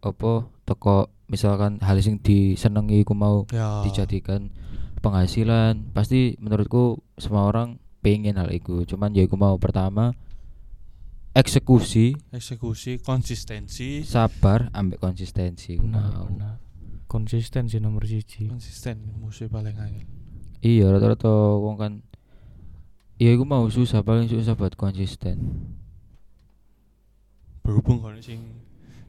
Apa 0.00 0.48
toko 0.64 1.12
misalkan 1.28 1.76
hal 1.78 2.00
sing 2.00 2.16
disenengi 2.18 3.04
iku 3.04 3.12
mau 3.12 3.44
Ya. 3.48 3.84
dijadikan 3.84 4.48
penghasilan 5.02 5.90
pasti 5.90 6.38
menurutku 6.38 7.02
semua 7.18 7.50
orang 7.50 7.76
pengen 8.00 8.38
hal 8.38 8.48
itu 8.54 8.86
cuman 8.86 9.10
ya 9.12 9.26
iku 9.26 9.34
mau 9.34 9.58
pertama 9.58 10.14
eksekusi 11.34 12.14
eksekusi 12.30 13.02
konsistensi 13.02 14.06
sabar 14.06 14.70
ambek 14.70 15.02
konsistensi 15.02 15.76
Benar, 15.76 16.12
mau. 16.14 16.26
benar. 16.30 16.54
Konsisten 17.08 17.68
sih 17.68 17.76
nomor 17.76 18.08
siji. 18.08 18.48
konsisten 18.48 18.96
musuh 19.20 19.44
paling 19.50 19.76
angel 19.76 20.08
iya 20.64 20.88
rata-rata 20.88 21.28
wong 21.60 21.76
kan 21.76 21.92
iya 23.18 23.36
iku 23.36 23.44
mau 23.44 23.68
susah 23.68 24.00
paling 24.00 24.30
susah 24.30 24.56
buat 24.56 24.78
konsisten 24.78 25.36
berhubung 27.62 28.02
kono 28.02 28.18
sing 28.18 28.40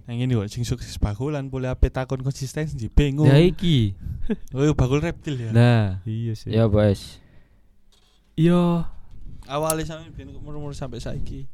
nang 0.04 0.18
ini 0.18 0.34
kok 0.34 0.48
sing 0.48 0.64
sukses 0.64 0.96
bakulan 0.98 1.48
boleh 1.48 1.68
ape 1.68 1.88
takon 1.88 2.20
konsistensi 2.20 2.76
bingung 2.88 3.26
lah 3.26 3.40
iki 3.40 3.96
oh 4.54 4.74
bakul 4.74 5.00
reptil 5.00 5.36
ya 5.38 5.50
lah 5.50 6.04
Iya 6.04 6.34
sih. 6.34 6.50
ya 6.50 6.68
bos 6.68 7.24
Iya, 8.34 8.90
awalnya 9.46 9.86
sampe 9.86 10.10
ben 10.12 10.30
kok 10.30 10.42
murmur 10.42 10.74
sampai 10.74 10.98
saiki 10.98 11.46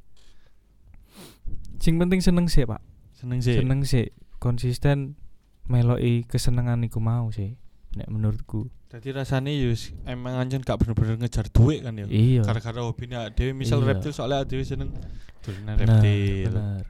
sing 1.77 1.95
penting 1.95 2.19
seneng 2.19 2.47
sih, 2.47 2.63
Pak. 2.63 2.79
seneng 3.13 3.39
sih 3.39 3.55
Seneng 3.55 3.79
sih, 3.83 4.05
konsisten 4.37 5.15
meloki 5.65 6.23
kesenengan 6.23 6.81
iku 6.81 6.97
mau 6.97 7.29
sih. 7.29 7.55
Nek 7.91 8.07
menurutku. 8.07 8.69
jadi 8.87 9.13
rasanya 9.15 9.49
yus 9.51 9.93
emang 10.03 10.33
anjen 10.35 10.61
gak 10.61 10.77
bener-bener 10.77 11.13
ngejar 11.15 11.45
duit 11.47 11.81
kan 11.81 11.93
ya 11.93 12.05
Iya. 12.05 12.41
gara-gara 12.41 12.81
hobinya 12.81 13.29
dewe 13.29 13.53
misal 13.53 13.81
Iya. 13.81 13.93
reptil 13.93 14.09
soalnya 14.11 14.41
dewe 14.43 14.65
seneng 14.65 14.89
Benar, 15.45 15.77
reptil 15.77 16.49
benar. 16.49 16.83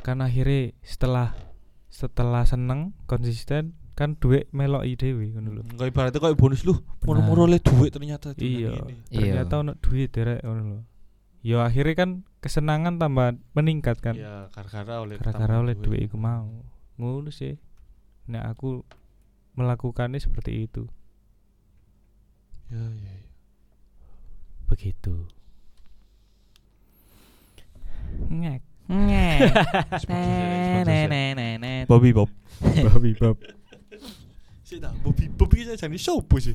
Kan 0.00 0.24
akhirnya 0.24 0.72
setelah 0.80 1.36
setelah 1.90 2.46
seneng 2.46 2.96
konsisten 3.04 3.74
kan 3.98 4.16
duit 4.16 4.48
meloki 4.56 4.96
dhewe 4.96 5.28
ngono 5.36 5.60
lho. 5.60 5.62
Enggak 5.76 5.92
ibaratnya 5.92 6.20
kayak 6.24 6.38
bonus 6.40 6.64
lu 6.64 6.80
moro-moro 7.04 7.44
oleh 7.44 7.60
duit 7.60 7.92
ternyata 7.92 8.32
Iya. 8.40 8.80
Iya. 9.12 9.44
Ternyata 9.44 9.54
ono 9.60 9.72
duit 9.76 10.08
derek 10.08 10.40
ngono 10.40 10.62
lho. 10.64 10.80
Ya 11.44 11.64
akhirnya 11.64 11.94
kan 11.96 12.10
kesenangan 12.40 12.96
tambah 12.96 13.36
meningkat 13.52 14.00
kan. 14.00 14.16
Iya, 14.16 14.48
gara-gara 14.52 15.04
oleh 15.04 15.20
Gara-gara 15.20 15.44
tambah 15.44 15.60
oleh 15.68 15.74
duit 15.76 16.00
iku 16.08 16.16
mau. 16.16 16.64
Ngono 16.96 17.28
sih. 17.28 17.60
Nek 18.28 18.44
aku 18.56 18.84
melakukannya 19.56 20.16
seperti 20.16 20.64
itu. 20.64 20.88
Iya, 22.72 22.88
iya, 22.88 23.12
iya. 23.20 23.30
Begitu. 24.64 25.28
Ngek. 28.30 28.69
Bobby 31.86 32.10
Bob. 32.10 32.26
Sih 34.66 34.78
dah, 34.78 34.90
Bobby 35.02 35.26
Bobby 35.30 35.66
kita 35.66 35.74
jadi 35.74 35.98
sopo 35.98 36.38
sih. 36.38 36.54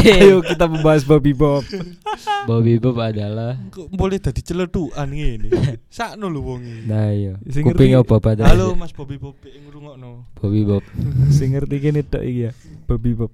Ayo 0.00 0.44
kita 0.44 0.68
membahas 0.68 1.04
babi 1.04 1.32
bob. 1.32 1.64
Bobby 2.48 2.76
Bob 2.80 3.00
adalah 3.00 3.56
Kok 3.72 3.92
boleh 3.92 4.20
dadi 4.20 4.40
celetukan 4.44 5.08
ngene. 5.08 5.48
Sakno 5.96 6.28
lho 6.28 6.40
wong 6.44 6.60
iki. 6.64 6.80
nah 6.88 7.08
iya 7.08 7.36
kuping 7.40 7.96
apa 7.96 8.16
padahal 8.20 8.48
Halo 8.52 8.66
Mas 8.76 8.92
Bobby 8.96 9.16
Bobby 9.20 9.52
ngrungokno. 9.60 10.28
Bobby 10.36 10.64
Bob 10.68 10.84
Sing 11.32 11.52
ngerti 11.56 11.76
kene 11.80 12.00
tok 12.04 12.24
iki 12.24 12.48
ya. 12.48 12.52
Babi 12.84 13.12
bob. 13.16 13.32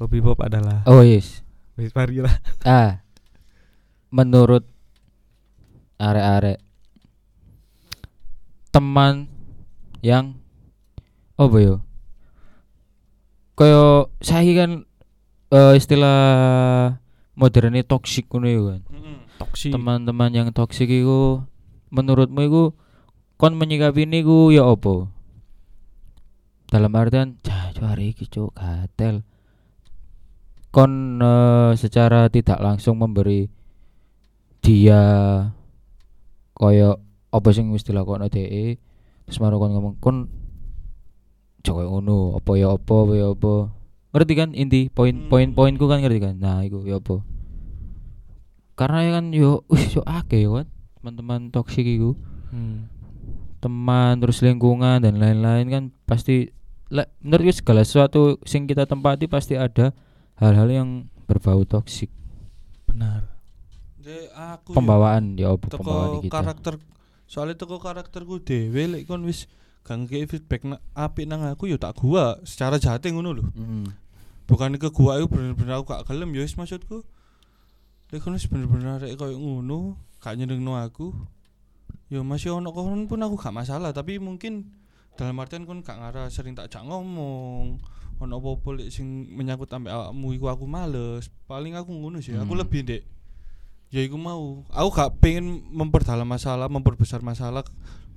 Bobby 0.00 0.20
Pop 0.24 0.40
adalah 0.44 0.84
Oh 0.88 1.04
yes. 1.04 1.44
wis 1.76 1.92
mari 1.96 2.20
lah. 2.24 2.36
Ah. 2.64 3.00
Menurut 4.08 4.64
arek-arek 6.00 6.58
teman 8.72 9.28
yang 10.00 10.40
oh 11.36 11.50
yo 11.60 11.84
Kaya 13.60 14.08
saiki 14.24 14.56
kan 14.56 14.88
eh, 15.52 15.76
istilah 15.76 16.16
modernnya 17.36 17.84
ngono 17.84 18.48
yo 18.48 18.62
kan. 18.72 18.80
Toksi. 19.36 19.68
Teman-teman 19.68 20.32
yang 20.32 20.48
toxic 20.56 20.88
iku 20.88 21.44
menurutmu 21.92 22.40
iku 22.40 22.64
kon 23.36 23.60
menyikapi 23.60 24.08
niku 24.08 24.48
ya 24.48 24.64
apa? 24.64 25.12
Dalam 26.72 26.92
artian 26.96 27.36
cah 27.44 27.76
hari 27.84 28.16
iki 28.16 28.32
cuk 28.32 28.56
gatel. 28.56 29.28
Kon 30.72 31.20
eh, 31.20 31.76
secara 31.76 32.32
tidak 32.32 32.64
langsung 32.64 32.96
memberi 32.96 33.52
dia 34.64 35.04
koyo 36.60 37.00
apa 37.32 37.48
sing 37.56 37.72
wis 37.72 37.88
dilakokno 37.88 38.28
DE 38.28 38.76
terus 39.24 39.38
baru 39.40 39.56
kon 39.56 39.72
ngomong 39.72 39.96
kon 39.96 40.28
koyo 41.64 41.88
ngono 41.88 42.36
apa 42.36 42.52
ya 42.60 42.76
apa 42.76 42.94
apa 43.00 43.12
ya 43.16 43.26
apa. 43.32 43.54
Ngerti 44.10 44.34
kan 44.36 44.50
inti? 44.52 44.80
Poin 44.92 45.30
poin 45.32 45.54
poinku 45.56 45.88
kan 45.88 46.04
ngerti 46.04 46.20
kan? 46.20 46.34
Nah 46.36 46.60
iku 46.66 46.84
ya 46.84 47.00
apa? 47.00 47.24
Karena 48.76 48.98
ya 49.06 49.10
kan 49.16 49.24
yo 49.32 49.62
wih 49.72 49.86
yo 49.88 50.02
akeh 50.04 50.44
kan? 50.44 50.68
Teman-teman 51.00 51.48
toksik 51.48 51.88
iku. 51.88 52.12
Hmm. 52.50 52.90
teman 53.60 54.16
terus 54.18 54.40
lingkungan 54.40 55.04
dan 55.04 55.20
lain-lain 55.20 55.68
kan 55.68 55.84
pasti 56.08 56.48
le, 56.88 57.04
menurutku 57.20 57.52
segala 57.52 57.84
sesuatu 57.84 58.40
sing 58.48 58.64
kita 58.64 58.88
tempati 58.88 59.28
pasti 59.28 59.52
ada 59.52 59.92
hal-hal 60.40 60.66
yang 60.72 60.88
berbau 61.28 61.62
toksik. 61.68 62.08
Aku 62.88 63.29
Benar. 64.00 64.58
ya, 64.58 64.58
pembawaan 64.66 65.24
ya 65.34 65.48
teko 65.54 65.78
pembawaan 65.78 66.10
kita 66.20 66.32
karakter 66.32 66.74
soalnya 67.24 67.54
teko 67.54 67.76
karakterku 67.76 68.40
dhewe 68.40 68.82
lek 68.88 69.02
kon 69.04 69.22
wis 69.22 69.46
gak 69.80 70.06
feedback 70.06 70.62
na, 70.62 70.76
apik 70.92 71.24
nang 71.24 71.42
aku 71.42 71.64
yo 71.64 71.74
tak 71.74 71.94
gua 71.94 72.38
secara 72.42 72.76
jate 72.76 73.08
ngono 73.08 73.30
lho 73.32 73.44
Mm. 73.50 73.86
bukan 74.44 74.76
ke 74.76 74.88
gua 74.88 75.16
itu 75.16 75.26
bener-bener 75.26 75.76
aku 75.76 75.90
gak 75.90 76.04
gelem 76.04 76.30
yo 76.32 76.40
wis 76.40 76.54
maksudku 76.54 77.02
lek 78.08 78.20
kon 78.20 78.34
wis 78.34 78.46
bener-bener 78.46 78.96
arek 78.96 79.14
koyo 79.14 79.34
ngono 79.34 79.94
gak 80.18 80.36
nyenengno 80.36 80.74
aku 80.74 81.14
yo 82.08 82.22
masih 82.22 82.52
ono 82.52 82.70
kon 82.70 83.06
pun 83.06 83.20
aku 83.20 83.34
gak 83.36 83.52
masalah 83.52 83.90
tapi 83.90 84.16
mungkin 84.16 84.66
dalam 85.14 85.38
artian 85.38 85.62
kon 85.62 85.80
gak 85.80 85.96
ngarah 85.96 86.26
sering 86.28 86.52
tak 86.52 86.68
jak 86.68 86.82
ngomong 86.82 87.78
ono 88.16 88.32
apa-apa 88.36 88.84
sing 88.88 89.06
menyangkut 89.30 89.70
ambek 89.70 89.90
awakmu 89.90 90.34
iku 90.34 90.46
aku 90.48 90.64
males 90.64 91.32
paling 91.44 91.72
aku 91.72 91.88
ngono 91.90 92.18
sih 92.18 92.32
aku 92.32 92.52
Hmm. 92.52 92.60
lebih 92.60 92.82
dek 92.84 93.02
ya 93.90 94.00
iku 94.00 94.14
mau 94.14 94.62
aku 94.68 94.88
gak 94.92 95.10
pengen 95.18 95.66
memperdalam 95.66 96.24
masalah 96.24 96.66
memperbesar 96.66 97.20
masalah 97.20 97.66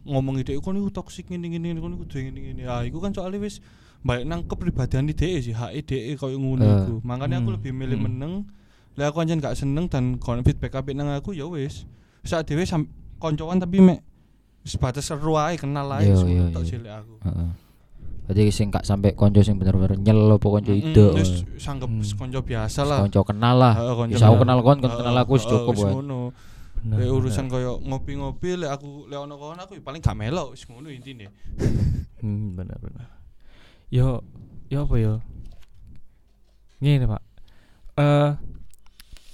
ngomong 0.04 0.38
ide 0.38 0.54
kon 0.58 0.76
iku 0.76 0.90
toksik 0.90 1.28
ngene 1.28 1.50
ngene 1.50 1.78
kon 1.78 1.94
iku 1.94 2.06
duwe 2.06 2.22
ngene 2.26 2.40
ngene 2.44 2.62
ah 2.66 2.82
iku 2.82 2.98
kan 2.98 3.10
soalnya 3.10 3.40
wis 3.40 3.58
balik 4.02 4.24
nang 4.24 4.44
kepribadian 4.44 5.08
di 5.08 5.16
DE 5.16 5.40
sih 5.42 5.52
HE 5.52 5.80
DE 5.82 6.14
koyo 6.14 6.36
ngono 6.36 6.62
Eh. 6.62 6.76
iku 6.78 6.96
makanya 7.02 7.40
aku 7.40 7.50
Hmm. 7.50 7.58
lebih 7.58 7.72
milih 7.72 7.98
Hmm. 7.98 8.06
meneng 8.06 8.34
lah 8.94 9.10
aku 9.10 9.18
anjen 9.20 9.40
gak 9.40 9.56
seneng 9.56 9.88
dan 9.88 10.18
kon 10.18 10.44
feedback 10.44 10.76
apik 10.76 10.94
nang 10.94 11.10
aku 11.10 11.32
ya 11.32 11.48
wis 11.48 11.88
saat 12.22 12.46
dhewe 12.46 12.62
sam 12.64 12.86
koncoan 13.18 13.58
tapi 13.58 13.80
mek 13.80 14.04
sebatas 14.62 15.04
seru 15.04 15.36
ae 15.36 15.56
kenal 15.56 15.88
ae 15.90 16.06
Iya, 16.06 16.16
iya, 16.22 16.44
tok 16.50 16.62
iya. 16.62 16.70
cilik 16.70 16.94
aku 16.94 17.16
Heeh. 17.24 17.50
Berarti 18.24 18.50
sing 18.50 18.68
gak 18.70 18.84
sampai 18.84 19.12
konco 19.12 19.40
sing 19.40 19.60
bener-bener 19.60 19.96
nyel 19.96 20.32
apa 20.32 20.44
konco 20.44 20.72
Mm-mm, 20.72 20.90
ide. 20.90 21.06
wis 21.14 21.44
sanggep 21.58 21.92
Hmm. 21.92 22.00
konco 22.16 22.40
biasa 22.40 22.82
lah 22.82 23.04
Konco 23.04 23.22
kenal 23.26 23.56
lah. 23.58 23.74
Heeh, 23.76 23.92
aku 24.16 24.36
kenal. 24.40 24.58
kon, 24.62 24.80
kon 24.80 24.92
kenal 24.94 25.16
aku 25.18 25.32
wis 25.36 25.44
cukup 25.44 25.74
wis 25.74 25.84
ngono 25.86 26.32
Benar. 26.84 27.00
Lek 27.00 27.12
urusan 27.12 27.46
koyo 27.48 27.80
ngopi-ngopi 27.80 28.60
lek 28.60 28.72
aku 28.72 29.08
lek 29.08 29.16
ono 29.18 29.36
kon 29.36 29.56
aku 29.56 29.80
paling 29.80 30.00
gak 30.00 30.16
melok 30.16 30.52
wis 30.52 30.64
ngono 30.64 30.88
intine 30.88 31.28
Hmm, 32.24 32.56
benar 32.56 32.80
benar. 32.80 33.08
Yo, 33.88 34.24
yo 34.68 34.88
apa 34.88 34.96
yo? 34.96 35.20
Ngene, 36.80 37.04
Pak. 37.06 37.22
Eh 37.94 38.32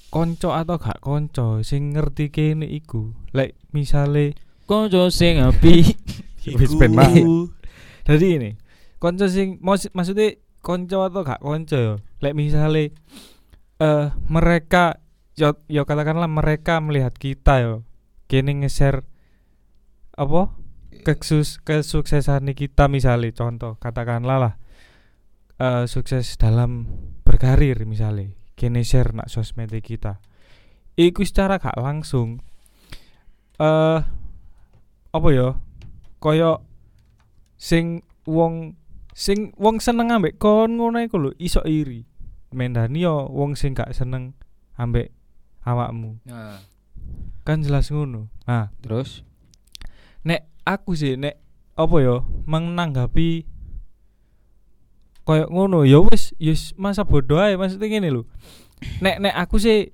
konco 0.09 0.49
atau 0.51 0.77
gak 0.77 0.97
konco 0.99 1.61
sing 1.61 1.93
ngerti 1.93 2.29
kene 2.29 2.65
iku. 2.65 3.13
Lek 3.31 3.53
misale 3.69 4.33
Konco 4.65 5.09
sing 5.09 5.37
api. 5.37 5.81
Wis 6.57 6.73
ben. 6.73 6.93
Jadi 8.01 8.25
ini 8.31 8.49
konco 8.99 9.25
sing 9.31 9.57
mak- 9.63 9.91
maksudnya 9.95 10.35
konco 10.59 11.07
atau 11.07 11.23
gak 11.23 11.39
konco 11.39 11.77
yo. 11.79 11.95
Lek 12.19 12.35
misale 12.35 12.91
eh 13.79 14.07
mereka 14.27 14.99
yo, 15.39 15.55
yo 15.71 15.87
katakanlah 15.87 16.27
mereka 16.27 16.83
melihat 16.83 17.15
kita 17.15 17.63
yo 17.63 17.75
kene 18.27 18.59
nge-share 18.59 19.07
apa? 20.19 20.51
Kesus 20.99 21.63
kesuksesan 21.63 22.51
kita 22.51 22.91
misalnya 22.91 23.31
contoh 23.31 23.79
katakanlah 23.79 24.37
lah 24.37 24.53
eh 25.55 25.87
sukses 25.87 26.35
dalam 26.35 26.91
berkarir 27.23 27.87
misalnya 27.87 28.35
kene 28.59 28.83
share 28.83 29.15
nak 29.15 29.31
sosmed 29.31 29.71
kita. 29.79 30.19
Iku 30.99 31.23
secara 31.23 31.55
gak 31.55 31.79
langsung 31.79 32.43
eh 33.63 33.99
apa 35.09 35.27
ya? 35.31 35.55
Koyo 36.19 36.67
sing 37.55 38.03
wong 38.27 38.75
sing 39.19 39.51
wong 39.59 39.83
seneng 39.83 40.15
ambek 40.15 40.39
kon 40.39 40.79
ngono 40.79 41.03
iku 41.03 41.19
lho 41.19 41.31
iso 41.35 41.59
iri. 41.67 42.07
Mendani 42.55 43.03
yo 43.03 43.27
wong 43.27 43.59
sing 43.59 43.75
gak 43.75 43.91
seneng 43.91 44.39
ambek 44.79 45.11
awakmu. 45.67 46.23
Nah, 46.23 46.63
kan 47.43 47.59
jelas 47.59 47.91
ngono. 47.91 48.31
Nah 48.47 48.71
terus? 48.79 49.27
nek 50.23 50.51
aku 50.67 50.95
sih 50.95 51.15
nek 51.15 51.39
apa 51.79 51.95
ya 52.03 52.19
menanggapi 52.43 53.47
koyo 55.23 55.45
ngono 55.47 55.87
ya 55.87 56.03
wis 56.03 56.35
wis 56.41 56.75
masa 56.75 57.07
bodoh 57.07 57.39
ae 57.39 57.55
maksudnya 57.55 57.87
ngene 57.87 58.09
lho. 58.11 58.23
Nek 59.03 59.23
nek 59.23 59.35
aku 59.35 59.59
sih 59.61 59.91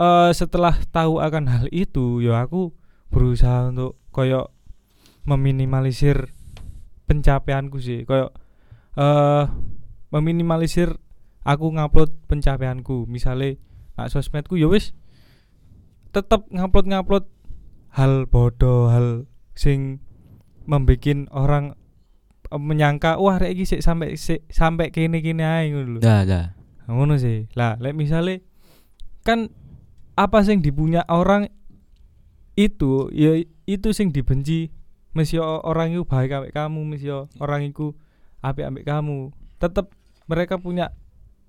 eh 0.00 0.30
setelah 0.32 0.76
tahu 0.92 1.20
akan 1.20 1.44
hal 1.48 1.66
itu 1.72 2.20
ya 2.24 2.44
aku 2.44 2.72
berusaha 3.08 3.72
untuk 3.72 3.96
koyo 4.12 4.52
meminimalisir 5.24 6.32
pencapaianku 7.10 7.82
sih 7.82 8.06
koyo 8.06 8.30
eh 8.94 9.44
meminimalisir 10.14 10.94
aku 11.42 11.74
ngupload 11.74 12.14
pencapaianku 12.30 13.10
misalnya 13.10 13.58
nak 13.98 14.14
sosmedku 14.14 14.54
ya 14.54 14.70
wis 14.70 14.94
tetep 16.14 16.46
ngupload 16.54 16.86
ngupload 16.86 17.24
hal 17.98 18.30
bodoh 18.30 18.86
hal 18.90 19.26
sing 19.58 19.98
membikin 20.70 21.26
orang 21.34 21.74
eh, 22.50 22.60
menyangka 22.62 23.18
wah 23.18 23.42
rek 23.42 23.58
iki 23.58 23.66
sik 23.66 23.82
sampai 23.82 24.14
sik 24.14 24.46
sampai 24.46 24.94
kene 24.94 25.18
kene 25.18 25.42
ae 25.42 25.74
ngono 25.74 25.98
lho. 25.98 26.00
dah. 26.22 26.54
Nah, 26.86 26.92
ngono 26.94 27.18
sih. 27.18 27.50
Lah, 27.58 27.78
lek 27.82 27.98
misale 27.98 28.46
kan 29.26 29.50
apa 30.14 30.46
sing 30.46 30.62
dipunya 30.62 31.02
orang 31.10 31.50
itu 32.54 33.10
ya 33.14 33.40
itu 33.66 33.88
sing 33.94 34.14
dibenci 34.14 34.70
mesti 35.12 35.42
orang 35.42 35.94
itu 35.94 36.06
baik 36.06 36.30
ambek 36.30 36.52
kamu 36.54 36.80
mesti 36.86 37.08
orang 37.42 37.66
itu 37.66 37.94
apik 38.40 38.64
ambek 38.66 38.84
kamu. 38.86 39.34
Tetep 39.58 39.90
mereka 40.30 40.56
punya 40.56 40.94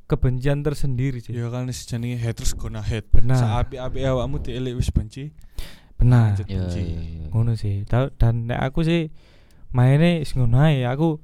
kebencian 0.09 0.65
tersendiri 0.65 1.23
sih. 1.23 1.31
Ya 1.31 1.47
kan 1.47 1.71
sejenenge 1.71 2.19
haters 2.19 2.51
gonna 2.57 2.83
hate. 2.83 3.07
Benar. 3.15 3.39
Saapi-api 3.39 4.03
awakmu 4.03 4.43
dielek 4.43 4.75
wis 4.75 4.91
benci. 4.91 5.31
Benar. 5.95 6.35
Ya, 6.49 6.65
ya, 6.65 6.81
ya. 6.81 7.29
ngono 7.29 7.53
sih 7.53 7.85
Ta- 7.85 8.09
dan 8.17 8.49
nek 8.49 8.59
aku 8.59 8.81
sih 8.81 9.13
mainnya 9.71 10.19
wis 10.19 10.33
ngono 10.33 10.59
ae 10.59 10.83
aku 10.83 11.21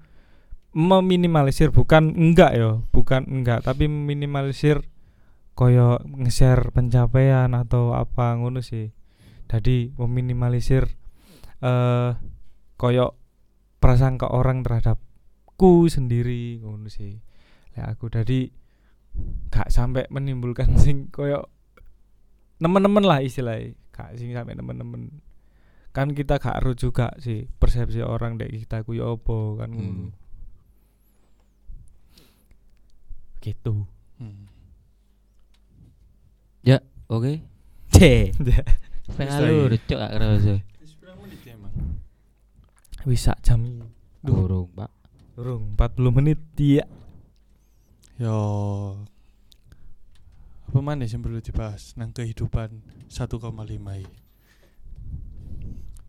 meminimalisir 0.77 1.73
bukan 1.73 2.13
enggak 2.13 2.53
yo 2.55 2.85
bukan 2.93 3.25
enggak 3.25 3.65
tapi 3.65 3.89
meminimalisir 3.89 4.85
koyo 5.57 5.97
nge-share 6.05 6.69
pencapaian 6.69 7.49
atau 7.57 7.97
apa 7.97 8.37
ngono 8.37 8.61
sih 8.61 8.93
jadi 9.49 9.91
meminimalisir 9.97 10.93
eh 11.63 12.11
koyo 12.77 13.17
prasangka 13.81 14.29
orang 14.29 14.61
terhadapku 14.61 15.89
sendiri 15.89 16.61
ngono 16.61 16.89
sih 16.89 17.17
ya 17.73 17.89
aku 17.93 18.09
jadi 18.09 18.49
gak 19.49 19.73
sampai 19.73 20.05
menimbulkan 20.13 20.77
sing 20.83 21.09
koyo 21.09 21.49
nemen-nemen 22.61 23.05
lah 23.05 23.21
istilahnya 23.21 23.73
gak 23.93 24.17
sing 24.17 24.33
sampai 24.33 24.53
nemen-nemen 24.53 25.21
kan 25.93 26.13
kita 26.13 26.37
gak 26.37 26.61
harus 26.61 26.77
juga 26.77 27.13
sih 27.17 27.49
persepsi 27.57 28.05
orang 28.05 28.37
dek 28.37 28.53
kita 28.53 28.85
ku 28.85 28.93
ya 28.93 29.09
opo 29.09 29.57
kan 29.57 29.73
ngono. 29.73 30.13
Hmm. 30.13 30.25
gitu 33.41 33.85
Hmm. 34.17 34.57
Oke. 37.07 37.39
C. 37.95 37.97
Ya. 38.43 38.63
Pengalur 39.07 39.71
cok 39.71 39.95
gak 39.95 40.11
kerasa. 40.11 40.55
Wis 40.83 40.91
pirang 40.99 41.17
menit 41.23 41.39
ya, 41.47 41.55
emang? 41.55 41.71
Wis 43.07 43.23
sak 43.23 43.39
jam 43.39 43.63
iki. 43.63 43.87
Durung, 44.19 44.67
Pak. 44.75 44.91
Durung 45.39 45.79
40 45.79 46.11
menit 46.11 46.39
iya 46.59 46.83
Yo 48.19 48.35
apa 50.67 50.83
mana 50.83 51.07
yang 51.07 51.23
perlu 51.23 51.39
dibahas 51.39 51.95
nang 51.95 52.11
kehidupan 52.11 52.83
1,5 53.07 53.39
i. 53.95 54.03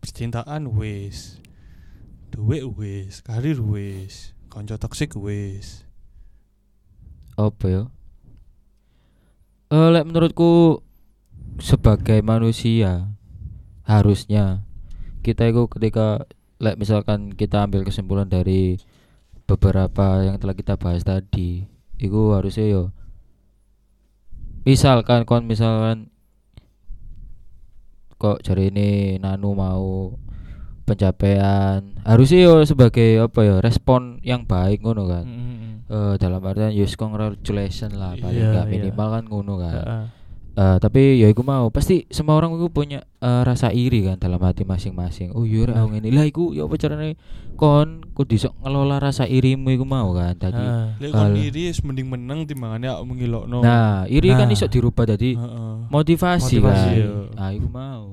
Percintaan 0.03 0.67
wis. 0.75 1.39
Duit 2.29 2.67
wis, 2.75 3.23
karir 3.23 3.63
wis, 3.63 4.35
konco 4.51 4.75
toksik 4.75 5.15
wis. 5.15 5.87
apa 7.39 7.65
ya 7.71 7.83
Eh, 9.69 9.89
lek 9.93 10.09
menurutku 10.09 10.81
sebagai 11.61 12.25
manusia 12.25 13.13
harusnya 13.85 14.65
kita 15.21 15.45
itu 15.45 15.69
ketika 15.69 16.25
lek 16.59 16.75
misalkan 16.75 17.31
kita 17.31 17.63
ambil 17.63 17.81
kesimpulan 17.81 18.27
dari 18.27 18.75
beberapa 19.43 20.21
yang 20.21 20.37
telah 20.37 20.53
kita 20.53 20.75
bahas 20.75 21.01
tadi 21.01 21.63
itu 21.97 22.21
harusnya 22.31 22.67
yo 22.67 22.83
misalkan 24.63 25.23
kon 25.23 25.47
misalkan 25.47 26.11
kok 28.15 28.43
cari 28.43 28.67
ini 28.69 28.89
nanu 29.17 29.55
mau 29.55 30.13
pencapaian 30.83 31.95
harusnya 32.03 32.39
yo 32.43 32.53
sebagai 32.67 33.23
apa 33.23 33.39
ya 33.41 33.55
respon 33.63 34.19
yang 34.21 34.43
baik 34.43 34.83
ngono 34.83 35.07
kan 35.07 35.25
eh 35.89 36.13
dalam 36.19 36.43
artian 36.43 36.69
yes 36.69 36.93
congratulations 36.93 37.95
lah 37.95 38.13
paling 38.13 38.35
Iya, 38.35 38.51
nggak 38.53 38.67
iya. 38.67 38.73
minimal 38.75 39.07
kan 39.09 39.23
ngono 39.25 39.53
kan 39.57 39.73
Heeh. 39.73 40.03
Eh, 40.51 40.77
tapi 40.77 41.17
ya 41.17 41.27
iku 41.27 41.39
mau 41.39 41.69
pasti 41.69 42.03
semua 42.09 42.35
orang 42.35 42.51
itu 42.51 42.67
punya 42.67 42.99
eh, 43.17 43.41
rasa 43.41 43.69
iri 43.69 44.03
kan 44.03 44.17
dalam 44.17 44.37
hati 44.39 44.61
masing-masing 44.61 45.31
oh 45.31 45.41
iya 45.41 45.63
Benar. 45.63 45.87
aku 45.87 45.95
ini 45.95 46.09
lah 46.09 46.25
iku 46.25 46.51
ya 46.51 46.65
apa 46.65 46.75
carane 46.75 47.15
kon 47.53 48.03
kudu 48.11 48.35
iso 48.35 48.51
ngelola 48.59 48.99
rasa 48.99 49.23
irimu 49.23 49.69
iku 49.69 49.83
mau 49.83 50.11
kan 50.11 50.35
tadi. 50.35 50.59
Lek 50.99 51.09
kon 51.09 51.31
Al- 51.31 51.39
iri 51.39 51.71
mending 51.71 52.07
meneng 52.07 52.39
timbangane 52.43 52.87
aku 52.87 53.03
mengilokno. 53.05 53.61
nah 53.61 54.03
iri 54.05 54.29
kan 54.29 54.45
Nah. 54.45 54.53
iso 54.53 54.65
dirubah 54.65 55.07
jadi 55.07 55.29
Heeh. 55.33 55.73
motivasi, 55.87 56.59
Motivasi, 56.59 56.91
kan 56.91 56.97
iya. 56.97 57.11
nah 57.31 57.49
iku 57.49 57.67
mau 57.67 58.05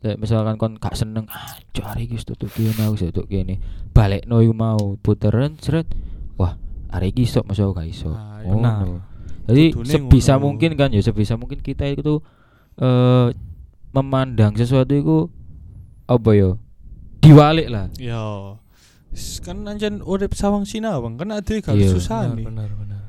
Lek 0.00 0.16
misalkan 0.16 0.56
kon 0.56 0.74
gak 0.76 0.96
seneng 0.96 1.28
ah 1.28 1.46
cari 1.70 2.06
iki 2.06 2.16
wis 2.16 2.24
tutuk 2.24 2.50
kene 2.50 2.74
aku 2.80 2.96
wis 2.96 3.04
tutuk 3.06 3.26
kene 3.26 3.60
balekno 3.90 4.40
iku 4.40 4.50
mau 4.50 4.96
puteran 4.96 5.54
seret 5.56 5.86
wah 6.34 6.56
arek 6.88 7.12
iki 7.12 7.22
iso 7.22 7.44
masuk 7.44 7.70
gak 7.72 7.86
iso 7.86 8.10
Ah, 8.10 8.40
iya. 8.40 8.48
Ngono. 8.48 8.58
Benar. 8.58 9.11
Jadi 9.44 9.64
sebisa 9.82 10.34
ngono. 10.34 10.42
mungkin 10.48 10.70
kan 10.74 10.88
ya 10.88 11.00
sebisa 11.00 11.34
mungkin 11.34 11.58
kita 11.58 11.86
itu 11.88 12.22
eh 12.76 13.28
memandang 13.90 14.52
sesuatu 14.52 14.90
itu 14.90 15.16
apa 16.04 16.30
ya 16.32 16.50
diwalik 17.18 17.68
lah 17.68 17.86
Yo. 17.96 18.56
Wis 19.08 19.38
Kan 19.38 19.62
anjen 19.62 20.00
urip 20.00 20.32
sawang 20.32 20.64
sinawang 20.64 21.14
kan 21.14 21.28
ada 21.30 21.52
gak 21.52 21.70
Iya. 21.70 21.90
susah 21.90 22.26
Benar, 22.26 22.34
nih. 22.34 22.46
benar, 22.48 22.70
benar. 22.72 23.02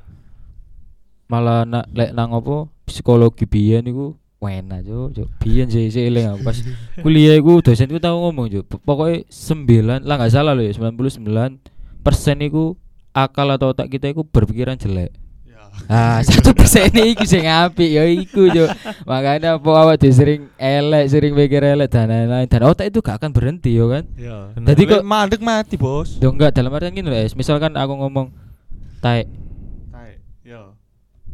malah 1.25 1.63
nak 1.63 1.85
lek 1.89 2.11
nang 2.11 2.29
apa 2.31 2.67
psikologi 2.83 3.45
biyen 3.45 3.85
iku 3.85 4.13
enak 4.39 4.83
cuk 4.83 5.07
cuk 5.15 5.27
biyen 5.39 5.65
sih 5.65 5.87
sih 5.87 6.03
eling 6.03 6.27
aku 6.29 6.43
pas 6.43 6.59
kuliah 6.99 7.33
iku 7.33 7.57
dosen 7.57 7.87
iku 7.87 7.97
tau 7.97 8.19
ngomong 8.19 8.51
cuk 8.51 8.83
pokoknya 8.83 9.23
9 9.25 10.03
lah 10.03 10.15
nggak 10.19 10.29
salah 10.29 10.51
loh 10.51 10.61
ya 10.61 10.75
99 10.75 11.63
persen 12.03 12.37
iku 12.37 12.75
akal 13.09 13.47
atau 13.47 13.71
otak 13.71 13.87
kita 13.87 14.11
iku 14.11 14.27
berpikiran 14.27 14.75
jelek 14.75 15.09
Ya. 15.09 15.22
Ah 15.85 16.21
satu 16.25 16.51
persen 16.51 16.87
iku 16.89 17.23
sing 17.23 17.43
apik 17.43 17.85
ya 17.87 18.03
iku 18.03 18.47
cuk 18.47 18.69
makanya 19.03 19.57
apa 19.57 19.69
awak 19.69 19.99
sering 20.01 20.47
elek 20.55 21.05
sering 21.05 21.33
mikir 21.33 21.59
elek 21.59 21.87
dan 21.87 22.07
lain-lain 22.07 22.45
dan 22.45 22.61
otak 22.63 22.87
itu 22.87 22.99
gak 22.99 23.17
akan 23.17 23.29
berhenti 23.29 23.71
yo 23.71 23.87
kan 23.87 24.07
Ya. 24.13 24.53
Benar. 24.53 24.67
Jadi 24.71 24.81
Lek 24.83 24.91
kok- 24.95 25.05
mandek 25.05 25.41
mati, 25.41 25.75
Bos. 25.75 26.15
Yo 26.17 26.29
enggak 26.29 26.51
dalam 26.51 26.69
artian 26.69 26.91
gini 26.91 27.05
loh 27.05 27.17
es 27.17 27.33
misalkan 27.33 27.73
aku 27.73 27.93
ngomong 27.95 28.31
taek 28.99 29.27
Taek. 29.89 30.17
Yo. 30.41 30.73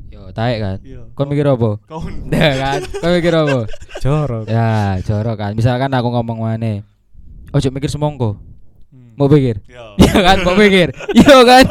yo 0.09 0.21
taek 0.31 0.57
kan 0.57 0.77
Yo. 0.81 1.13
kon 1.13 1.27
mikir 1.27 1.45
apa 1.45 1.77
Kau 1.83 2.01
Nah 2.31 2.51
kan 2.55 2.79
kon 2.81 3.11
mikir 3.13 3.33
apa 3.33 3.59
jorok. 3.99 4.43
Ya, 4.45 4.97
jorok 4.99 5.35
kan. 5.35 5.51
Misalkan 5.53 5.91
aku 5.91 6.09
ngomong 6.09 6.41
mana? 6.41 6.81
Ojo 7.49 7.67
mikir 7.69 7.87
semongko. 7.87 8.39
Mau 9.19 9.27
pikir? 9.27 9.59
Yo. 9.67 9.83
Iya 9.99 10.15
kan, 10.23 10.37
mau 10.41 10.55
pikir. 10.55 10.95
Iya 11.11 11.37
kan? 11.43 11.65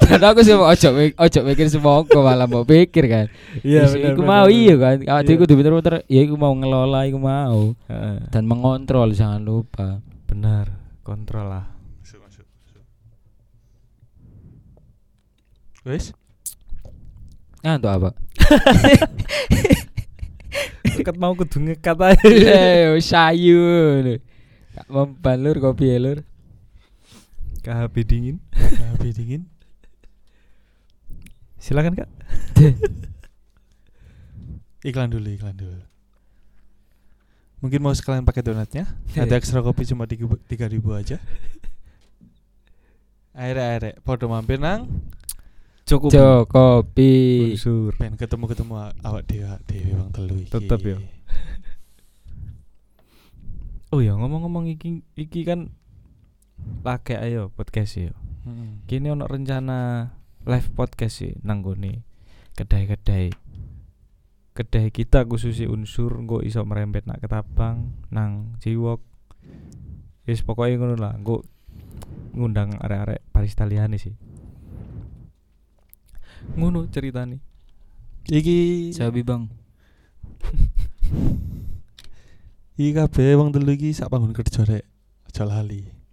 Dan 0.00 0.20
aku 0.24 0.40
sih 0.40 0.56
mau 0.56 0.66
ojo 0.66 0.88
ojo 0.96 1.38
mikir 1.44 1.68
semongko 1.68 2.18
malah 2.18 2.48
mau 2.48 2.64
pikir 2.64 3.04
kan. 3.06 3.26
Iya, 3.60 3.86
benar. 3.86 4.16
Benar, 4.16 4.24
mau 4.24 4.46
iya 4.48 4.74
kan. 4.74 4.96
Awak 4.98 5.20
Iya. 5.20 5.26
dhewe 5.28 5.38
kudu 5.38 5.52
pinter-pinter. 5.54 5.94
Ya 6.08 6.20
iku 6.24 6.34
mau 6.34 6.50
ngelola 6.50 7.04
iku 7.04 7.20
mau 7.20 7.76
Heeh. 7.86 8.16
dan 8.32 8.48
mengontrol 8.48 9.12
jangan 9.12 9.44
lupa. 9.44 10.00
Benar, 10.24 10.72
kontrol 11.04 11.44
lah. 11.44 11.66
Wes? 15.84 16.16
Ngantuk 17.60 17.90
apa? 17.92 18.10
Ket 20.96 21.16
mau 21.16 21.36
kudu 21.36 21.60
ngekat 21.60 21.98
aja. 22.08 22.24
Eh, 22.24 22.96
sayu. 22.98 23.60
Kak 24.72 24.88
mempan 24.88 25.38
lur 25.38 25.60
kopi 25.60 25.92
ya 25.92 26.00
lur. 26.00 26.18
KHP 27.64 28.04
dingin. 28.04 28.36
Habis 28.92 29.16
dingin. 29.16 29.48
Silakan, 31.56 31.96
Kak. 31.96 32.12
Iklan 34.84 35.08
dulu, 35.08 35.32
iklan 35.32 35.56
dulu. 35.56 35.80
Mungkin 37.64 37.80
mau 37.80 37.96
sekalian 37.96 38.28
pakai 38.28 38.44
donatnya. 38.44 38.84
Ada 39.16 39.40
ekstra 39.40 39.64
kopi 39.64 39.88
cuma 39.88 40.04
tiga 40.04 40.68
ribu 40.68 40.92
aja. 40.92 41.16
Akhirnya, 43.32 43.64
akhirnya. 43.72 43.92
Podo 44.04 44.28
mampir 44.28 44.60
nang. 44.60 44.84
Cukup. 45.88 46.12
Jo 46.12 46.44
kopi. 46.44 47.56
Unsur. 47.56 47.96
Pengen 47.96 48.20
ketemu-ketemu 48.20 48.72
a- 48.76 48.92
awak 49.00 49.24
dewi, 49.24 49.48
dewi 49.64 49.96
bang 49.96 50.10
telu 50.12 50.36
iki. 50.36 50.52
Tetep 50.52 50.80
ya. 50.84 51.00
Oh 53.94 54.02
ya 54.02 54.18
ngomong-ngomong 54.18 54.74
iki 54.74 55.06
iki 55.14 55.46
kan 55.46 55.70
lagi 56.84 57.16
ayo 57.16 57.48
podcast 57.48 57.96
ya. 57.96 58.12
Hmm. 58.44 58.84
Kini 58.84 59.08
ono 59.08 59.24
rencana 59.24 60.12
live 60.44 60.68
podcast 60.76 61.24
sih 61.24 61.32
nang 61.40 61.64
gone 61.64 62.04
kedai-kedai. 62.60 63.32
Kedai 64.52 64.92
kita 64.92 65.24
khususnya 65.24 65.72
unsur 65.72 66.12
engko 66.20 66.44
iso 66.44 66.60
merembet 66.68 67.08
nak 67.08 67.24
ketabang 67.24 67.88
nang 68.12 68.60
Ciwok. 68.60 69.00
Wis 70.28 70.44
pokoknya 70.44 70.76
ngono 70.76 70.96
lah, 71.00 71.16
engko 71.16 71.48
ngundang 72.36 72.76
arek-arek 72.76 73.24
barista 73.32 73.64
liyane 73.64 73.96
sih. 73.96 74.12
Ngono 76.52 76.84
ceritane. 76.92 77.40
Iki 78.28 78.92
Sabi 78.92 79.24
bang. 79.24 79.48
iki 82.76 82.92
kabeh 82.92 83.40
wong 83.40 83.56
telu 83.56 83.72
iki 83.72 83.96
sak 83.96 84.12
panggon 84.12 84.36
kerja 84.36 84.68
rek. 84.68 84.84
Aja 85.32 85.48
lali. 85.48 86.03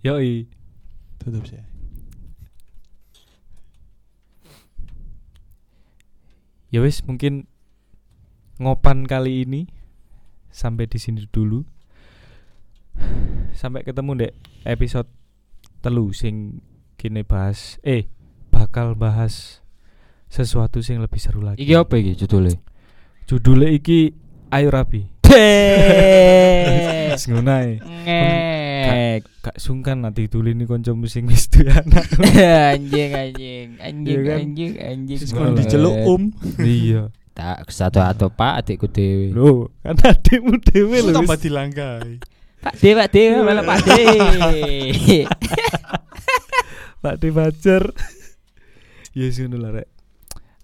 Yoi. 0.00 0.48
Tutup 1.20 1.44
sih. 1.44 1.60
Ya 6.70 6.80
wis 6.80 7.04
mungkin 7.04 7.50
ngopan 8.56 9.04
kali 9.04 9.44
ini 9.44 9.68
sampai 10.48 10.88
di 10.88 10.96
sini 10.96 11.28
dulu. 11.28 11.68
Sampai 13.52 13.84
ketemu 13.84 14.24
dek 14.24 14.32
episode 14.64 15.10
telu 15.84 16.16
sing 16.16 16.64
kini 16.96 17.20
bahas 17.20 17.76
eh 17.84 18.08
bakal 18.48 18.96
bahas 18.96 19.60
sesuatu 20.32 20.80
sing 20.80 21.04
lebih 21.04 21.20
seru 21.20 21.44
lagi. 21.44 21.60
Iki 21.60 21.74
apa 21.76 22.00
iki 22.00 22.24
judulnya? 22.24 22.56
Judulnya 23.28 23.68
iki 23.68 24.16
Ayo 24.50 24.66
ngono 27.30 27.54
ae. 28.80 29.20
Ngek. 29.20 29.20
Gak 29.44 29.56
sungkan 29.60 30.00
nanti 30.00 30.28
dulu 30.32 30.48
ini 30.48 30.64
konco 30.64 30.96
musing 30.96 31.28
wis 31.28 31.52
anak. 31.60 32.08
anjing 32.72 33.10
anjing 33.12 33.68
anjing 33.76 34.16
Iya 34.16 34.20
kan? 34.24 34.38
anjing 34.40 34.72
anjing. 34.80 35.18
Wis 35.20 35.32
kon 35.36 35.52
diceluk 35.52 35.96
um. 36.08 36.22
iya. 36.60 37.12
Tak 37.36 37.68
satu 37.70 38.00
atau 38.00 38.28
Pak 38.28 38.64
adikku 38.64 38.90
dewe. 38.90 39.32
Loh, 39.32 39.70
kan 39.80 39.96
adikmu 39.96 40.58
dhewe 40.60 40.98
lho. 41.04 41.14
Tambah 41.14 41.38
dilangkai. 41.38 42.20
Pak 42.60 42.76
Dewe, 42.76 42.92
Pak 43.00 43.08
Dewe, 43.08 43.40
malah 43.40 43.64
Pak 43.64 43.80
Dewe. 43.88 45.24
Pak 47.02 47.14
De 47.16 47.28
Fajar. 47.32 47.84
ya 49.16 49.24
yes, 49.24 49.40
ngono 49.40 49.56
lah 49.56 49.80
rek. 49.80 49.88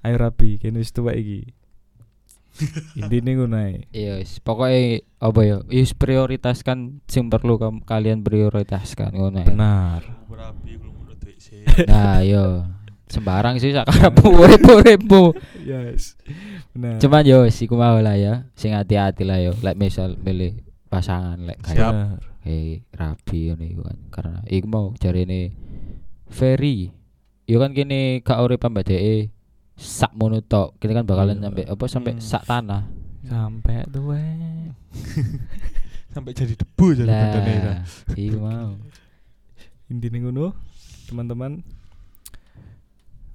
Ayo 0.04 0.20
Rabi, 0.20 0.60
kene 0.60 0.84
wis 0.84 0.92
tuwek 0.92 1.16
iki. 1.16 1.56
Intine 2.98 3.30
ngono 3.36 3.56
ae. 3.56 3.84
Iya, 3.92 4.20
wis, 4.20 4.40
pokoknya 4.40 5.04
apa 5.20 5.40
ya? 5.44 5.56
Wis 5.68 5.92
prioritaskan 5.92 7.04
sing 7.06 7.28
perlu 7.28 7.60
kam- 7.60 7.84
kalian 7.84 8.24
prioritaskan 8.24 9.12
ngono 9.14 9.44
ya. 9.44 9.48
Benar. 9.48 10.00
Nah, 11.76 12.24
yo 12.24 12.64
sembarang 13.06 13.60
sih 13.60 13.68
sakarepmu 13.76 14.32
urip-uripmu. 14.32 15.36
Yes. 15.60 16.16
Benar. 16.72 16.96
Cuman 16.98 17.22
yo 17.28 17.44
iku 17.44 17.76
mau 17.76 18.00
lah 18.00 18.16
ya. 18.16 18.48
Sing 18.56 18.72
hati-hati 18.72 19.28
lah 19.28 19.38
yo. 19.44 19.52
Lek 19.60 19.76
misal 19.76 20.16
milih 20.16 20.56
pasangan 20.88 21.36
lek 21.44 21.60
Siap. 21.68 21.76
kayak 21.76 22.08
kayak 22.40 22.80
rapi 22.96 23.52
ngono 23.52 23.64
iku 23.68 23.82
kan. 23.84 23.98
Karena 24.08 24.36
iku 24.48 24.66
mau 24.72 24.86
jarine 24.96 25.52
Ferry 26.32 26.90
yo 27.46 27.62
kan 27.62 27.70
kene 27.76 28.24
gak 28.26 28.42
urip 28.42 28.64
dhek 28.64 29.30
sak 29.76 30.12
mono 30.12 30.40
tok. 30.40 30.74
Kene 30.76 30.92
kan 30.94 31.04
bakalan 31.04 31.36
Iya. 31.36 31.44
sampai 31.46 31.64
apa 31.64 31.84
sampai 31.86 32.12
Hmm. 32.16 32.22
sak 32.22 32.42
tanah. 32.44 32.82
Sampai 33.22 33.84
tuwe. 33.86 34.22
Sampai 36.16 36.32
jadi 36.32 36.56
debu 36.56 36.96
jadi 36.96 37.04
itu. 37.04 37.38
Lah, 37.44 37.84
iku 38.16 38.38
mau. 38.40 38.72
Intine 39.86 40.16
ngono, 40.18 40.56
teman-teman. 41.04 41.60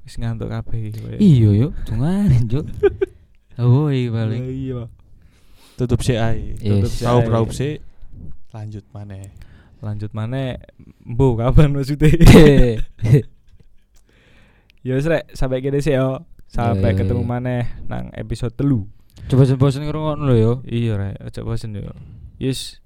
Wis 0.01 0.17
ngantuk 0.17 0.49
kabeh 0.49 0.89
iki. 0.89 0.97
koyo. 0.97 1.17
Iya 1.21 1.49
yo, 1.55 1.67
dungaren 1.85 2.43
juk. 2.49 2.65
Oh, 3.61 3.93
iki 3.93 4.09
Lah 4.09 4.09
paling. 4.09 4.41
Iya. 4.49 4.89
Tutup 5.77 6.01
sik 6.01 6.17
ae. 6.17 6.57
Tutup 6.57 6.89
Yes. 6.89 7.05
ae. 7.21 7.21
beraup 7.21 7.51
sik. 7.53 7.85
Lanjut 8.49 8.81
maneh. 8.89 9.29
Lanjut 9.77 10.09
mana? 10.11 10.57
Mbo 11.05 11.37
kapan 11.37 11.69
maksudnya? 11.69 12.09
ya 14.81 14.97
wis 14.97 15.05
rek, 15.05 15.29
sampai 15.31 15.61
kene 15.61 15.77
sih 15.77 15.93
yo. 15.93 16.25
Sampai 16.51 16.91
Iya, 16.91 16.91
iya, 16.91 16.99
ketemu 16.99 17.23
iya. 17.23 17.29
maneh 17.31 17.63
nang 17.87 18.11
episode 18.11 18.51
telu. 18.51 18.83
Coba 19.31 19.47
bosen 19.55 19.87
ngrungokno 19.87 20.27
lho 20.27 20.35
yo. 20.35 20.53
Iya 20.67 20.99
rek, 20.99 21.15
aja 21.23 21.41
bosen 21.41 21.71
yo. 21.71 21.95
Yes. 22.35 22.83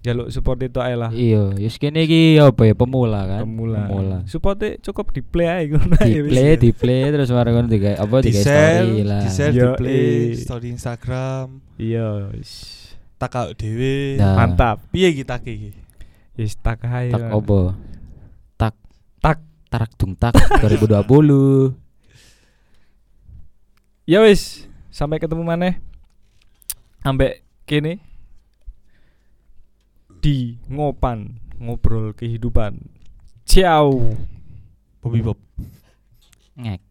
Jaluk 0.00 0.32
support 0.32 0.60
itu 0.60 0.80
ae 0.80 0.96
lah. 0.96 1.12
Iya, 1.12 1.56
wis 1.56 1.76
kene 1.76 2.04
iki 2.04 2.36
apa 2.36 2.64
ya 2.64 2.72
pemula 2.72 3.24
kan? 3.24 3.44
Pemula. 3.44 3.84
Pemula. 3.84 4.18
Supportnya 4.24 4.80
cukup 4.80 5.12
di 5.12 5.20
play 5.20 5.44
ae 5.44 5.62
ngono 5.68 5.92
Di 6.00 6.20
play, 6.24 6.48
ya. 6.52 6.56
di 6.56 6.70
play 6.72 7.04
terus 7.08 7.28
bareng 7.28 7.52
ngono 7.54 7.68
digawe 7.68 7.96
apa 8.00 8.16
Di 8.20 8.32
digawe 8.32 8.44
story 8.44 9.00
lah. 9.04 9.20
di 9.20 9.28
share, 9.28 9.52
di 9.52 9.60
Yo, 9.60 9.68
play, 9.76 10.00
eh. 10.00 10.24
story 10.36 10.68
Instagram, 10.72 11.46
Iya, 11.76 12.32
wis. 12.32 12.52
tak 13.16 13.36
out 13.36 13.52
dhewe. 13.56 14.16
Nah. 14.16 14.36
Mantap. 14.36 14.80
Piye 14.88 15.12
kita 15.12 15.36
iki? 15.38 15.76
Yes, 16.32 16.56
tak 16.56 16.80
ae. 16.82 17.12
Tak 17.12 17.20
apa? 17.28 17.60
Tak 18.56 18.74
Tak. 19.20 19.38
tarak 19.68 19.92
dung 19.96 20.16
tak 20.16 20.32
2020. 20.64 21.76
Ya 24.10 24.26
wis, 24.26 24.66
sampai 24.90 25.22
ketemu 25.22 25.46
maneh. 25.46 25.78
Ambek 27.06 27.46
kene 27.62 28.02
di 30.18 30.58
ngopan 30.66 31.38
ngobrol 31.62 32.10
kehidupan. 32.18 32.90
Ciao. 33.46 34.18
Bobby 34.98 35.22
Bob. 35.22 35.38
Ngek. 36.58 36.89